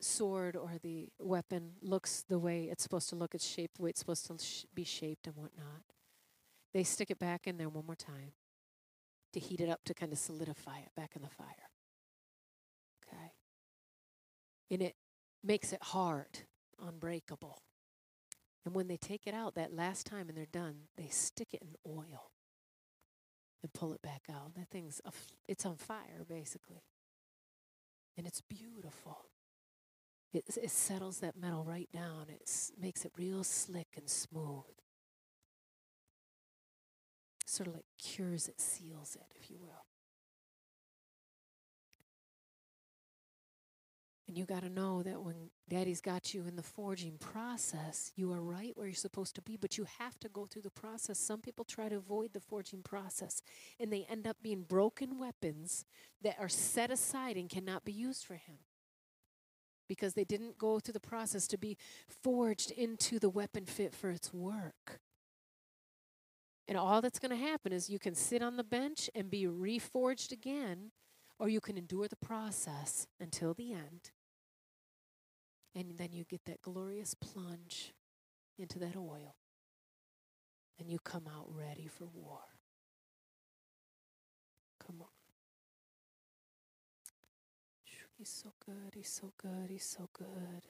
sword 0.01 0.55
or 0.55 0.71
the 0.81 1.09
weapon 1.19 1.73
looks 1.81 2.25
the 2.27 2.39
way 2.39 2.69
it's 2.71 2.83
supposed 2.83 3.09
to 3.09 3.15
look, 3.15 3.35
it's 3.35 3.47
shaped 3.47 3.77
the 3.77 3.83
way 3.83 3.89
it's 3.91 3.99
supposed 3.99 4.25
to 4.27 4.37
sh- 4.43 4.65
be 4.73 4.83
shaped 4.83 5.27
and 5.27 5.35
whatnot, 5.35 5.83
they 6.73 6.83
stick 6.83 7.11
it 7.11 7.19
back 7.19 7.45
in 7.45 7.57
there 7.57 7.69
one 7.69 7.85
more 7.85 7.95
time 7.95 8.31
to 9.33 9.39
heat 9.39 9.59
it 9.59 9.69
up 9.69 9.83
to 9.85 9.93
kind 9.93 10.11
of 10.11 10.19
solidify 10.19 10.79
it 10.79 10.89
back 10.95 11.11
in 11.15 11.21
the 11.21 11.29
fire. 11.29 11.69
Okay? 13.05 13.31
And 14.71 14.81
it 14.81 14.95
makes 15.43 15.73
it 15.73 15.81
hard, 15.81 16.39
unbreakable. 16.81 17.61
And 18.65 18.73
when 18.73 18.87
they 18.87 18.97
take 18.97 19.27
it 19.27 19.33
out 19.33 19.55
that 19.55 19.73
last 19.73 20.05
time 20.05 20.29
and 20.29 20.37
they're 20.37 20.45
done, 20.45 20.87
they 20.97 21.07
stick 21.09 21.49
it 21.53 21.61
in 21.61 21.75
oil 21.85 22.31
and 23.61 23.73
pull 23.73 23.93
it 23.93 24.01
back 24.01 24.23
out. 24.31 24.55
That 24.55 24.69
thing's 24.69 25.01
it's 25.47 25.65
on 25.65 25.77
fire 25.77 26.25
basically. 26.27 26.83
And 28.17 28.27
it's 28.27 28.41
beautiful. 28.41 29.25
It, 30.33 30.45
it 30.61 30.71
settles 30.71 31.19
that 31.19 31.35
metal 31.35 31.63
right 31.63 31.89
down. 31.91 32.27
It 32.29 32.49
makes 32.79 33.05
it 33.05 33.11
real 33.17 33.43
slick 33.43 33.87
and 33.97 34.09
smooth 34.09 34.63
sort 37.53 37.67
of 37.67 37.75
like 37.75 37.85
cures 37.97 38.47
it, 38.47 38.59
seals 38.59 39.15
it, 39.15 39.27
if 39.39 39.49
you 39.49 39.57
will. 39.59 39.85
And 44.27 44.37
you 44.37 44.45
got 44.45 44.63
to 44.63 44.69
know 44.69 45.03
that 45.03 45.21
when 45.21 45.51
daddy's 45.69 46.01
got 46.01 46.33
you 46.33 46.47
in 46.47 46.55
the 46.55 46.63
forging 46.63 47.17
process, 47.19 48.11
you 48.15 48.31
are 48.31 48.41
right 48.41 48.71
where 48.75 48.87
you're 48.87 48.95
supposed 48.95 49.35
to 49.35 49.41
be, 49.41 49.57
but 49.57 49.77
you 49.77 49.85
have 49.99 50.19
to 50.21 50.29
go 50.29 50.45
through 50.45 50.63
the 50.63 50.71
process. 50.71 51.19
Some 51.19 51.41
people 51.41 51.65
try 51.65 51.89
to 51.89 51.97
avoid 51.97 52.33
the 52.33 52.39
forging 52.39 52.81
process, 52.81 53.43
and 53.79 53.93
they 53.93 54.07
end 54.09 54.25
up 54.25 54.37
being 54.41 54.63
broken 54.63 55.19
weapons 55.19 55.85
that 56.23 56.37
are 56.39 56.49
set 56.49 56.89
aside 56.89 57.37
and 57.37 57.49
cannot 57.49 57.85
be 57.85 57.91
used 57.91 58.25
for 58.25 58.35
him 58.35 58.57
because 59.87 60.13
they 60.13 60.23
didn't 60.23 60.57
go 60.57 60.79
through 60.79 60.93
the 60.93 60.99
process 60.99 61.47
to 61.49 61.57
be 61.57 61.77
forged 62.07 62.71
into 62.71 63.19
the 63.19 63.29
weapon 63.29 63.65
fit 63.65 63.93
for 63.93 64.09
its 64.09 64.33
work. 64.33 64.99
And 66.67 66.77
all 66.77 67.01
that's 67.01 67.19
going 67.19 67.31
to 67.31 67.37
happen 67.37 67.73
is 67.73 67.89
you 67.89 67.99
can 67.99 68.15
sit 68.15 68.41
on 68.41 68.57
the 68.57 68.63
bench 68.63 69.09
and 69.15 69.29
be 69.31 69.45
reforged 69.45 70.31
again, 70.31 70.91
or 71.39 71.49
you 71.49 71.61
can 71.61 71.77
endure 71.77 72.07
the 72.07 72.15
process 72.17 73.07
until 73.19 73.53
the 73.53 73.73
end 73.73 74.11
And 75.75 75.97
then 75.97 76.09
you 76.13 76.25
get 76.25 76.45
that 76.45 76.61
glorious 76.61 77.15
plunge 77.15 77.93
into 78.57 78.79
that 78.79 78.95
oil. 78.97 79.35
And 80.79 80.89
you 80.89 80.99
come 80.99 81.25
out 81.27 81.47
ready 81.49 81.87
for 81.87 82.05
war. 82.13 82.39
Come 84.85 84.97
on. 85.01 85.07
He's 88.17 88.29
so 88.29 88.53
good. 88.65 88.93
He's 88.95 89.09
so 89.09 89.33
good. 89.37 89.69
He's 89.69 89.85
so 89.85 90.09
good. 90.13 90.63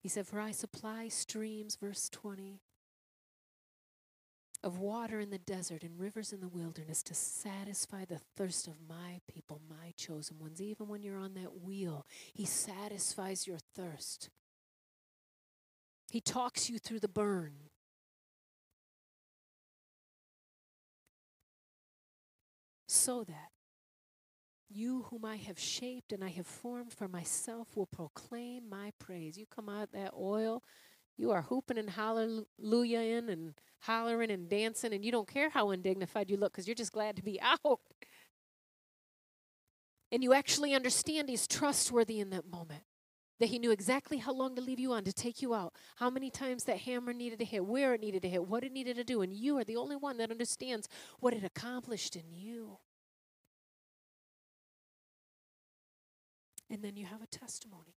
He 0.00 0.08
said, 0.08 0.26
For 0.26 0.40
I 0.40 0.52
supply 0.52 1.08
streams, 1.08 1.76
verse 1.76 2.08
20, 2.10 2.60
of 4.62 4.78
water 4.78 5.20
in 5.20 5.30
the 5.30 5.38
desert 5.38 5.82
and 5.82 5.98
rivers 5.98 6.32
in 6.32 6.40
the 6.40 6.48
wilderness 6.48 7.02
to 7.04 7.14
satisfy 7.14 8.04
the 8.04 8.20
thirst 8.36 8.66
of 8.66 8.74
my 8.88 9.20
people, 9.32 9.60
my 9.68 9.92
chosen 9.96 10.38
ones. 10.38 10.60
Even 10.60 10.88
when 10.88 11.02
you're 11.02 11.18
on 11.18 11.34
that 11.34 11.62
wheel, 11.62 12.06
He 12.34 12.44
satisfies 12.44 13.46
your 13.46 13.58
thirst. 13.74 14.30
He 16.10 16.20
talks 16.20 16.68
you 16.68 16.78
through 16.78 17.00
the 17.00 17.08
burn. 17.08 17.52
So 22.86 23.22
that 23.24 23.50
you, 24.70 25.06
whom 25.10 25.24
I 25.24 25.36
have 25.36 25.58
shaped 25.58 26.12
and 26.12 26.22
I 26.24 26.28
have 26.30 26.46
formed 26.46 26.92
for 26.92 27.08
myself, 27.08 27.76
will 27.76 27.86
proclaim 27.86 28.68
my 28.68 28.92
praise. 28.98 29.38
You 29.38 29.46
come 29.46 29.68
out 29.68 29.92
that 29.92 30.12
oil, 30.18 30.62
you 31.18 31.32
are 31.32 31.42
hooping 31.42 31.78
and 31.78 31.90
hallelujahing 31.90 33.28
and 33.28 33.54
hollering 33.80 34.30
and 34.30 34.48
dancing, 34.48 34.92
and 34.92 35.04
you 35.04 35.12
don't 35.12 35.28
care 35.28 35.50
how 35.50 35.70
undignified 35.70 36.30
you 36.30 36.36
look 36.36 36.52
because 36.52 36.66
you're 36.66 36.74
just 36.74 36.92
glad 36.92 37.16
to 37.16 37.22
be 37.22 37.40
out. 37.42 37.80
And 40.10 40.22
you 40.22 40.32
actually 40.32 40.74
understand 40.74 41.28
he's 41.28 41.46
trustworthy 41.46 42.20
in 42.20 42.30
that 42.30 42.46
moment. 42.46 42.84
That 43.40 43.50
he 43.50 43.60
knew 43.60 43.70
exactly 43.70 44.16
how 44.16 44.32
long 44.32 44.56
to 44.56 44.60
leave 44.60 44.80
you 44.80 44.92
on 44.92 45.04
to 45.04 45.12
take 45.12 45.42
you 45.42 45.54
out, 45.54 45.72
how 45.96 46.10
many 46.10 46.28
times 46.28 46.64
that 46.64 46.78
hammer 46.78 47.12
needed 47.12 47.38
to 47.38 47.44
hit, 47.44 47.64
where 47.64 47.94
it 47.94 48.00
needed 48.00 48.22
to 48.22 48.28
hit, 48.28 48.48
what 48.48 48.64
it 48.64 48.72
needed 48.72 48.96
to 48.96 49.04
do. 49.04 49.22
And 49.22 49.32
you 49.32 49.56
are 49.58 49.64
the 49.64 49.76
only 49.76 49.94
one 49.94 50.16
that 50.16 50.32
understands 50.32 50.88
what 51.20 51.34
it 51.34 51.44
accomplished 51.44 52.16
in 52.16 52.32
you. 52.32 52.78
And 56.68 56.82
then 56.82 56.96
you 56.96 57.06
have 57.06 57.22
a 57.22 57.26
testimony. 57.26 57.94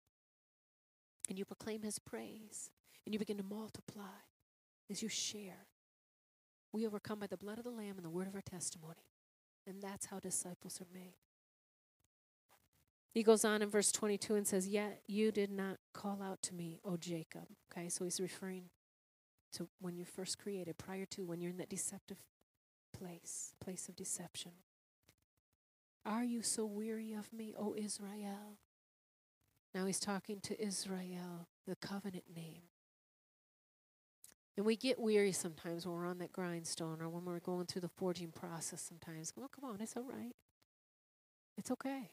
And 1.29 1.37
you 1.37 1.45
proclaim 1.45 1.83
his 1.83 1.99
praise. 1.99 2.69
And 3.09 3.13
you 3.15 3.17
begin 3.17 3.37
to 3.37 3.43
multiply 3.43 4.03
as 4.87 5.01
you 5.01 5.09
share. 5.09 5.65
We 6.71 6.85
overcome 6.85 7.17
by 7.17 7.25
the 7.25 7.37
blood 7.37 7.57
of 7.57 7.63
the 7.63 7.71
Lamb 7.71 7.95
and 7.95 8.05
the 8.05 8.09
word 8.11 8.27
of 8.27 8.35
our 8.35 8.41
testimony. 8.41 9.07
And 9.65 9.81
that's 9.81 10.05
how 10.05 10.19
disciples 10.19 10.79
are 10.79 10.93
made. 10.93 11.15
He 13.11 13.23
goes 13.23 13.43
on 13.43 13.63
in 13.63 13.69
verse 13.71 13.91
22 13.91 14.35
and 14.35 14.45
says, 14.45 14.67
Yet 14.67 15.01
you 15.07 15.31
did 15.31 15.49
not 15.49 15.77
call 15.91 16.21
out 16.21 16.43
to 16.43 16.53
me, 16.53 16.77
O 16.85 16.97
Jacob. 16.97 17.47
Okay, 17.73 17.89
so 17.89 18.03
he's 18.03 18.19
referring 18.19 18.65
to 19.53 19.67
when 19.81 19.97
you're 19.97 20.05
first 20.05 20.37
created, 20.37 20.77
prior 20.77 21.07
to 21.07 21.25
when 21.25 21.41
you're 21.41 21.49
in 21.49 21.57
that 21.57 21.69
deceptive 21.69 22.17
place, 22.95 23.55
place 23.59 23.89
of 23.89 23.95
deception. 23.95 24.51
Are 26.05 26.23
you 26.23 26.43
so 26.43 26.63
weary 26.67 27.13
of 27.13 27.33
me, 27.33 27.55
O 27.57 27.73
Israel? 27.75 28.59
Now 29.73 29.87
he's 29.87 29.99
talking 29.99 30.41
to 30.41 30.63
Israel, 30.63 31.47
the 31.65 31.75
covenant 31.75 32.25
name. 32.35 32.69
And 34.57 34.65
we 34.65 34.75
get 34.75 34.99
weary 34.99 35.31
sometimes 35.31 35.85
when 35.85 35.95
we're 35.95 36.07
on 36.07 36.17
that 36.19 36.33
grindstone 36.33 37.01
or 37.01 37.09
when 37.09 37.25
we're 37.25 37.39
going 37.39 37.65
through 37.65 37.81
the 37.81 37.89
forging 37.89 38.31
process 38.31 38.81
sometimes. 38.81 39.33
Well, 39.35 39.49
come 39.49 39.69
on, 39.69 39.79
it's 39.79 39.95
all 39.95 40.03
right. 40.03 40.35
It's 41.57 41.71
okay. 41.71 42.11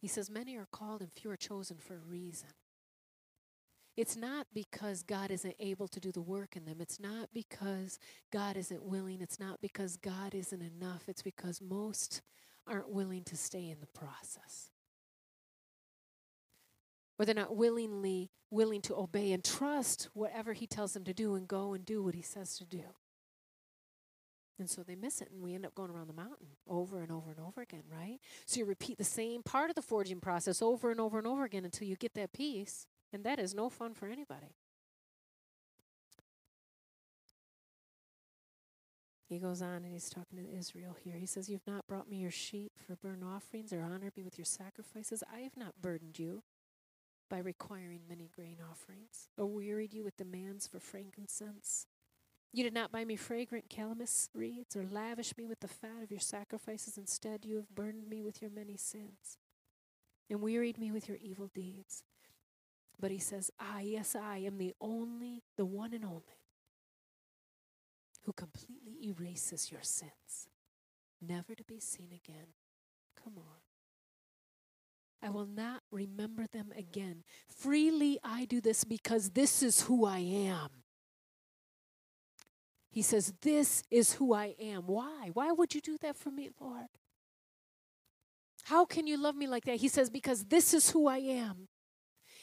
He 0.00 0.08
says, 0.08 0.30
Many 0.30 0.56
are 0.56 0.68
called 0.70 1.02
and 1.02 1.12
few 1.12 1.30
are 1.30 1.36
chosen 1.36 1.76
for 1.78 1.94
a 1.94 2.10
reason. 2.10 2.48
It's 3.96 4.16
not 4.16 4.46
because 4.54 5.02
God 5.02 5.30
isn't 5.30 5.56
able 5.58 5.88
to 5.88 6.00
do 6.00 6.10
the 6.10 6.22
work 6.22 6.56
in 6.56 6.64
them. 6.64 6.80
It's 6.80 7.00
not 7.00 7.28
because 7.34 7.98
God 8.32 8.56
isn't 8.56 8.82
willing. 8.82 9.20
It's 9.20 9.38
not 9.38 9.60
because 9.60 9.96
God 9.96 10.34
isn't 10.34 10.62
enough. 10.62 11.04
It's 11.08 11.22
because 11.22 11.60
most 11.60 12.22
aren't 12.66 12.88
willing 12.88 13.24
to 13.24 13.36
stay 13.36 13.68
in 13.68 13.80
the 13.80 13.86
process. 13.86 14.70
Or 17.20 17.26
they're 17.26 17.34
not 17.34 17.54
willingly 17.54 18.30
willing 18.50 18.80
to 18.80 18.96
obey 18.96 19.32
and 19.32 19.44
trust 19.44 20.08
whatever 20.14 20.54
He 20.54 20.66
tells 20.66 20.94
them 20.94 21.04
to 21.04 21.12
do 21.12 21.34
and 21.34 21.46
go 21.46 21.74
and 21.74 21.84
do 21.84 22.02
what 22.02 22.14
He 22.14 22.22
says 22.22 22.56
to 22.56 22.64
do. 22.64 22.84
And 24.58 24.70
so 24.70 24.82
they 24.82 24.94
miss 24.94 25.20
it, 25.20 25.28
and 25.30 25.42
we 25.42 25.54
end 25.54 25.66
up 25.66 25.74
going 25.74 25.90
around 25.90 26.06
the 26.06 26.14
mountain 26.14 26.46
over 26.66 27.02
and 27.02 27.12
over 27.12 27.30
and 27.30 27.38
over 27.38 27.60
again, 27.60 27.82
right? 27.92 28.20
So 28.46 28.60
you 28.60 28.64
repeat 28.64 28.96
the 28.96 29.04
same 29.04 29.42
part 29.42 29.68
of 29.68 29.76
the 29.76 29.82
forging 29.82 30.18
process 30.18 30.62
over 30.62 30.90
and 30.90 30.98
over 30.98 31.18
and 31.18 31.26
over 31.26 31.44
again 31.44 31.66
until 31.66 31.86
you 31.86 31.94
get 31.94 32.14
that 32.14 32.32
peace. 32.32 32.86
And 33.12 33.22
that 33.24 33.38
is 33.38 33.54
no 33.54 33.68
fun 33.68 33.92
for 33.92 34.06
anybody. 34.06 34.54
He 39.28 39.38
goes 39.38 39.60
on 39.60 39.84
and 39.84 39.92
he's 39.92 40.08
talking 40.08 40.38
to 40.38 40.58
Israel 40.58 40.96
here. 41.04 41.16
He 41.18 41.26
says, 41.26 41.50
You've 41.50 41.66
not 41.66 41.86
brought 41.86 42.08
me 42.08 42.16
your 42.16 42.30
sheep 42.30 42.72
for 42.78 42.96
burnt 42.96 43.22
offerings 43.22 43.74
or 43.74 43.82
honored 43.82 44.16
me 44.16 44.22
with 44.22 44.38
your 44.38 44.46
sacrifices. 44.46 45.22
I 45.30 45.40
have 45.40 45.56
not 45.58 45.82
burdened 45.82 46.18
you 46.18 46.42
by 47.30 47.38
requiring 47.38 48.00
many 48.08 48.28
grain 48.34 48.58
offerings 48.70 49.28
or 49.38 49.46
wearied 49.46 49.94
you 49.94 50.04
with 50.04 50.16
demands 50.16 50.66
for 50.66 50.80
frankincense. 50.80 51.86
You 52.52 52.64
did 52.64 52.74
not 52.74 52.90
buy 52.90 53.04
me 53.04 53.14
fragrant 53.14 53.70
calamus 53.70 54.28
reeds 54.34 54.74
or 54.74 54.84
lavish 54.90 55.36
me 55.38 55.46
with 55.46 55.60
the 55.60 55.68
fat 55.68 56.02
of 56.02 56.10
your 56.10 56.20
sacrifices. 56.20 56.98
Instead, 56.98 57.44
you 57.44 57.56
have 57.56 57.74
burdened 57.74 58.08
me 58.08 58.20
with 58.22 58.42
your 58.42 58.50
many 58.50 58.76
sins 58.76 59.38
and 60.28 60.40
wearied 60.40 60.76
me 60.76 60.90
with 60.90 61.08
your 61.08 61.18
evil 61.18 61.48
deeds. 61.54 62.02
But 62.98 63.12
he 63.12 63.18
says, 63.18 63.50
I, 63.58 63.82
yes, 63.82 64.16
I 64.16 64.38
am 64.38 64.58
the 64.58 64.74
only, 64.80 65.42
the 65.56 65.64
one 65.64 65.94
and 65.94 66.04
only, 66.04 66.42
who 68.24 68.32
completely 68.32 69.08
erases 69.08 69.70
your 69.72 69.82
sins, 69.82 70.48
never 71.22 71.54
to 71.54 71.64
be 71.64 71.80
seen 71.80 72.08
again. 72.12 72.48
Come 73.22 73.34
on. 73.38 73.69
I 75.22 75.30
will 75.30 75.46
not 75.46 75.82
remember 75.90 76.46
them 76.52 76.72
again. 76.76 77.24
Freely 77.48 78.18
I 78.24 78.46
do 78.46 78.60
this 78.60 78.84
because 78.84 79.30
this 79.30 79.62
is 79.62 79.82
who 79.82 80.04
I 80.06 80.18
am. 80.18 80.70
He 82.90 83.02
says, 83.02 83.34
This 83.42 83.82
is 83.90 84.14
who 84.14 84.32
I 84.34 84.54
am. 84.60 84.84
Why? 84.86 85.30
Why 85.32 85.52
would 85.52 85.74
you 85.74 85.80
do 85.80 85.96
that 86.00 86.16
for 86.16 86.30
me, 86.30 86.50
Lord? 86.60 86.88
How 88.64 88.84
can 88.84 89.06
you 89.06 89.16
love 89.16 89.36
me 89.36 89.46
like 89.46 89.64
that? 89.64 89.76
He 89.76 89.88
says, 89.88 90.10
Because 90.10 90.44
this 90.44 90.74
is 90.74 90.90
who 90.90 91.06
I 91.06 91.18
am. 91.18 91.68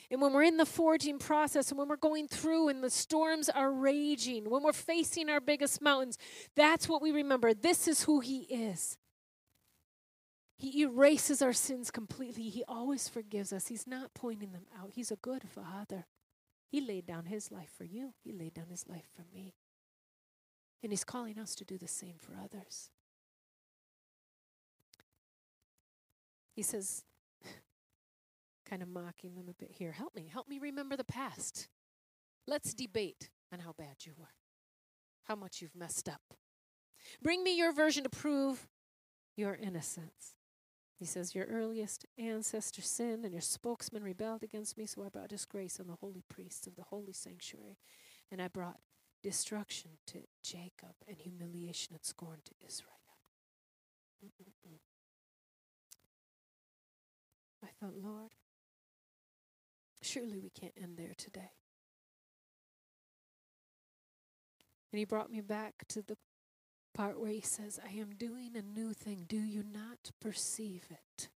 And 0.10 0.22
when 0.22 0.32
we're 0.32 0.44
in 0.44 0.56
the 0.56 0.66
forging 0.66 1.20
process 1.20 1.70
and 1.70 1.78
when 1.78 1.90
we're 1.90 1.98
going 1.98 2.30
through 2.30 2.70
and 2.70 2.82
the 2.82 2.90
storms 2.90 3.50
are 3.50 3.72
raging, 3.72 4.50
when 4.50 4.64
we're 4.64 4.72
facing 4.72 5.30
our 5.30 5.42
biggest 5.42 5.82
mountains, 5.82 6.18
that's 6.56 6.88
what 6.88 7.02
we 7.02 7.12
remember. 7.12 7.54
This 7.54 7.90
is 7.90 8.04
who 8.04 8.22
He 8.22 8.44
is. 8.44 8.98
He 10.58 10.82
erases 10.82 11.42
our 11.44 11.54
sins 11.54 11.92
completely. 11.92 12.50
He 12.50 12.64
always 12.68 13.08
forgives 13.08 13.54
us. 13.54 13.68
He's 13.68 13.86
not 13.86 14.16
pointing 14.16 14.54
them 14.54 14.66
out. 14.78 14.92
He's 14.96 15.12
a 15.12 15.16
good 15.18 15.44
Father. 15.48 16.08
He 16.68 16.82
laid 16.82 17.06
down 17.06 17.26
His 17.26 17.52
life 17.52 17.72
for 17.78 17.84
you, 17.84 18.14
He 18.24 18.34
laid 18.34 18.56
down 18.56 18.70
His 18.70 18.88
life 18.88 19.08
for 19.16 19.24
me. 19.34 19.54
And 20.82 20.92
He's 20.92 21.04
calling 21.04 21.38
us 21.38 21.54
to 21.56 21.66
do 21.66 21.78
the 21.78 21.88
same 21.88 22.16
for 22.20 22.34
others. 22.36 22.90
He 26.56 26.64
says, 26.64 27.04
kind 28.68 28.82
of 28.82 28.88
mocking 28.90 29.36
them 29.36 29.48
a 29.48 29.54
bit 29.54 29.72
here. 29.72 29.92
Help 29.92 30.16
me. 30.16 30.28
Help 30.32 30.50
me 30.50 30.58
remember 30.58 30.98
the 30.98 31.04
past. 31.04 31.68
Let's 32.48 32.74
debate 32.74 33.30
on 33.54 33.60
how 33.60 33.74
bad 33.78 33.98
you 34.06 34.14
were, 34.18 34.34
how 35.26 35.36
much 35.36 35.62
you've 35.62 35.76
messed 35.76 36.10
up. 36.10 36.34
Bring 37.22 37.44
me 37.44 37.56
your 37.56 37.72
version 37.72 38.04
to 38.04 38.10
prove 38.10 38.68
your 39.36 39.54
innocence. 39.54 40.34
He 40.98 41.06
says, 41.06 41.36
Your 41.36 41.46
earliest 41.46 42.06
ancestor 42.18 42.82
sinned, 42.82 43.24
and 43.24 43.34
your 43.34 43.42
spokesman 43.42 44.04
rebelled 44.04 44.44
against 44.44 44.78
me, 44.78 44.86
so 44.86 45.04
I 45.04 45.10
brought 45.10 45.30
disgrace 45.30 45.80
on 45.80 45.88
the 45.88 45.98
holy 46.02 46.24
priests 46.28 46.66
of 46.68 46.76
the 46.76 46.84
holy 46.84 47.14
sanctuary, 47.14 47.78
and 48.32 48.42
I 48.42 48.48
brought 48.48 48.80
destruction 49.22 49.92
to 50.08 50.20
Jacob 50.44 50.96
and 51.08 51.18
humiliation 51.18 51.96
and 51.96 52.04
scorn 52.04 52.40
to 52.46 52.52
Israel. 52.66 52.92
Mm-mm-mm. 54.26 54.80
I 57.64 57.68
thought, 57.80 57.96
Lord, 57.96 58.32
Surely 60.02 60.40
we 60.40 60.50
can't 60.50 60.74
end 60.82 60.98
there 60.98 61.14
today. 61.18 61.52
And 64.92 65.00
he 65.00 65.06
brought 65.06 65.32
me 65.32 65.42
back 65.42 65.74
to 65.90 66.02
the 66.02 66.16
part 66.98 67.20
where 67.20 67.30
he 67.30 67.42
says, 67.42 67.80
I 67.86 67.92
am 68.00 68.16
doing 68.18 68.56
a 68.56 68.62
new 68.62 68.92
thing. 68.92 69.26
Do 69.28 69.38
you 69.38 69.64
not 69.64 70.12
perceive 70.20 70.86
it? 70.90 71.30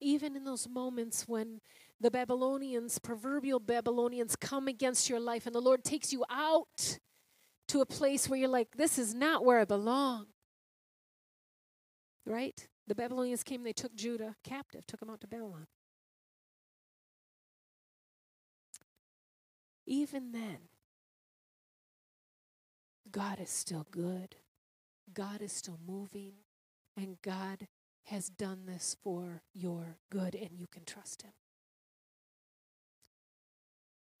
Even 0.00 0.36
in 0.36 0.44
those 0.44 0.68
moments 0.68 1.26
when 1.26 1.60
the 2.00 2.10
Babylonians, 2.10 3.00
proverbial 3.00 3.58
Babylonians, 3.58 4.36
come 4.36 4.68
against 4.68 5.10
your 5.10 5.18
life 5.18 5.46
and 5.46 5.54
the 5.54 5.60
Lord 5.60 5.82
takes 5.82 6.12
you 6.12 6.24
out 6.30 6.98
to 7.68 7.80
a 7.80 7.86
place 7.86 8.28
where 8.28 8.38
you're 8.38 8.48
like, 8.48 8.68
this 8.76 8.98
is 8.98 9.14
not 9.14 9.44
where 9.44 9.58
I 9.58 9.64
belong. 9.64 10.26
Right? 12.24 12.68
The 12.86 12.94
Babylonians 12.94 13.42
came, 13.42 13.64
they 13.64 13.72
took 13.72 13.96
Judah 13.96 14.36
captive, 14.44 14.86
took 14.86 15.02
him 15.02 15.10
out 15.10 15.20
to 15.22 15.26
Babylon. 15.26 15.66
Even 19.86 20.30
then, 20.30 20.58
God 23.12 23.40
is 23.40 23.50
still 23.50 23.86
good. 23.90 24.36
God 25.12 25.42
is 25.42 25.52
still 25.52 25.78
moving. 25.86 26.32
And 26.96 27.16
God 27.22 27.68
has 28.06 28.28
done 28.28 28.66
this 28.66 28.96
for 29.02 29.42
your 29.54 29.96
good, 30.10 30.34
and 30.34 30.50
you 30.58 30.66
can 30.66 30.84
trust 30.84 31.22
Him. 31.22 31.32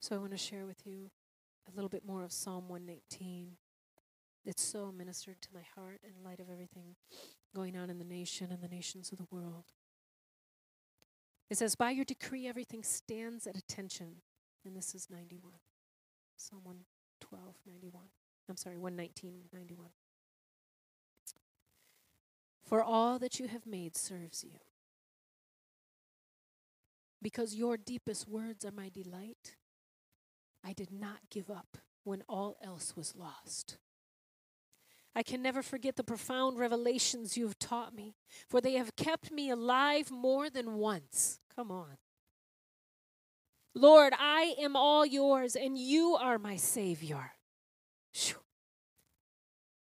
So 0.00 0.14
I 0.16 0.18
want 0.18 0.32
to 0.32 0.38
share 0.38 0.66
with 0.66 0.86
you 0.86 1.10
a 1.70 1.74
little 1.74 1.88
bit 1.88 2.04
more 2.04 2.22
of 2.22 2.32
Psalm 2.32 2.68
119. 2.68 3.56
It's 4.44 4.62
so 4.62 4.92
ministered 4.96 5.40
to 5.42 5.48
my 5.54 5.62
heart 5.76 6.00
in 6.02 6.24
light 6.24 6.40
of 6.40 6.50
everything 6.50 6.96
going 7.54 7.76
on 7.76 7.90
in 7.90 7.98
the 7.98 8.04
nation 8.04 8.48
and 8.50 8.62
the 8.62 8.68
nations 8.68 9.12
of 9.12 9.18
the 9.18 9.26
world. 9.30 9.64
It 11.50 11.58
says, 11.58 11.74
By 11.74 11.90
your 11.90 12.04
decree, 12.04 12.48
everything 12.48 12.82
stands 12.82 13.46
at 13.46 13.56
attention. 13.56 14.22
And 14.64 14.76
this 14.76 14.94
is 14.94 15.08
91. 15.10 15.52
Psalm 16.36 16.62
112, 16.64 17.54
91. 17.66 18.02
I'm 18.48 18.56
sorry, 18.56 18.76
119, 18.76 19.44
91. 19.52 19.88
For 22.64 22.82
all 22.82 23.18
that 23.18 23.38
you 23.38 23.48
have 23.48 23.66
made 23.66 23.96
serves 23.96 24.44
you. 24.44 24.58
Because 27.20 27.54
your 27.54 27.76
deepest 27.76 28.28
words 28.28 28.64
are 28.64 28.72
my 28.72 28.88
delight, 28.88 29.56
I 30.64 30.72
did 30.72 30.90
not 30.90 31.18
give 31.30 31.50
up 31.50 31.78
when 32.04 32.22
all 32.28 32.56
else 32.62 32.96
was 32.96 33.14
lost. 33.16 33.78
I 35.14 35.22
can 35.22 35.42
never 35.42 35.62
forget 35.62 35.96
the 35.96 36.04
profound 36.04 36.58
revelations 36.58 37.36
you 37.36 37.46
have 37.46 37.58
taught 37.58 37.94
me, 37.94 38.14
for 38.48 38.60
they 38.60 38.74
have 38.74 38.96
kept 38.96 39.30
me 39.30 39.50
alive 39.50 40.10
more 40.10 40.48
than 40.48 40.74
once. 40.74 41.38
Come 41.54 41.70
on. 41.70 41.98
Lord, 43.74 44.12
I 44.18 44.54
am 44.58 44.76
all 44.76 45.04
yours, 45.04 45.54
and 45.54 45.78
you 45.78 46.16
are 46.18 46.38
my 46.38 46.56
Savior. 46.56 47.32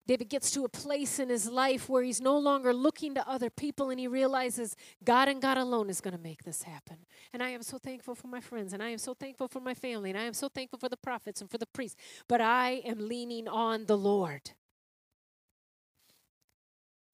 David 0.09 0.31
gets 0.31 0.51
to 0.53 0.65
a 0.65 0.71
place 0.71 1.19
in 1.19 1.29
his 1.29 1.51
life 1.51 1.87
where 1.91 2.03
he's 2.03 2.21
no 2.21 2.39
longer 2.39 2.73
looking 2.73 3.15
to 3.15 3.29
other 3.29 3.51
people 3.51 3.91
and 3.91 4.01
he 4.01 4.09
realizes 4.09 4.75
God 5.05 5.29
and 5.29 5.43
God 5.43 5.59
alone 5.59 5.91
is 5.91 6.01
going 6.01 6.17
to 6.17 6.23
make 6.23 6.45
this 6.45 6.63
happen. 6.63 6.97
And 7.35 7.43
I 7.43 7.51
am 7.51 7.63
so 7.63 7.77
thankful 7.77 8.15
for 8.15 8.27
my 8.27 8.41
friends 8.41 8.73
and 8.73 8.83
I 8.83 8.89
am 8.89 8.97
so 8.97 9.13
thankful 9.13 9.49
for 9.49 9.61
my 9.61 9.75
family 9.75 10.09
and 10.09 10.19
I 10.19 10.23
am 10.23 10.33
so 10.33 10.49
thankful 10.49 10.79
for 10.79 10.89
the 10.89 10.97
prophets 10.97 11.43
and 11.43 11.51
for 11.51 11.59
the 11.59 11.67
priests. 11.67 12.01
But 12.27 12.41
I 12.41 12.81
am 12.87 13.07
leaning 13.07 13.49
on 13.49 13.85
the 13.85 13.99
Lord. 13.99 14.53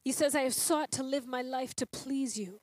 He 0.05 0.13
says, 0.13 0.37
I 0.37 0.43
have 0.43 0.55
sought 0.55 0.93
to 0.93 1.03
live 1.03 1.27
my 1.27 1.43
life 1.43 1.75
to 1.77 1.87
please 1.87 2.39
you. 2.39 2.61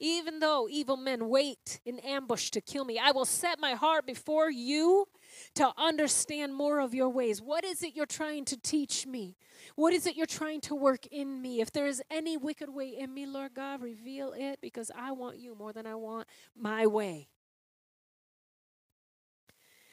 Even 0.00 0.38
though 0.38 0.68
evil 0.70 0.96
men 0.96 1.28
wait 1.28 1.80
in 1.84 1.98
ambush 1.98 2.50
to 2.50 2.60
kill 2.60 2.84
me, 2.84 2.98
I 2.98 3.10
will 3.10 3.24
set 3.24 3.58
my 3.58 3.72
heart 3.72 4.06
before 4.06 4.52
you 4.52 5.06
to 5.54 5.72
understand 5.76 6.54
more 6.54 6.80
of 6.80 6.94
your 6.94 7.08
ways. 7.08 7.40
What 7.40 7.64
is 7.64 7.82
it 7.82 7.94
you're 7.94 8.06
trying 8.06 8.44
to 8.46 8.56
teach 8.56 9.06
me? 9.06 9.36
What 9.76 9.92
is 9.92 10.06
it 10.06 10.16
you're 10.16 10.26
trying 10.26 10.60
to 10.62 10.74
work 10.74 11.06
in 11.06 11.40
me? 11.40 11.60
If 11.60 11.72
there 11.72 11.86
is 11.86 12.02
any 12.10 12.36
wicked 12.36 12.70
way 12.70 12.88
in 12.88 13.12
me, 13.12 13.26
Lord 13.26 13.54
God, 13.54 13.82
reveal 13.82 14.32
it 14.36 14.60
because 14.60 14.90
I 14.96 15.12
want 15.12 15.38
you 15.38 15.54
more 15.54 15.72
than 15.72 15.86
I 15.86 15.94
want 15.94 16.26
my 16.56 16.86
way. 16.86 17.28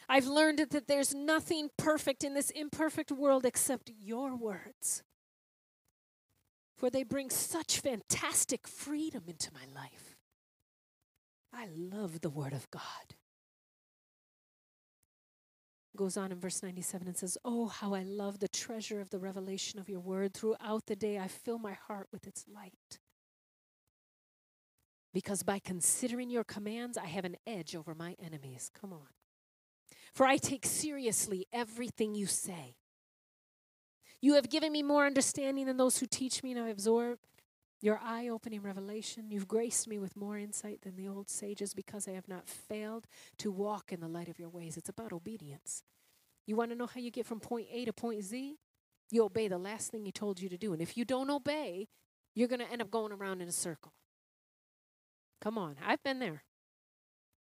I've 0.09 0.27
learned 0.27 0.59
that 0.71 0.87
there's 0.87 1.13
nothing 1.13 1.69
perfect 1.77 2.23
in 2.23 2.33
this 2.33 2.49
imperfect 2.49 3.11
world 3.11 3.45
except 3.45 3.89
your 3.97 4.35
words 4.35 5.03
for 6.81 6.89
they 6.89 7.03
bring 7.03 7.29
such 7.29 7.79
fantastic 7.79 8.67
freedom 8.67 9.25
into 9.27 9.51
my 9.53 9.65
life. 9.79 10.17
I 11.53 11.67
love 11.75 12.21
the 12.21 12.29
Word 12.31 12.53
of 12.53 12.71
God. 12.71 12.81
Goes 15.95 16.15
on 16.15 16.31
in 16.31 16.39
verse 16.39 16.63
97 16.63 17.07
and 17.07 17.17
says, 17.17 17.37
Oh, 17.43 17.67
how 17.67 17.93
I 17.93 18.03
love 18.03 18.39
the 18.39 18.47
treasure 18.47 19.01
of 19.01 19.09
the 19.09 19.19
revelation 19.19 19.79
of 19.79 19.89
your 19.89 19.99
Word. 19.99 20.33
Throughout 20.33 20.85
the 20.85 20.95
day, 20.95 21.19
I 21.19 21.27
fill 21.27 21.59
my 21.59 21.73
heart 21.73 22.07
with 22.11 22.27
its 22.27 22.45
light. 22.53 22.99
Because 25.13 25.43
by 25.43 25.59
considering 25.59 26.29
your 26.29 26.45
commands, 26.45 26.97
I 26.97 27.07
have 27.07 27.25
an 27.25 27.35
edge 27.45 27.75
over 27.75 27.93
my 27.93 28.15
enemies. 28.23 28.71
Come 28.79 28.93
on. 28.93 29.09
For 30.13 30.25
I 30.25 30.37
take 30.37 30.65
seriously 30.65 31.47
everything 31.51 32.15
you 32.15 32.25
say. 32.25 32.75
You 34.21 34.35
have 34.35 34.49
given 34.49 34.71
me 34.71 34.83
more 34.83 35.05
understanding 35.05 35.65
than 35.65 35.77
those 35.77 35.97
who 35.97 36.05
teach 36.05 36.43
me, 36.43 36.51
and 36.51 36.61
I 36.61 36.69
absorb 36.69 37.19
your 37.81 37.99
eye 38.03 38.29
opening 38.29 38.61
revelation. 38.61 39.31
You've 39.31 39.47
graced 39.47 39.87
me 39.87 39.97
with 39.97 40.15
more 40.15 40.37
insight 40.37 40.81
than 40.83 40.95
the 40.95 41.07
old 41.07 41.29
sages 41.29 41.73
because 41.73 42.07
I 42.07 42.11
have 42.11 42.27
not 42.27 42.47
failed 42.47 43.07
to 43.39 43.51
walk 43.51 43.91
in 43.91 43.99
the 43.99 44.07
light 44.07 44.29
of 44.29 44.39
your 44.39 44.49
ways. 44.49 44.77
It's 44.77 44.89
about 44.89 45.11
obedience. 45.11 45.83
You 46.45 46.55
want 46.55 46.71
to 46.71 46.77
know 46.77 46.87
how 46.87 47.01
you 47.01 47.11
get 47.11 47.25
from 47.25 47.39
point 47.39 47.67
A 47.71 47.85
to 47.85 47.93
point 47.93 48.23
Z? 48.23 48.57
You 49.09 49.25
obey 49.25 49.47
the 49.47 49.57
last 49.57 49.91
thing 49.91 50.05
he 50.05 50.11
told 50.11 50.39
you 50.39 50.47
to 50.49 50.57
do. 50.57 50.73
And 50.73 50.81
if 50.81 50.95
you 50.95 51.05
don't 51.05 51.29
obey, 51.29 51.87
you're 52.35 52.47
going 52.47 52.59
to 52.59 52.71
end 52.71 52.81
up 52.81 52.91
going 52.91 53.11
around 53.11 53.41
in 53.41 53.47
a 53.47 53.53
circle. 53.53 53.93
Come 55.41 55.57
on, 55.57 55.75
I've 55.85 56.03
been 56.03 56.19
there. 56.19 56.43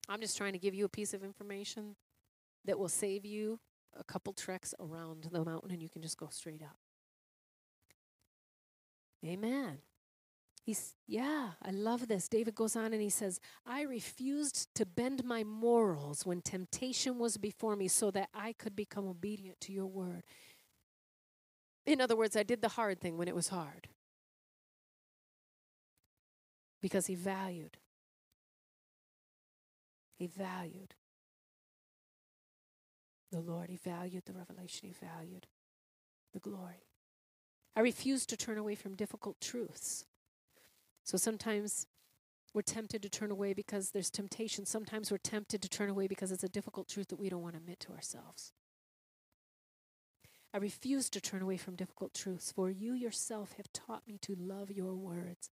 I'm 0.07 0.21
just 0.21 0.38
trying 0.38 0.53
to 0.53 0.59
give 0.59 0.73
you 0.73 0.86
a 0.86 0.89
piece 0.89 1.13
of 1.13 1.23
information 1.23 1.95
that 2.65 2.79
will 2.79 2.89
save 2.89 3.25
you 3.25 3.59
a 3.99 4.03
couple 4.03 4.34
treks 4.34 4.73
around 4.79 5.27
the 5.32 5.43
mountain 5.43 5.71
and 5.71 5.84
you 5.84 5.89
can 5.89 6.01
just 6.01 6.17
go 6.17 6.29
straight 6.32 6.61
up. 6.61 6.77
Amen. 9.25 9.79
He's, 10.64 10.95
yeah, 11.07 11.51
I 11.64 11.72
love 11.72 12.07
this. 12.07 12.28
David 12.28 12.53
goes 12.53 12.76
on 12.76 12.93
and 12.93 13.01
he 13.01 13.09
says, 13.09 13.39
I 13.66 13.82
refused 13.82 14.74
to 14.76 14.86
bend 14.86 15.24
my 15.24 15.43
morals 15.43 16.26
when 16.26 16.41
temptation 16.41 17.18
was 17.18 17.38
before 17.38 17.76
me 17.76 17.88
so 17.88 18.12
that 18.12 18.30
I 18.34 18.53
could 18.53 18.76
become 18.76 19.07
obedient 19.07 19.59
to 19.62 19.74
your 19.74 19.88
word. 19.88 20.24
In 21.86 21.99
other 21.99 22.16
words, 22.16 22.36
I 22.36 22.43
did 22.43 22.62
the 22.62 22.70
hard 22.70 23.01
thing 23.01 23.18
when 23.18 23.28
it 23.28 23.36
was 23.36 23.47
hard 23.47 23.88
because 26.80 27.07
he 27.07 27.16
valued. 27.16 27.78
He 30.18 30.28
valued 30.28 30.93
the 33.32 33.39
Lord. 33.39 33.70
He 33.70 33.78
valued 33.78 34.26
the 34.26 34.34
revelation, 34.34 34.89
he 34.89 34.93
valued 34.93 35.47
the 36.34 36.39
glory. 36.39 36.86
I 37.76 37.80
refuse 37.80 38.26
to 38.28 38.38
turn 38.38 38.57
away 38.57 38.76
from 38.76 38.95
difficult 38.95 39.39
truths. 39.41 40.05
So 41.03 41.17
sometimes 41.17 41.87
we're 42.53 42.61
tempted 42.61 43.01
to 43.01 43.09
turn 43.09 43.31
away 43.31 43.53
because 43.53 43.91
there's 43.91 44.09
temptation. 44.09 44.65
Sometimes 44.65 45.11
we're 45.11 45.17
tempted 45.17 45.61
to 45.61 45.69
turn 45.69 45.89
away 45.89 46.07
because 46.07 46.31
it's 46.31 46.43
a 46.43 46.49
difficult 46.49 46.89
truth 46.89 47.07
that 47.09 47.19
we 47.19 47.29
don't 47.29 47.41
want 47.41 47.55
to 47.55 47.59
admit 47.59 47.79
to 47.81 47.93
ourselves. 47.93 48.51
I 50.53 50.57
refuse 50.57 51.09
to 51.11 51.21
turn 51.21 51.41
away 51.41 51.55
from 51.55 51.75
difficult 51.75 52.13
truths, 52.13 52.51
for 52.51 52.69
you 52.69 52.93
yourself 52.93 53.53
have 53.55 53.71
taught 53.71 54.05
me 54.05 54.17
to 54.23 54.35
love 54.37 54.69
your 54.69 54.93
words. 54.95 55.49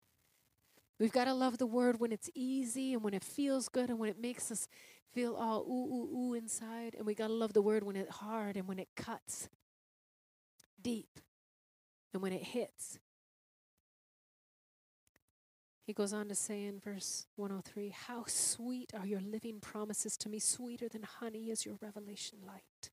We've 1.00 1.12
got 1.12 1.26
to 1.26 1.34
love 1.36 1.60
the 1.60 1.68
word 1.68 2.00
when 2.00 2.12
it's 2.12 2.32
easy 2.34 2.94
and 2.94 3.04
when 3.04 3.14
it 3.14 3.24
feels 3.24 3.70
good 3.70 3.92
and 3.92 4.00
when 4.00 4.10
it 4.10 4.20
makes 4.20 4.52
us 4.52 4.68
feel 5.14 5.36
all 5.36 5.62
ooh, 5.62 5.94
ooh, 5.94 6.18
ooh 6.18 6.34
inside. 6.34 6.96
And 6.98 7.06
we 7.06 7.14
got 7.14 7.28
to 7.28 7.34
love 7.34 7.54
the 7.54 7.62
word 7.62 7.84
when 7.84 7.96
it's 7.96 8.16
hard 8.16 8.58
and 8.58 8.68
when 8.68 8.80
it 8.80 8.90
cuts 8.96 9.50
deep 10.82 11.20
and 12.14 12.24
when 12.24 12.34
it 12.34 12.44
hits. 12.44 12.98
He 15.88 15.94
goes 15.94 16.14
on 16.14 16.28
to 16.28 16.36
say 16.36 16.66
in 16.66 16.80
verse 16.80 17.26
103 17.38 17.90
How 17.90 18.26
sweet 18.28 18.92
are 18.94 19.08
your 19.08 19.22
living 19.22 19.60
promises 19.60 20.16
to 20.18 20.30
me, 20.30 20.38
sweeter 20.38 20.88
than 20.88 21.04
honey 21.04 21.50
is 21.50 21.66
your 21.66 21.78
revelation 21.82 22.40
light. 22.46 22.92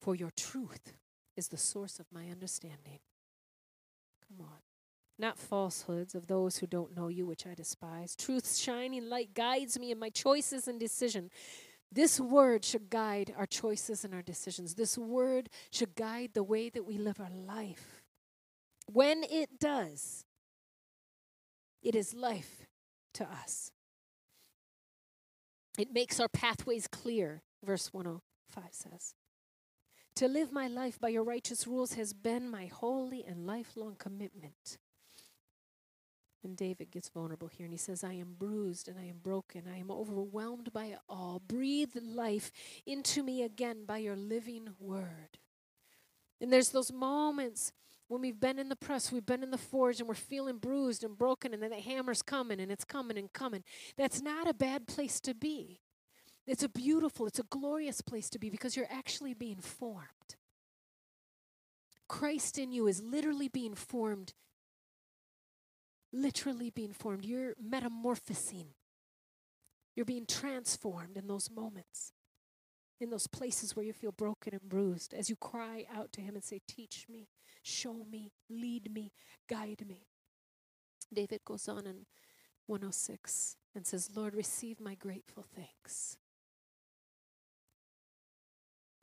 For 0.00 0.14
your 0.14 0.32
truth 0.36 0.92
is 1.36 1.48
the 1.48 1.56
source 1.56 1.98
of 1.98 2.06
my 2.12 2.28
understanding. 2.28 2.98
Come 4.28 4.44
on 4.44 4.58
not 5.18 5.38
falsehoods 5.38 6.14
of 6.14 6.26
those 6.26 6.58
who 6.58 6.66
don't 6.66 6.96
know 6.96 7.08
you, 7.08 7.26
which 7.26 7.46
I 7.46 7.54
despise. 7.54 8.14
Truth's 8.14 8.58
shining 8.58 9.08
light 9.08 9.34
guides 9.34 9.78
me 9.78 9.90
in 9.90 9.98
my 9.98 10.10
choices 10.10 10.68
and 10.68 10.78
decision. 10.78 11.30
This 11.90 12.20
word 12.20 12.64
should 12.64 12.90
guide 12.90 13.34
our 13.36 13.46
choices 13.46 14.04
and 14.04 14.14
our 14.14 14.22
decisions. 14.22 14.74
This 14.74 14.96
word 14.96 15.48
should 15.72 15.94
guide 15.94 16.30
the 16.34 16.42
way 16.42 16.68
that 16.68 16.84
we 16.84 16.98
live 16.98 17.20
our 17.20 17.30
life. 17.30 18.02
When 18.86 19.24
it 19.24 19.58
does, 19.58 20.24
it 21.82 21.94
is 21.94 22.14
life 22.14 22.66
to 23.14 23.24
us. 23.24 23.72
It 25.78 25.92
makes 25.92 26.18
our 26.18 26.28
pathways 26.28 26.88
clear, 26.88 27.42
verse 27.64 27.92
105 27.92 28.64
says. 28.72 29.14
To 30.16 30.26
live 30.26 30.50
my 30.50 30.66
life 30.66 30.98
by 30.98 31.10
your 31.10 31.22
righteous 31.22 31.66
rules 31.66 31.94
has 31.94 32.12
been 32.12 32.50
my 32.50 32.66
holy 32.66 33.24
and 33.24 33.46
lifelong 33.46 33.94
commitment. 33.96 34.78
And 36.42 36.56
David 36.56 36.90
gets 36.90 37.08
vulnerable 37.08 37.48
here 37.48 37.64
and 37.64 37.72
he 37.72 37.78
says, 37.78 38.02
I 38.02 38.14
am 38.14 38.34
bruised 38.38 38.88
and 38.88 38.98
I 38.98 39.04
am 39.04 39.18
broken. 39.22 39.64
I 39.72 39.78
am 39.78 39.90
overwhelmed 39.90 40.72
by 40.72 40.86
it 40.86 40.98
all. 41.08 41.40
Breathe 41.46 41.96
life 42.00 42.50
into 42.86 43.22
me 43.22 43.42
again 43.42 43.84
by 43.86 43.98
your 43.98 44.16
living 44.16 44.70
word. 44.80 45.38
And 46.40 46.52
there's 46.52 46.70
those 46.70 46.92
moments 46.92 47.72
when 48.08 48.22
we've 48.22 48.40
been 48.40 48.58
in 48.58 48.70
the 48.70 48.76
press, 48.76 49.12
we've 49.12 49.26
been 49.26 49.42
in 49.42 49.50
the 49.50 49.58
forge, 49.58 50.00
and 50.00 50.08
we're 50.08 50.14
feeling 50.14 50.58
bruised 50.58 51.04
and 51.04 51.16
broken, 51.16 51.52
and 51.52 51.62
then 51.62 51.70
the 51.70 51.76
hammer's 51.76 52.22
coming 52.22 52.58
and 52.58 52.72
it's 52.72 52.84
coming 52.84 53.18
and 53.18 53.32
coming. 53.32 53.62
That's 53.96 54.22
not 54.22 54.48
a 54.48 54.54
bad 54.54 54.86
place 54.86 55.20
to 55.20 55.34
be. 55.34 55.80
It's 56.46 56.62
a 56.62 56.68
beautiful, 56.68 57.26
it's 57.26 57.38
a 57.38 57.44
glorious 57.44 58.00
place 58.00 58.30
to 58.30 58.38
be 58.38 58.48
because 58.48 58.74
you're 58.74 58.88
actually 58.90 59.34
being 59.34 59.60
formed. 59.60 60.36
Christ 62.08 62.58
in 62.58 62.72
you 62.72 62.86
is 62.86 63.02
literally 63.02 63.48
being 63.48 63.74
formed, 63.74 64.32
literally 66.10 66.70
being 66.70 66.94
formed. 66.94 67.26
You're 67.26 67.54
metamorphosing, 67.62 68.68
you're 69.94 70.06
being 70.06 70.24
transformed 70.24 71.18
in 71.18 71.26
those 71.26 71.50
moments 71.50 72.12
in 73.00 73.10
those 73.10 73.26
places 73.26 73.76
where 73.76 73.84
you 73.84 73.92
feel 73.92 74.12
broken 74.12 74.54
and 74.54 74.68
bruised, 74.68 75.14
as 75.14 75.30
you 75.30 75.36
cry 75.36 75.86
out 75.94 76.12
to 76.12 76.20
Him 76.20 76.34
and 76.34 76.44
say, 76.44 76.60
Teach 76.66 77.06
me, 77.08 77.28
show 77.62 78.04
me, 78.10 78.32
lead 78.48 78.92
me, 78.92 79.12
guide 79.48 79.84
me. 79.86 80.06
David 81.12 81.40
goes 81.44 81.68
on 81.68 81.86
in 81.86 82.06
106 82.66 83.56
and 83.74 83.86
says, 83.86 84.10
Lord, 84.14 84.34
receive 84.34 84.80
my 84.80 84.94
grateful 84.94 85.44
thanks. 85.54 86.16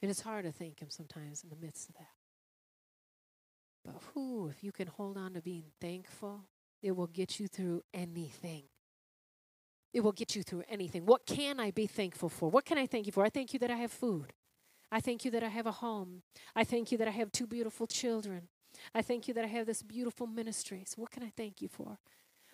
It 0.01 0.09
is 0.09 0.21
hard 0.21 0.45
to 0.45 0.51
thank 0.51 0.81
Him 0.81 0.89
sometimes 0.89 1.43
in 1.43 1.49
the 1.49 1.55
midst 1.55 1.89
of 1.89 1.95
that. 1.95 2.09
But 3.83 4.01
who, 4.13 4.49
if 4.49 4.63
you 4.63 4.71
can 4.71 4.87
hold 4.87 5.17
on 5.17 5.33
to 5.33 5.41
being 5.41 5.65
thankful, 5.79 6.41
it 6.81 6.95
will 6.95 7.07
get 7.07 7.39
you 7.39 7.47
through 7.47 7.83
anything. 7.93 8.63
It 9.95 10.03
will 10.03 10.11
get 10.11 10.35
you 10.35 10.43
through 10.43 10.63
anything. 10.67 11.05
What 11.05 11.25
can 11.25 11.57
I 11.57 11.71
be 11.71 11.87
thankful 11.87 12.27
for? 12.27 12.49
What 12.49 12.65
can 12.65 12.77
I 12.77 12.85
thank 12.85 13.05
you 13.05 13.13
for? 13.13 13.23
I 13.23 13.29
thank 13.29 13.53
you 13.53 13.59
that 13.59 13.71
I 13.71 13.77
have 13.77 13.93
food. 13.93 14.33
I 14.91 14.99
thank 14.99 15.23
you 15.23 15.31
that 15.31 15.41
I 15.41 15.47
have 15.47 15.65
a 15.65 15.71
home. 15.71 16.21
I 16.53 16.65
thank 16.65 16.91
you 16.91 16.97
that 16.97 17.07
I 17.07 17.11
have 17.11 17.31
two 17.31 17.47
beautiful 17.47 17.87
children. 17.87 18.49
I 18.93 19.01
thank 19.01 19.29
you 19.29 19.33
that 19.33 19.45
I 19.45 19.47
have 19.47 19.65
this 19.65 19.81
beautiful 19.81 20.27
ministry. 20.27 20.83
So, 20.85 21.01
what 21.01 21.11
can 21.11 21.23
I 21.23 21.31
thank 21.37 21.61
you 21.61 21.69
for? 21.69 21.97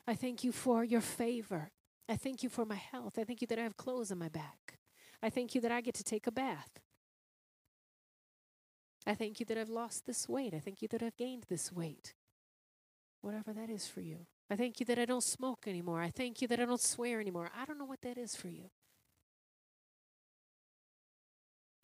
I 0.08 0.14
thank 0.14 0.44
you 0.44 0.52
for 0.52 0.84
your 0.84 1.02
favor. 1.02 1.72
I 2.08 2.16
thank 2.16 2.44
you 2.44 2.50
for 2.50 2.64
my 2.64 2.76
health. 2.76 3.18
I 3.18 3.24
thank 3.24 3.42
you 3.42 3.48
that 3.48 3.58
I 3.58 3.64
have 3.64 3.76
clothes 3.76 4.12
on 4.12 4.20
my 4.20 4.30
back. 4.30 4.78
I 5.24 5.32
thank 5.32 5.56
you 5.56 5.62
that 5.62 5.72
I 5.72 5.82
get 5.82 5.96
to 5.96 6.04
take 6.04 6.28
a 6.28 6.32
bath. 6.32 6.80
I 9.08 9.16
thank 9.16 9.40
you 9.40 9.48
that 9.48 9.58
I've 9.58 9.70
lost 9.70 10.06
this 10.06 10.30
weight. 10.30 10.54
I 10.54 10.60
thank 10.60 10.84
you 10.84 10.88
that 10.90 11.02
I've 11.02 11.18
gained 11.18 11.48
this 11.50 11.72
weight. 11.72 12.14
Whatever 13.22 13.52
that 13.52 13.72
is 13.72 13.88
for 13.88 14.02
you. 14.02 14.28
I 14.52 14.58
thank 14.58 14.82
you 14.82 14.86
that 14.88 15.00
I 15.00 15.06
don't 15.06 15.24
smoke 15.24 15.66
anymore. 15.66 16.02
I 16.02 16.10
thank 16.10 16.42
you 16.42 16.48
that 16.50 16.60
I 16.60 16.66
don't 16.66 16.82
swear 16.82 17.22
anymore. 17.22 17.50
I 17.58 17.64
don't 17.64 17.80
know 17.80 17.86
what 17.86 18.02
that 18.02 18.18
is 18.18 18.36
for 18.36 18.50
you. 18.50 18.70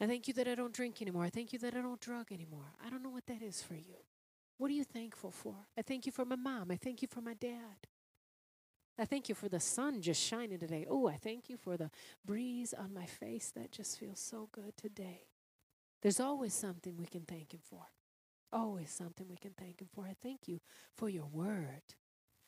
I 0.02 0.06
thank 0.06 0.28
you 0.28 0.34
that 0.34 0.50
I 0.50 0.56
don't 0.56 0.74
drink 0.74 1.02
anymore. 1.02 1.24
I 1.24 1.30
thank 1.30 1.54
you 1.54 1.60
that 1.60 1.76
I 1.76 1.82
don't 1.82 2.02
drug 2.02 2.30
anymore. 2.30 2.74
I 2.86 2.90
don't 2.90 3.02
know 3.02 3.10
what 3.10 3.26
that 3.28 3.42
is 3.42 3.64
for 3.64 3.76
you. 3.76 3.96
What 4.58 4.70
are 4.70 4.74
you 4.74 4.84
thankful 4.84 5.32
for? 5.32 5.56
I 5.78 5.82
thank 5.82 6.06
you 6.06 6.12
for 6.12 6.26
my 6.26 6.36
mom. 6.36 6.70
I 6.70 6.76
thank 6.76 7.02
you 7.02 7.08
for 7.08 7.22
my 7.22 7.36
dad. 7.36 7.88
I 9.00 9.06
thank 9.06 9.30
you 9.30 9.36
for 9.36 9.48
the 9.48 9.62
sun 9.62 10.02
just 10.02 10.22
shining 10.22 10.60
today. 10.60 10.86
Oh, 10.90 11.08
I 11.08 11.16
thank 11.16 11.50
you 11.50 11.56
for 11.56 11.78
the 11.78 11.90
breeze 12.26 12.74
on 12.74 12.94
my 12.94 13.06
face. 13.06 13.50
That 13.56 13.72
just 13.72 13.98
feels 13.98 14.20
so 14.20 14.50
good 14.52 14.76
today. 14.76 15.22
There's 16.02 16.20
always 16.20 16.54
something 16.54 16.98
we 16.98 17.06
can 17.06 17.22
thank 17.22 17.54
Him 17.54 17.62
for. 17.64 17.84
Always 18.52 18.92
something 18.92 19.28
we 19.30 19.38
can 19.38 19.54
thank 19.58 19.82
Him 19.82 19.88
for. 19.94 20.04
I 20.04 20.16
thank 20.22 20.48
you 20.48 20.60
for 20.96 21.08
your 21.08 21.28
word. 21.28 21.96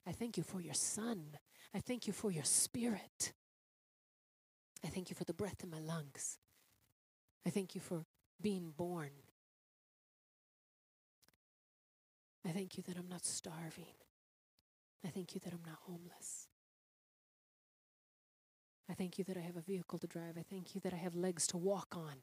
I 0.08 0.12
thank 0.12 0.38
you 0.38 0.44
for 0.44 0.62
your 0.62 0.74
son. 0.74 1.38
I 1.74 1.80
thank 1.80 2.08
you 2.08 2.14
for 2.14 2.32
your 2.32 2.44
spirit. 2.44 3.34
I 4.84 4.88
thank 4.88 5.10
you 5.10 5.16
for 5.16 5.26
the 5.26 5.34
breath 5.34 5.64
in 5.64 5.70
my 5.70 5.80
lungs. 5.80 6.38
I 7.46 7.50
thank 7.50 7.76
you 7.76 7.82
for 7.82 8.06
being 8.42 8.72
born. 8.76 9.12
I 12.46 12.52
thank 12.52 12.78
you 12.78 12.84
that 12.84 12.98
I'm 12.98 13.10
not 13.10 13.26
starving. 13.26 13.96
I 15.06 15.10
thank 15.10 15.36
you 15.36 15.42
that 15.44 15.54
I'm 15.54 15.64
not 15.66 15.80
homeless. 15.82 16.48
I 18.90 18.94
thank 18.94 19.18
you 19.18 19.24
that 19.26 19.38
I 19.38 19.42
have 19.42 19.58
a 19.58 19.62
vehicle 19.62 20.00
to 20.00 20.08
drive. 20.08 20.38
I 20.38 20.44
thank 20.50 20.74
you 20.74 20.82
that 20.82 20.94
I 20.94 20.98
have 20.98 21.16
legs 21.16 21.46
to 21.48 21.58
walk 21.58 21.96
on. 21.96 22.16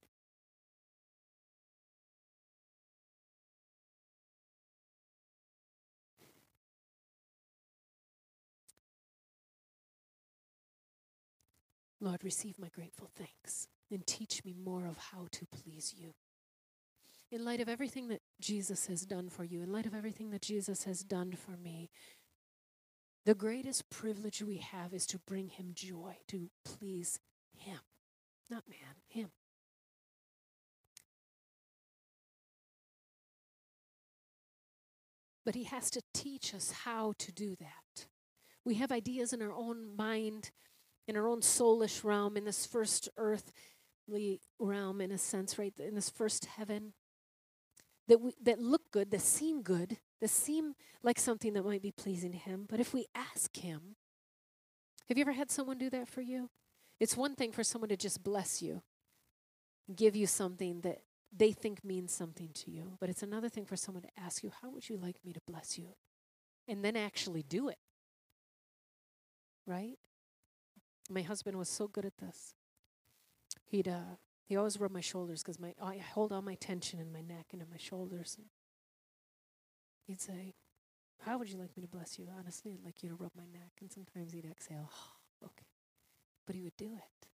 Lord, 12.01 12.23
receive 12.23 12.59
my 12.59 12.69
grateful 12.69 13.11
thanks 13.15 13.69
and 13.91 14.07
teach 14.07 14.45
me 14.45 14.55
more 14.55 14.87
of 14.87 14.99
how 15.13 15.29
to 15.33 15.47
please 15.47 15.95
you. 15.97 16.15
In 17.33 17.45
light 17.45 17.61
of 17.61 17.69
everything 17.69 18.09
that 18.09 18.21
Jesus 18.41 18.87
has 18.87 19.07
done 19.07 19.29
for 19.31 19.45
you, 19.45 19.63
in 19.63 19.73
light 19.73 19.87
of 19.87 19.95
everything 19.95 20.31
that 20.31 20.43
Jesus 20.43 20.85
has 20.85 21.03
done 21.03 21.33
for 21.33 21.57
me, 21.57 21.91
the 23.25 23.35
greatest 23.35 23.91
privilege 23.91 24.43
we 24.43 24.59
have 24.59 24.95
is 24.95 25.07
to 25.07 25.19
bring 25.19 25.49
him 25.49 25.73
joy, 25.75 26.19
to 26.29 26.51
please 26.65 27.19
him. 27.59 27.81
Not 28.49 28.65
man, 28.69 28.95
him. 29.09 29.31
But 35.45 35.57
he 35.57 35.65
has 35.65 35.91
to 35.91 36.03
teach 36.13 36.55
us 36.55 36.71
how 36.85 37.15
to 37.19 37.33
do 37.33 37.57
that. 37.57 38.07
We 38.65 38.75
have 38.75 38.93
ideas 38.93 39.33
in 39.33 39.43
our 39.43 39.53
own 39.53 39.97
mind 39.97 40.51
in 41.09 41.17
our 41.17 41.29
own 41.29 41.41
soulish 41.41 42.05
realm, 42.05 42.37
in 42.37 42.45
this 42.45 42.67
first 42.67 43.09
earthly 43.17 44.41
realm, 44.59 45.01
in 45.01 45.13
a 45.13 45.19
sense, 45.19 45.59
right? 45.59 45.75
In 45.79 45.95
this 45.95 46.11
first 46.11 46.47
heaven, 46.47 46.93
that, 48.09 48.21
we, 48.21 48.33
that 48.43 48.61
look 48.61 48.91
good, 48.93 49.11
that 49.11 49.21
seem 49.21 49.63
good, 49.63 49.99
that 50.21 50.31
seem 50.31 50.75
like 51.03 51.19
something 51.19 51.53
that 51.53 51.65
might 51.65 51.83
be 51.83 51.93
pleasing 51.93 52.33
to 52.33 52.39
Him. 52.39 52.67
But 52.69 52.81
if 52.81 52.95
we 52.95 53.07
ask 53.15 53.57
Him, 53.57 53.97
have 55.09 55.17
you 55.17 55.23
ever 55.23 55.33
had 55.33 55.51
someone 55.51 55.79
do 55.79 55.91
that 55.91 56.09
for 56.09 56.21
you? 56.21 56.51
It's 56.99 57.17
one 57.17 57.35
thing 57.35 57.53
for 57.53 57.63
someone 57.63 57.91
to 57.91 57.97
just 57.97 58.25
bless 58.25 58.63
you, 58.63 58.83
give 59.95 60.17
you 60.17 60.27
something 60.27 60.81
that 60.81 61.03
they 61.37 61.53
think 61.53 61.85
means 61.85 62.13
something 62.13 62.51
to 62.55 62.71
you, 62.71 62.97
but 62.99 63.11
it's 63.11 63.23
another 63.23 63.49
thing 63.49 63.67
for 63.67 63.77
someone 63.77 64.03
to 64.03 64.21
ask 64.21 64.43
you, 64.43 64.53
How 64.63 64.71
would 64.71 64.89
you 64.89 64.97
like 64.97 65.17
me 65.25 65.33
to 65.33 65.41
bless 65.47 65.79
you? 65.79 65.95
And 66.69 66.85
then 66.85 66.97
actually 66.97 67.43
do 67.43 67.69
it. 67.69 67.79
Right? 69.67 69.99
My 71.11 71.23
husband 71.23 71.57
was 71.57 71.69
so 71.69 71.89
good 71.89 72.05
at 72.05 72.19
this. 72.19 72.55
He'd 73.65 73.89
uh, 73.89 74.17
he 74.45 74.57
always 74.57 74.79
rubbed 74.79 74.95
my 74.95 75.01
shoulders 75.01 75.43
because 75.43 75.59
my 75.59 75.75
I 75.83 75.99
hold 75.99 76.33
all 76.33 76.43
my 76.43 76.55
tension 76.55 77.01
in 77.01 77.13
my 77.13 77.21
neck 77.21 77.47
and 77.53 77.63
in 77.63 77.69
my 77.71 77.77
shoulders. 77.77 78.39
He'd 80.07 80.21
say, 80.21 80.55
"How 81.21 81.39
would 81.39 81.51
you 81.51 81.59
like 81.59 81.77
me 81.77 81.83
to 81.83 81.89
bless 81.89 82.19
you?" 82.19 82.29
Honestly, 82.39 82.73
I'd 82.73 82.85
like 82.85 83.03
you 83.03 83.09
to 83.09 83.15
rub 83.17 83.33
my 83.37 83.47
neck. 83.47 83.73
And 83.81 83.91
sometimes 83.91 84.33
he'd 84.33 84.45
exhale, 84.45 84.91
"Okay," 85.45 85.67
but 86.47 86.55
he 86.55 86.63
would 86.63 86.77
do 86.77 86.95
it. 86.95 87.27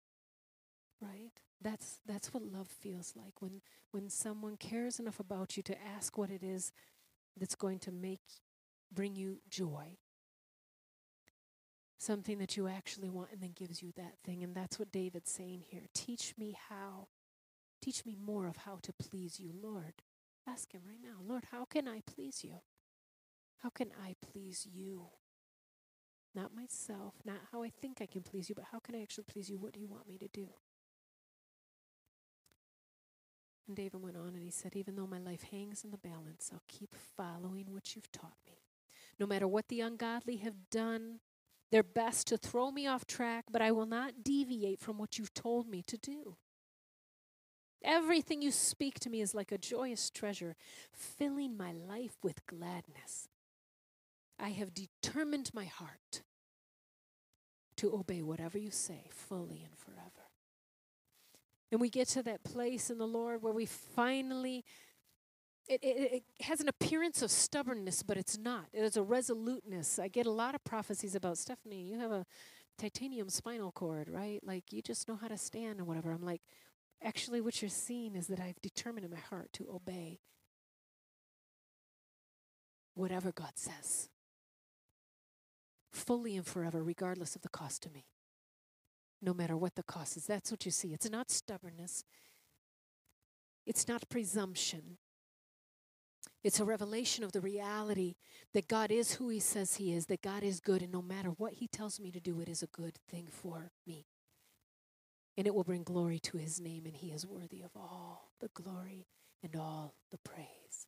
Right? 1.00 1.32
That's 1.60 2.00
that's 2.06 2.32
what 2.32 2.42
love 2.42 2.68
feels 2.68 3.14
like 3.14 3.40
when 3.40 3.60
when 3.90 4.08
someone 4.08 4.56
cares 4.56 4.98
enough 4.98 5.20
about 5.20 5.56
you 5.56 5.62
to 5.64 5.76
ask 5.82 6.16
what 6.16 6.30
it 6.30 6.42
is 6.42 6.72
that's 7.36 7.54
going 7.54 7.78
to 7.80 7.92
make 7.92 8.20
bring 8.90 9.16
you 9.16 9.40
joy 9.48 9.98
something 12.02 12.38
that 12.38 12.56
you 12.56 12.66
actually 12.66 13.08
want 13.08 13.30
and 13.32 13.40
then 13.40 13.52
gives 13.54 13.82
you 13.82 13.92
that 13.96 14.14
thing. 14.24 14.42
And 14.42 14.54
that's 14.54 14.78
what 14.78 14.92
David's 14.92 15.30
saying 15.30 15.62
here. 15.68 15.82
Teach 15.94 16.34
me 16.36 16.56
how. 16.68 17.08
Teach 17.80 18.04
me 18.04 18.16
more 18.20 18.46
of 18.46 18.58
how 18.58 18.78
to 18.82 18.92
please 18.92 19.40
you, 19.40 19.52
Lord. 19.60 19.94
Ask 20.46 20.72
him 20.72 20.82
right 20.86 21.00
now, 21.02 21.18
Lord, 21.26 21.44
how 21.50 21.64
can 21.64 21.86
I 21.88 22.00
please 22.06 22.42
you? 22.44 22.60
How 23.58 23.70
can 23.70 23.90
I 24.04 24.16
please 24.20 24.66
you? 24.72 25.06
Not 26.34 26.54
myself, 26.54 27.14
not 27.24 27.36
how 27.52 27.62
I 27.62 27.70
think 27.70 27.98
I 28.00 28.06
can 28.06 28.22
please 28.22 28.48
you, 28.48 28.54
but 28.54 28.66
how 28.72 28.78
can 28.78 28.94
I 28.94 29.02
actually 29.02 29.24
please 29.24 29.50
you? 29.50 29.58
What 29.58 29.72
do 29.72 29.80
you 29.80 29.88
want 29.88 30.08
me 30.08 30.18
to 30.18 30.28
do? 30.28 30.48
And 33.68 33.76
David 33.76 34.02
went 34.02 34.16
on 34.16 34.28
and 34.28 34.42
he 34.42 34.50
said, 34.50 34.74
Even 34.74 34.96
though 34.96 35.06
my 35.06 35.18
life 35.18 35.44
hangs 35.50 35.84
in 35.84 35.90
the 35.90 35.98
balance, 35.98 36.50
I'll 36.52 36.62
keep 36.68 36.94
following 36.94 37.66
what 37.72 37.94
you've 37.94 38.10
taught 38.10 38.38
me. 38.46 38.62
No 39.20 39.26
matter 39.26 39.46
what 39.46 39.68
the 39.68 39.80
ungodly 39.80 40.36
have 40.38 40.70
done, 40.70 41.20
their 41.72 41.82
best 41.82 42.28
to 42.28 42.36
throw 42.36 42.70
me 42.70 42.86
off 42.86 43.06
track, 43.06 43.46
but 43.50 43.62
I 43.62 43.72
will 43.72 43.86
not 43.86 44.22
deviate 44.22 44.78
from 44.78 44.98
what 44.98 45.18
you've 45.18 45.34
told 45.34 45.66
me 45.66 45.82
to 45.88 45.96
do. 45.96 46.36
Everything 47.82 48.42
you 48.42 48.52
speak 48.52 49.00
to 49.00 49.10
me 49.10 49.20
is 49.20 49.34
like 49.34 49.50
a 49.50 49.58
joyous 49.58 50.10
treasure, 50.10 50.54
filling 50.92 51.56
my 51.56 51.72
life 51.72 52.18
with 52.22 52.46
gladness. 52.46 53.28
I 54.38 54.50
have 54.50 54.74
determined 54.74 55.50
my 55.54 55.64
heart 55.64 56.22
to 57.76 57.94
obey 57.94 58.22
whatever 58.22 58.58
you 58.58 58.70
say 58.70 59.08
fully 59.10 59.64
and 59.64 59.76
forever. 59.76 60.28
And 61.72 61.80
we 61.80 61.88
get 61.88 62.08
to 62.08 62.22
that 62.24 62.44
place 62.44 62.90
in 62.90 62.98
the 62.98 63.06
Lord 63.06 63.42
where 63.42 63.52
we 63.52 63.64
finally 63.64 64.62
it, 65.68 65.82
it, 65.82 66.12
it, 66.38 66.44
has 66.44 66.60
an 66.60 66.68
appearance 66.68 67.22
of 67.22 67.30
stubbornness, 67.30 68.02
but 68.02 68.16
it's 68.16 68.38
not. 68.38 68.66
It 68.72 68.82
is 68.82 68.96
a 68.96 69.02
resoluteness. 69.02 69.98
I 69.98 70.08
get 70.08 70.26
a 70.26 70.30
lot 70.30 70.54
of 70.54 70.64
prophecies 70.64 71.14
about 71.14 71.38
Stephanie. 71.38 71.82
You 71.82 71.98
have 71.98 72.10
a 72.10 72.26
titanium 72.78 73.28
spinal 73.28 73.72
cord, 73.72 74.08
right? 74.08 74.40
Like 74.42 74.72
you 74.72 74.82
just 74.82 75.08
know 75.08 75.16
how 75.16 75.28
to 75.28 75.38
stand 75.38 75.78
and 75.78 75.86
whatever. 75.86 76.10
I'm 76.10 76.24
like, 76.24 76.42
actually, 77.02 77.40
what 77.40 77.62
you're 77.62 77.68
seeing 77.68 78.16
is 78.16 78.26
that 78.26 78.40
I've 78.40 78.60
determined 78.60 79.04
in 79.04 79.10
my 79.10 79.18
heart 79.18 79.52
to 79.54 79.68
obey. 79.72 80.20
whatever 82.94 83.32
God 83.32 83.52
says, 83.54 84.10
fully 85.92 86.36
and 86.36 86.46
forever, 86.46 86.82
regardless 86.82 87.34
of 87.36 87.42
the 87.42 87.48
cost 87.48 87.82
to 87.82 87.90
me. 87.90 88.04
No 89.20 89.32
matter 89.32 89.56
what 89.56 89.76
the 89.76 89.82
cost 89.82 90.16
is. 90.16 90.26
That's 90.26 90.50
what 90.50 90.64
you 90.64 90.70
see. 90.70 90.92
It's 90.92 91.08
not 91.08 91.30
stubbornness, 91.30 92.04
it's 93.66 93.86
not 93.88 94.08
presumption. 94.08 94.98
It's 96.44 96.58
a 96.58 96.64
revelation 96.64 97.22
of 97.22 97.32
the 97.32 97.40
reality 97.40 98.14
that 98.52 98.66
God 98.66 98.90
is 98.90 99.14
who 99.14 99.28
He 99.28 99.38
says 99.38 99.76
He 99.76 99.92
is, 99.92 100.06
that 100.06 100.22
God 100.22 100.42
is 100.42 100.60
good, 100.60 100.82
and 100.82 100.92
no 100.92 101.02
matter 101.02 101.30
what 101.30 101.54
He 101.54 101.68
tells 101.68 102.00
me 102.00 102.10
to 102.10 102.20
do, 102.20 102.40
it 102.40 102.48
is 102.48 102.62
a 102.62 102.66
good 102.66 102.98
thing 103.08 103.28
for 103.30 103.70
me. 103.86 104.06
And 105.36 105.46
it 105.46 105.54
will 105.54 105.64
bring 105.64 105.84
glory 105.84 106.18
to 106.20 106.38
His 106.38 106.60
name, 106.60 106.84
and 106.84 106.96
He 106.96 107.10
is 107.10 107.26
worthy 107.26 107.62
of 107.62 107.70
all 107.76 108.30
the 108.40 108.48
glory 108.48 109.06
and 109.42 109.54
all 109.54 109.94
the 110.10 110.18
praise. 110.18 110.86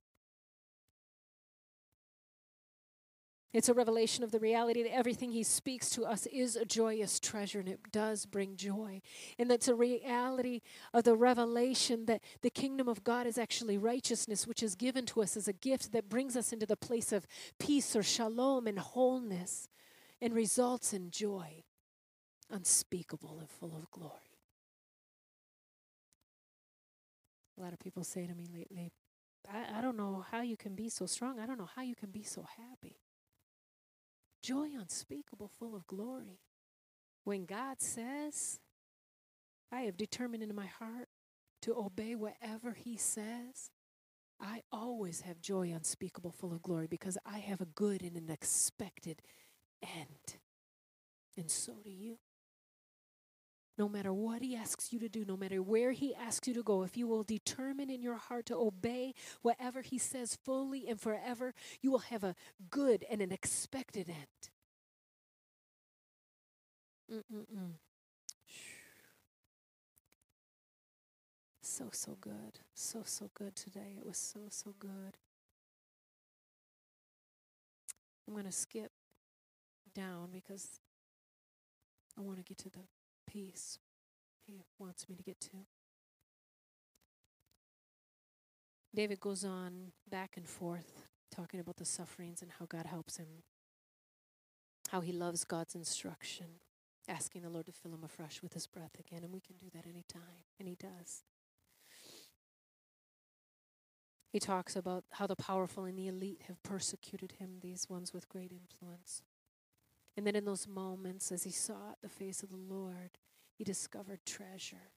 It's 3.54 3.68
a 3.68 3.74
revelation 3.74 4.24
of 4.24 4.32
the 4.32 4.40
reality 4.40 4.82
that 4.82 4.92
everything 4.92 5.30
he 5.30 5.44
speaks 5.44 5.88
to 5.90 6.04
us 6.04 6.26
is 6.26 6.56
a 6.56 6.64
joyous 6.64 7.20
treasure 7.20 7.60
and 7.60 7.68
it 7.68 7.92
does 7.92 8.26
bring 8.26 8.56
joy. 8.56 9.00
And 9.38 9.48
that's 9.48 9.68
a 9.68 9.76
reality 9.76 10.60
of 10.92 11.04
the 11.04 11.14
revelation 11.14 12.06
that 12.06 12.20
the 12.42 12.50
kingdom 12.50 12.88
of 12.88 13.04
God 13.04 13.28
is 13.28 13.38
actually 13.38 13.78
righteousness, 13.78 14.44
which 14.44 14.60
is 14.60 14.74
given 14.74 15.06
to 15.06 15.22
us 15.22 15.36
as 15.36 15.46
a 15.46 15.52
gift 15.52 15.92
that 15.92 16.08
brings 16.08 16.36
us 16.36 16.52
into 16.52 16.66
the 16.66 16.76
place 16.76 17.12
of 17.12 17.28
peace 17.60 17.94
or 17.94 18.02
shalom 18.02 18.66
and 18.66 18.80
wholeness 18.80 19.68
and 20.20 20.34
results 20.34 20.92
in 20.92 21.12
joy 21.12 21.62
unspeakable 22.50 23.38
and 23.38 23.48
full 23.48 23.76
of 23.76 23.88
glory. 23.92 24.40
A 27.56 27.62
lot 27.62 27.72
of 27.72 27.78
people 27.78 28.02
say 28.02 28.26
to 28.26 28.34
me 28.34 28.48
lately, 28.52 28.90
I, 29.48 29.78
I 29.78 29.80
don't 29.80 29.96
know 29.96 30.24
how 30.28 30.40
you 30.40 30.56
can 30.56 30.74
be 30.74 30.88
so 30.88 31.06
strong. 31.06 31.38
I 31.38 31.46
don't 31.46 31.58
know 31.58 31.70
how 31.76 31.82
you 31.82 31.94
can 31.94 32.10
be 32.10 32.24
so 32.24 32.44
happy 32.58 33.03
joy 34.44 34.68
unspeakable, 34.78 35.48
full 35.48 35.74
of 35.74 35.86
glory. 35.86 36.40
When 37.24 37.46
God 37.46 37.80
says, 37.80 38.60
I 39.72 39.82
have 39.82 39.96
determined 39.96 40.42
in 40.42 40.54
my 40.54 40.66
heart 40.66 41.08
to 41.62 41.74
obey 41.74 42.14
whatever 42.14 42.72
He 42.72 42.98
says, 42.98 43.70
I 44.38 44.60
always 44.70 45.22
have 45.22 45.40
joy 45.40 45.72
unspeakable, 45.74 46.32
full 46.32 46.52
of 46.52 46.60
glory, 46.60 46.86
because 46.86 47.16
I 47.24 47.38
have 47.38 47.62
a 47.62 47.66
good 47.66 48.02
and 48.02 48.16
an 48.16 48.28
expected 48.28 49.22
end. 49.82 50.36
And 51.38 51.50
so 51.50 51.74
do 51.82 51.90
you. 51.90 52.18
No 53.76 53.88
matter 53.88 54.12
what 54.12 54.40
he 54.40 54.54
asks 54.54 54.92
you 54.92 55.00
to 55.00 55.08
do, 55.08 55.24
no 55.24 55.36
matter 55.36 55.60
where 55.60 55.90
he 55.92 56.14
asks 56.14 56.46
you 56.46 56.54
to 56.54 56.62
go, 56.62 56.82
if 56.84 56.96
you 56.96 57.08
will 57.08 57.24
determine 57.24 57.90
in 57.90 58.02
your 58.02 58.16
heart 58.16 58.46
to 58.46 58.56
obey 58.56 59.14
whatever 59.42 59.82
he 59.82 59.98
says 59.98 60.38
fully 60.44 60.86
and 60.88 61.00
forever, 61.00 61.54
you 61.80 61.90
will 61.90 61.98
have 61.98 62.22
a 62.22 62.36
good 62.70 63.04
and 63.10 63.20
an 63.20 63.32
expected 63.32 64.08
end. 64.08 64.50
Mm-mm-mm. 67.12 67.72
So, 71.62 71.88
so 71.92 72.16
good. 72.20 72.60
So, 72.74 73.02
so 73.04 73.30
good 73.34 73.56
today. 73.56 73.96
It 73.98 74.06
was 74.06 74.18
so, 74.18 74.40
so 74.50 74.74
good. 74.78 75.16
I'm 78.26 78.34
going 78.34 78.46
to 78.46 78.52
skip 78.52 78.92
down 79.94 80.28
because 80.32 80.80
I 82.16 82.20
want 82.20 82.38
to 82.38 82.44
get 82.44 82.58
to 82.58 82.70
the 82.70 82.80
piece 83.34 83.78
he 84.46 84.60
wants 84.78 85.08
me 85.08 85.16
to 85.16 85.22
get 85.22 85.40
to. 85.40 85.66
David 88.94 89.18
goes 89.20 89.44
on 89.44 89.92
back 90.08 90.36
and 90.36 90.48
forth 90.48 91.08
talking 91.34 91.58
about 91.58 91.76
the 91.76 91.84
sufferings 91.84 92.42
and 92.42 92.52
how 92.58 92.66
God 92.66 92.86
helps 92.86 93.16
him, 93.16 93.42
how 94.90 95.00
he 95.00 95.10
loves 95.10 95.44
God's 95.44 95.74
instruction, 95.74 96.46
asking 97.08 97.42
the 97.42 97.48
Lord 97.48 97.66
to 97.66 97.72
fill 97.72 97.92
him 97.92 98.04
afresh 98.04 98.40
with 98.40 98.52
his 98.52 98.68
breath 98.68 98.96
again. 99.00 99.24
And 99.24 99.32
we 99.32 99.40
can 99.40 99.56
do 99.56 99.66
that 99.74 99.84
anytime, 99.84 100.44
and 100.60 100.68
he 100.68 100.76
does. 100.76 101.24
He 104.30 104.38
talks 104.38 104.76
about 104.76 105.04
how 105.12 105.26
the 105.26 105.36
powerful 105.36 105.84
and 105.84 105.98
the 105.98 106.08
elite 106.08 106.42
have 106.48 106.62
persecuted 106.62 107.32
him, 107.38 107.58
these 107.62 107.88
ones 107.88 108.12
with 108.12 108.28
great 108.28 108.52
influence. 108.52 109.22
And 110.16 110.26
then 110.26 110.36
in 110.36 110.44
those 110.44 110.68
moments, 110.68 111.32
as 111.32 111.42
he 111.42 111.50
sought 111.50 111.98
the 112.02 112.08
face 112.08 112.42
of 112.42 112.50
the 112.50 112.56
Lord, 112.56 113.10
he 113.56 113.64
discovered 113.64 114.20
treasure. 114.24 114.92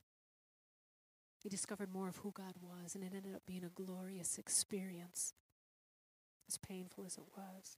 He 1.41 1.49
discovered 1.49 1.91
more 1.91 2.07
of 2.09 2.17
who 2.17 2.31
God 2.31 2.53
was, 2.61 2.95
and 2.95 3.03
it 3.03 3.13
ended 3.15 3.35
up 3.35 3.45
being 3.45 3.63
a 3.63 3.69
glorious 3.69 4.37
experience, 4.37 5.33
as 6.47 6.57
painful 6.57 7.05
as 7.05 7.17
it 7.17 7.25
was. 7.35 7.77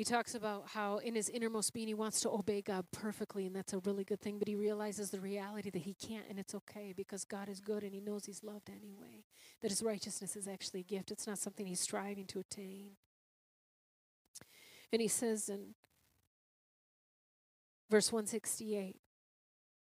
He 0.00 0.04
talks 0.04 0.34
about 0.34 0.68
how 0.68 0.96
in 0.96 1.14
his 1.14 1.28
innermost 1.28 1.74
being 1.74 1.86
he 1.86 1.92
wants 1.92 2.22
to 2.22 2.30
obey 2.30 2.62
God 2.62 2.86
perfectly, 2.90 3.44
and 3.44 3.54
that's 3.54 3.74
a 3.74 3.80
really 3.80 4.02
good 4.02 4.20
thing, 4.20 4.38
but 4.38 4.48
he 4.48 4.54
realizes 4.54 5.10
the 5.10 5.20
reality 5.20 5.68
that 5.68 5.82
he 5.82 5.92
can't, 5.92 6.24
and 6.30 6.38
it's 6.38 6.54
okay 6.54 6.94
because 6.96 7.24
God 7.24 7.50
is 7.50 7.60
good 7.60 7.82
and 7.82 7.92
he 7.92 8.00
knows 8.00 8.24
he's 8.24 8.42
loved 8.42 8.70
anyway. 8.70 9.24
That 9.60 9.70
his 9.70 9.82
righteousness 9.82 10.36
is 10.36 10.48
actually 10.48 10.80
a 10.80 10.84
gift, 10.84 11.10
it's 11.10 11.26
not 11.26 11.38
something 11.38 11.66
he's 11.66 11.80
striving 11.80 12.24
to 12.28 12.38
attain. 12.40 12.92
And 14.92 15.00
he 15.00 15.08
says 15.08 15.48
in 15.48 15.74
verse 17.90 18.12
168 18.12 18.96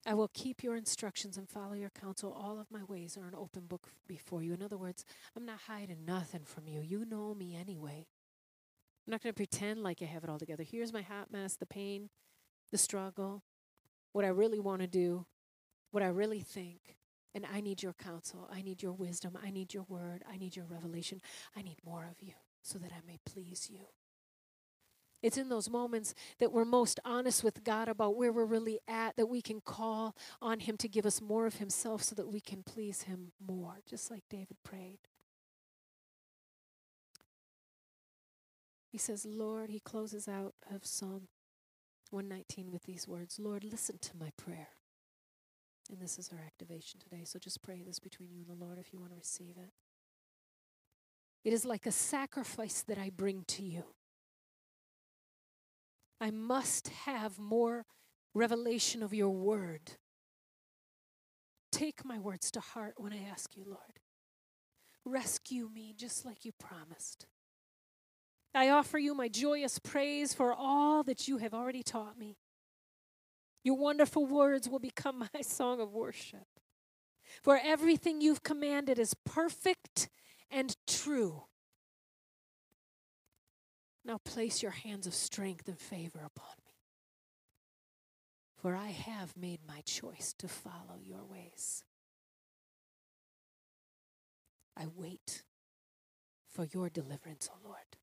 I 0.07 0.15
will 0.15 0.31
keep 0.33 0.63
your 0.63 0.77
instructions 0.77 1.37
and 1.37 1.49
follow 1.49 1.75
your 1.75 1.91
counsel. 1.91 2.33
All 2.33 2.59
of 2.59 2.71
my 2.71 2.83
ways 2.85 3.19
are 3.19 3.27
an 3.27 3.35
open 3.35 3.67
book 3.67 3.89
before 4.07 4.43
you. 4.43 4.55
In 4.55 4.63
other 4.63 4.79
words, 4.79 5.05
I'm 5.37 5.45
not 5.45 5.61
hiding 5.67 6.05
nothing 6.07 6.45
from 6.45 6.67
you. 6.67 6.81
You 6.81 7.05
know 7.05 7.35
me 7.35 7.55
anyway. 7.55 8.07
I'm 9.07 9.11
not 9.11 9.23
going 9.23 9.33
to 9.33 9.37
pretend 9.37 9.83
like 9.83 10.01
I 10.01 10.07
have 10.07 10.25
it 10.25 10.31
all 10.31 10.39
together. 10.39 10.63
Here's 10.63 10.93
my 10.93 11.03
hot 11.03 11.33
mess, 11.33 11.57
the 11.57 11.67
pain, 11.67 12.09
the 12.71 12.79
struggle, 12.79 13.43
what 14.13 14.25
I 14.25 14.29
really 14.29 14.61
want 14.61 14.81
to 14.81 14.87
do, 14.87 15.27
what 15.91 16.03
I 16.03 16.09
really 16.09 16.41
think. 16.41 16.97
And 17.35 17.45
I 17.53 17.61
need 17.61 17.83
your 17.83 17.93
counsel. 17.93 18.49
I 18.51 18.63
need 18.63 18.83
your 18.83 18.93
wisdom. 18.93 19.39
I 19.43 19.51
need 19.51 19.75
your 19.75 19.85
word. 19.89 20.25
I 20.31 20.39
need 20.39 20.57
your 20.57 20.65
revelation. 20.65 21.21
I 21.57 21.63
need 21.63 21.79
more 21.85 22.09
of 22.11 22.23
you 22.27 22.33
so 22.63 22.79
that 22.79 22.93
I 22.93 23.07
may 23.07 23.19
please 23.27 23.69
you. 23.71 23.89
It's 25.23 25.37
in 25.37 25.49
those 25.49 25.69
moments 25.69 26.15
that 26.39 26.53
we're 26.53 26.65
most 26.65 27.01
honest 27.05 27.43
with 27.43 27.65
God 27.65 27.89
about 27.89 28.17
where 28.17 28.33
we're 28.33 28.45
really 28.45 28.79
at, 28.87 29.17
that 29.17 29.27
we 29.27 29.43
can 29.43 29.61
call 29.61 30.17
on 30.41 30.61
Him 30.61 30.77
to 30.77 30.89
give 30.89 31.05
us 31.05 31.21
more 31.21 31.47
of 31.47 31.57
Himself 31.57 32.03
so 32.03 32.15
that 32.15 32.29
we 32.29 32.41
can 32.41 32.63
please 32.63 33.03
Him 33.03 33.33
more, 33.45 33.81
just 33.89 34.11
like 34.11 34.23
David 34.31 34.59
prayed. 34.63 35.01
He 38.91 38.99
says, 38.99 39.27
Lord, 39.27 39.71
he 39.71 39.81
closes 39.81 40.29
out 40.29 40.55
of 40.75 40.87
Psalm 40.87 41.29
119 42.11 42.71
with 42.71 42.85
these 42.85 43.07
words 43.07 43.39
Lord, 43.39 43.65
listen 43.65 43.99
to 43.99 44.17
my 44.17 44.31
prayer. 44.37 44.69
And 45.91 46.01
this 46.01 46.19
is 46.19 46.31
our 46.33 46.39
activation 46.39 47.01
today. 47.01 47.23
So 47.25 47.39
just 47.39 47.63
pray 47.63 47.83
this 47.83 47.99
between 47.99 48.31
you 48.31 48.41
and 48.41 48.49
the 48.49 48.65
Lord 48.65 48.79
if 48.79 48.93
you 48.93 48.99
want 48.99 49.13
to 49.13 49.17
receive 49.17 49.57
it. 49.57 49.71
It 51.45 51.53
is 51.53 51.65
like 51.65 51.87
a 51.87 51.93
sacrifice 51.93 52.83
that 52.83 52.99
I 52.99 53.11
bring 53.11 53.45
to 53.49 53.63
you. 53.63 53.85
I 56.21 56.31
must 56.31 56.89
have 56.89 57.39
more 57.39 57.87
revelation 58.35 59.03
of 59.03 59.15
your 59.15 59.31
word. 59.31 59.93
Take 61.71 62.05
my 62.05 62.19
words 62.19 62.51
to 62.53 62.61
heart 62.61 62.95
when 62.97 63.13
I 63.13 63.23
ask 63.31 63.57
you, 63.57 63.65
Lord. 63.67 64.01
Rescue 65.05 65.71
me 65.73 65.95
just 65.97 66.25
like 66.25 66.45
you 66.45 66.53
promised. 66.53 67.27
I 68.55 68.71
offer 68.71 68.99
you 68.99 69.15
my 69.15 69.29
joyous 69.29 69.79
praise 69.79 70.35
for 70.35 70.53
all 70.53 71.03
that 71.05 71.29
you 71.29 71.39
have 71.39 71.55
already 71.55 71.83
taught 71.83 72.19
me. 72.19 72.39
Your 73.63 73.77
wonderful 73.77 74.27
words 74.27 74.69
will 74.69 74.79
become 74.79 75.19
my 75.35 75.41
song 75.43 75.81
of 75.81 75.93
worship. 75.93 76.47
For 77.43 77.61
everything 77.63 78.21
you've 78.21 78.43
commanded 78.43 78.99
is 78.99 79.15
perfect 79.25 80.09
and 80.51 80.77
true. 80.87 81.45
Now 84.09 84.17
place 84.25 84.63
your 84.63 84.73
hands 84.73 85.07
of 85.07 85.13
strength 85.13 85.69
and 85.69 85.79
favor 85.79 86.21
upon 86.25 86.55
me. 86.65 86.73
For 88.57 88.75
I 88.75 88.87
have 88.89 89.37
made 89.37 89.61
my 89.69 89.83
choice 89.83 90.35
to 90.39 90.49
follow 90.49 90.99
your 91.05 91.27
ways. 91.31 91.85
I 94.75 94.87
wait 94.97 95.43
for 96.49 96.65
your 96.65 96.89
deliverance, 96.89 97.51
O 97.53 97.57
oh 97.57 97.69
Lord. 97.69 97.99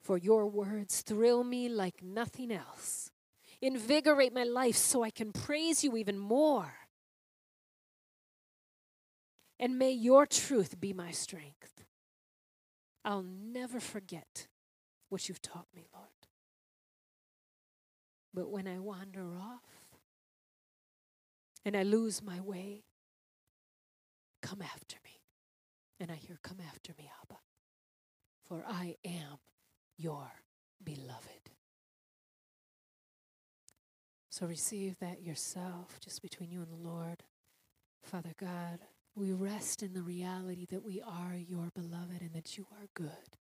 For 0.00 0.16
your 0.16 0.46
words 0.46 1.02
thrill 1.02 1.44
me 1.44 1.68
like 1.68 2.02
nothing 2.02 2.50
else. 2.50 3.10
Invigorate 3.60 4.32
my 4.32 4.44
life 4.44 4.76
so 4.76 5.02
I 5.02 5.10
can 5.10 5.30
praise 5.30 5.84
you 5.84 5.94
even 5.98 6.18
more. 6.18 6.72
And 9.60 9.78
may 9.78 9.90
your 9.90 10.24
truth 10.24 10.80
be 10.80 10.94
my 10.94 11.10
strength. 11.10 11.84
I'll 13.04 13.22
never 13.22 13.80
forget 13.80 14.46
what 15.08 15.28
you've 15.28 15.42
taught 15.42 15.66
me, 15.74 15.86
Lord. 15.94 16.08
But 18.34 18.50
when 18.50 18.68
I 18.68 18.78
wander 18.78 19.34
off 19.36 19.62
and 21.64 21.76
I 21.76 21.82
lose 21.82 22.22
my 22.22 22.40
way, 22.40 22.84
come 24.42 24.62
after 24.62 24.96
me. 25.04 25.20
And 26.00 26.10
I 26.10 26.14
hear, 26.14 26.38
Come 26.42 26.58
after 26.66 26.92
me, 26.96 27.10
Abba, 27.22 27.38
for 28.44 28.64
I 28.68 28.96
am 29.04 29.38
your 29.96 30.30
beloved. 30.82 31.50
So 34.30 34.46
receive 34.46 34.96
that 35.00 35.22
yourself, 35.22 35.98
just 36.00 36.22
between 36.22 36.52
you 36.52 36.62
and 36.62 36.70
the 36.70 36.88
Lord. 36.88 37.24
Father 38.04 38.34
God, 38.38 38.78
we 39.18 39.32
rest 39.32 39.82
in 39.82 39.92
the 39.92 40.02
reality 40.02 40.66
that 40.70 40.84
we 40.84 41.02
are 41.02 41.34
your 41.34 41.70
beloved 41.74 42.20
and 42.20 42.32
that 42.34 42.56
you 42.56 42.66
are 42.72 42.86
good. 42.94 43.36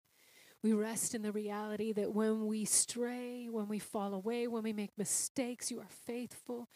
We 0.62 0.72
rest 0.72 1.14
in 1.14 1.22
the 1.22 1.32
reality 1.32 1.92
that 1.92 2.12
when 2.12 2.46
we 2.46 2.64
stray, 2.64 3.48
when 3.50 3.68
we 3.68 3.78
fall 3.78 4.14
away, 4.14 4.46
when 4.46 4.62
we 4.62 4.72
make 4.72 4.96
mistakes, 4.96 5.70
you 5.70 5.80
are 5.80 5.88
faithful 6.06 6.68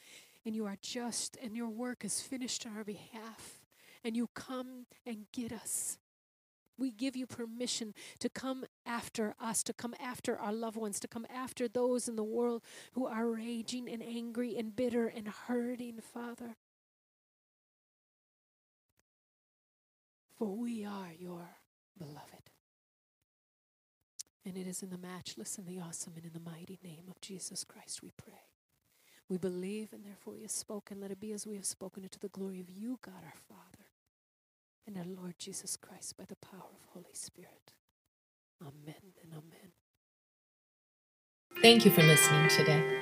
and 0.44 0.56
you 0.56 0.64
are 0.66 0.76
just, 0.80 1.36
and 1.42 1.56
your 1.56 1.68
work 1.68 2.04
is 2.04 2.20
finished 2.20 2.66
on 2.66 2.76
our 2.76 2.84
behalf. 2.84 3.60
And 4.02 4.16
you 4.16 4.28
come 4.34 4.86
and 5.04 5.26
get 5.32 5.52
us. 5.52 5.98
We 6.78 6.90
give 6.90 7.16
you 7.16 7.26
permission 7.26 7.94
to 8.20 8.28
come 8.28 8.64
after 8.84 9.34
us, 9.40 9.62
to 9.64 9.72
come 9.72 9.94
after 10.00 10.38
our 10.38 10.52
loved 10.52 10.76
ones, 10.76 11.00
to 11.00 11.08
come 11.08 11.26
after 11.32 11.68
those 11.68 12.08
in 12.08 12.16
the 12.16 12.24
world 12.24 12.62
who 12.92 13.06
are 13.06 13.26
raging 13.26 13.88
and 13.88 14.02
angry 14.02 14.56
and 14.56 14.76
bitter 14.76 15.06
and 15.06 15.28
hurting, 15.28 16.00
Father. 16.00 16.56
For 20.38 20.48
we 20.56 20.84
are 20.84 21.12
your 21.18 21.48
beloved. 21.98 22.50
And 24.44 24.56
it 24.56 24.66
is 24.66 24.82
in 24.82 24.90
the 24.90 24.98
matchless 24.98 25.58
and 25.58 25.66
the 25.66 25.80
awesome 25.80 26.12
and 26.16 26.24
in 26.24 26.32
the 26.32 26.50
mighty 26.50 26.78
name 26.84 27.04
of 27.08 27.20
Jesus 27.20 27.64
Christ 27.64 28.02
we 28.02 28.12
pray. 28.16 28.46
We 29.28 29.38
believe 29.38 29.92
and 29.92 30.04
therefore 30.04 30.34
we 30.34 30.42
have 30.42 30.50
spoken. 30.52 31.00
Let 31.00 31.10
it 31.10 31.18
be 31.18 31.32
as 31.32 31.46
we 31.46 31.56
have 31.56 31.64
spoken 31.64 32.04
it 32.04 32.12
to 32.12 32.20
the 32.20 32.28
glory 32.28 32.60
of 32.60 32.70
you, 32.70 32.98
God 33.02 33.24
our 33.24 33.34
Father, 33.48 33.86
and 34.86 34.96
our 34.96 35.04
Lord 35.04 35.34
Jesus 35.38 35.76
Christ 35.76 36.16
by 36.16 36.24
the 36.28 36.36
power 36.36 36.70
of 36.72 36.92
Holy 36.92 37.12
Spirit. 37.12 37.72
Amen 38.62 39.14
and 39.22 39.32
amen. 39.32 39.72
Thank 41.60 41.84
you 41.84 41.90
for 41.90 42.02
listening 42.02 42.48
today. 42.48 43.00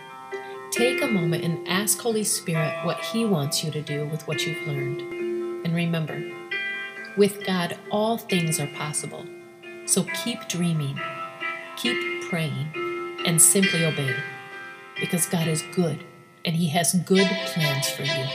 Take 0.70 1.02
a 1.02 1.06
moment 1.06 1.44
and 1.44 1.68
ask 1.68 2.00
Holy 2.00 2.24
Spirit 2.24 2.84
what 2.84 3.00
He 3.00 3.26
wants 3.26 3.62
you 3.62 3.70
to 3.70 3.82
do 3.82 4.06
with 4.06 4.26
what 4.26 4.46
you've 4.46 4.66
learned. 4.66 5.02
And 5.64 5.74
remember, 5.74 6.43
with 7.16 7.46
God, 7.46 7.78
all 7.90 8.18
things 8.18 8.58
are 8.58 8.66
possible. 8.68 9.24
So 9.86 10.04
keep 10.24 10.48
dreaming, 10.48 10.98
keep 11.76 12.28
praying, 12.28 12.68
and 13.24 13.40
simply 13.40 13.84
obey. 13.84 14.16
Because 15.00 15.26
God 15.26 15.46
is 15.48 15.62
good 15.74 16.04
and 16.44 16.54
He 16.56 16.68
has 16.68 16.92
good 17.06 17.26
plans 17.26 17.88
for 17.90 18.02
you. 18.02 18.26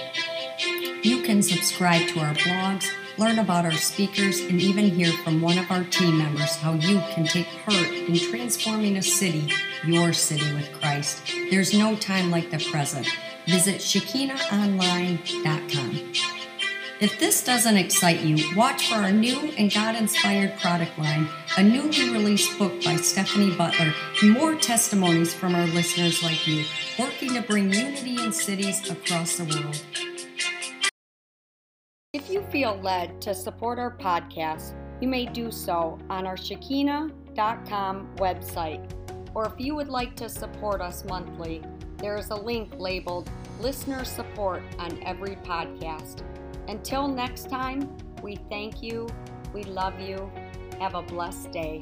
You 1.01 1.23
can 1.23 1.41
subscribe 1.41 2.09
to 2.09 2.19
our 2.19 2.33
blogs, 2.33 2.85
learn 3.17 3.39
about 3.39 3.63
our 3.65 3.71
speakers, 3.71 4.41
and 4.41 4.61
even 4.61 4.89
hear 4.89 5.13
from 5.23 5.41
one 5.41 5.57
of 5.57 5.71
our 5.71 5.85
team 5.85 6.17
members 6.17 6.57
how 6.57 6.73
you 6.73 6.99
can 7.13 7.23
take 7.25 7.47
part 7.65 7.87
in 7.87 8.13
transforming 8.15 8.97
a 8.97 9.01
city, 9.01 9.49
your 9.85 10.11
city 10.13 10.53
with 10.53 10.71
Christ. 10.73 11.21
There's 11.49 11.73
no 11.73 11.95
time 11.95 12.29
like 12.31 12.51
the 12.51 12.59
present. 12.71 13.07
Visit 13.47 13.77
ShekinahOnline.com. 13.77 16.38
If 17.01 17.17
this 17.17 17.41
doesn't 17.45 17.77
excite 17.77 18.19
you, 18.25 18.53
watch 18.57 18.89
for 18.89 18.95
our 18.95 19.11
new 19.11 19.53
and 19.57 19.73
God 19.73 19.95
inspired 19.95 20.59
product 20.59 20.99
line, 20.99 21.29
a 21.57 21.63
newly 21.63 22.09
released 22.09 22.59
book 22.59 22.83
by 22.83 22.97
Stephanie 22.97 23.55
Butler, 23.55 23.93
and 24.21 24.31
more 24.31 24.53
testimonies 24.55 25.33
from 25.33 25.55
our 25.55 25.65
listeners 25.67 26.21
like 26.21 26.45
you, 26.45 26.65
working 26.99 27.35
to 27.35 27.41
bring 27.41 27.71
unity 27.71 28.21
in 28.21 28.33
cities 28.33 28.89
across 28.89 29.37
the 29.37 29.45
world. 29.45 29.81
If 32.11 32.29
you 32.29 32.41
feel 32.51 32.77
led 32.83 33.21
to 33.21 33.33
support 33.33 33.79
our 33.79 33.95
podcast, 33.95 34.73
you 34.99 35.07
may 35.07 35.25
do 35.25 35.51
so 35.51 35.97
on 36.09 36.27
our 36.27 36.35
Shekinah.com 36.35 38.13
website. 38.17 38.91
Or 39.33 39.45
if 39.45 39.53
you 39.57 39.73
would 39.73 39.87
like 39.87 40.17
to 40.17 40.27
support 40.27 40.81
us 40.81 41.05
monthly, 41.05 41.61
there 41.99 42.17
is 42.17 42.29
a 42.29 42.35
link 42.35 42.73
labeled 42.77 43.29
Listener 43.61 44.03
Support 44.03 44.63
on 44.79 45.01
every 45.03 45.37
podcast. 45.37 46.23
Until 46.69 47.07
next 47.07 47.49
time, 47.49 47.97
we 48.21 48.35
thank 48.47 48.83
you, 48.83 49.07
we 49.55 49.63
love 49.63 49.99
you, 49.99 50.31
have 50.79 50.93
a 50.93 51.01
blessed 51.01 51.51
day. 51.51 51.81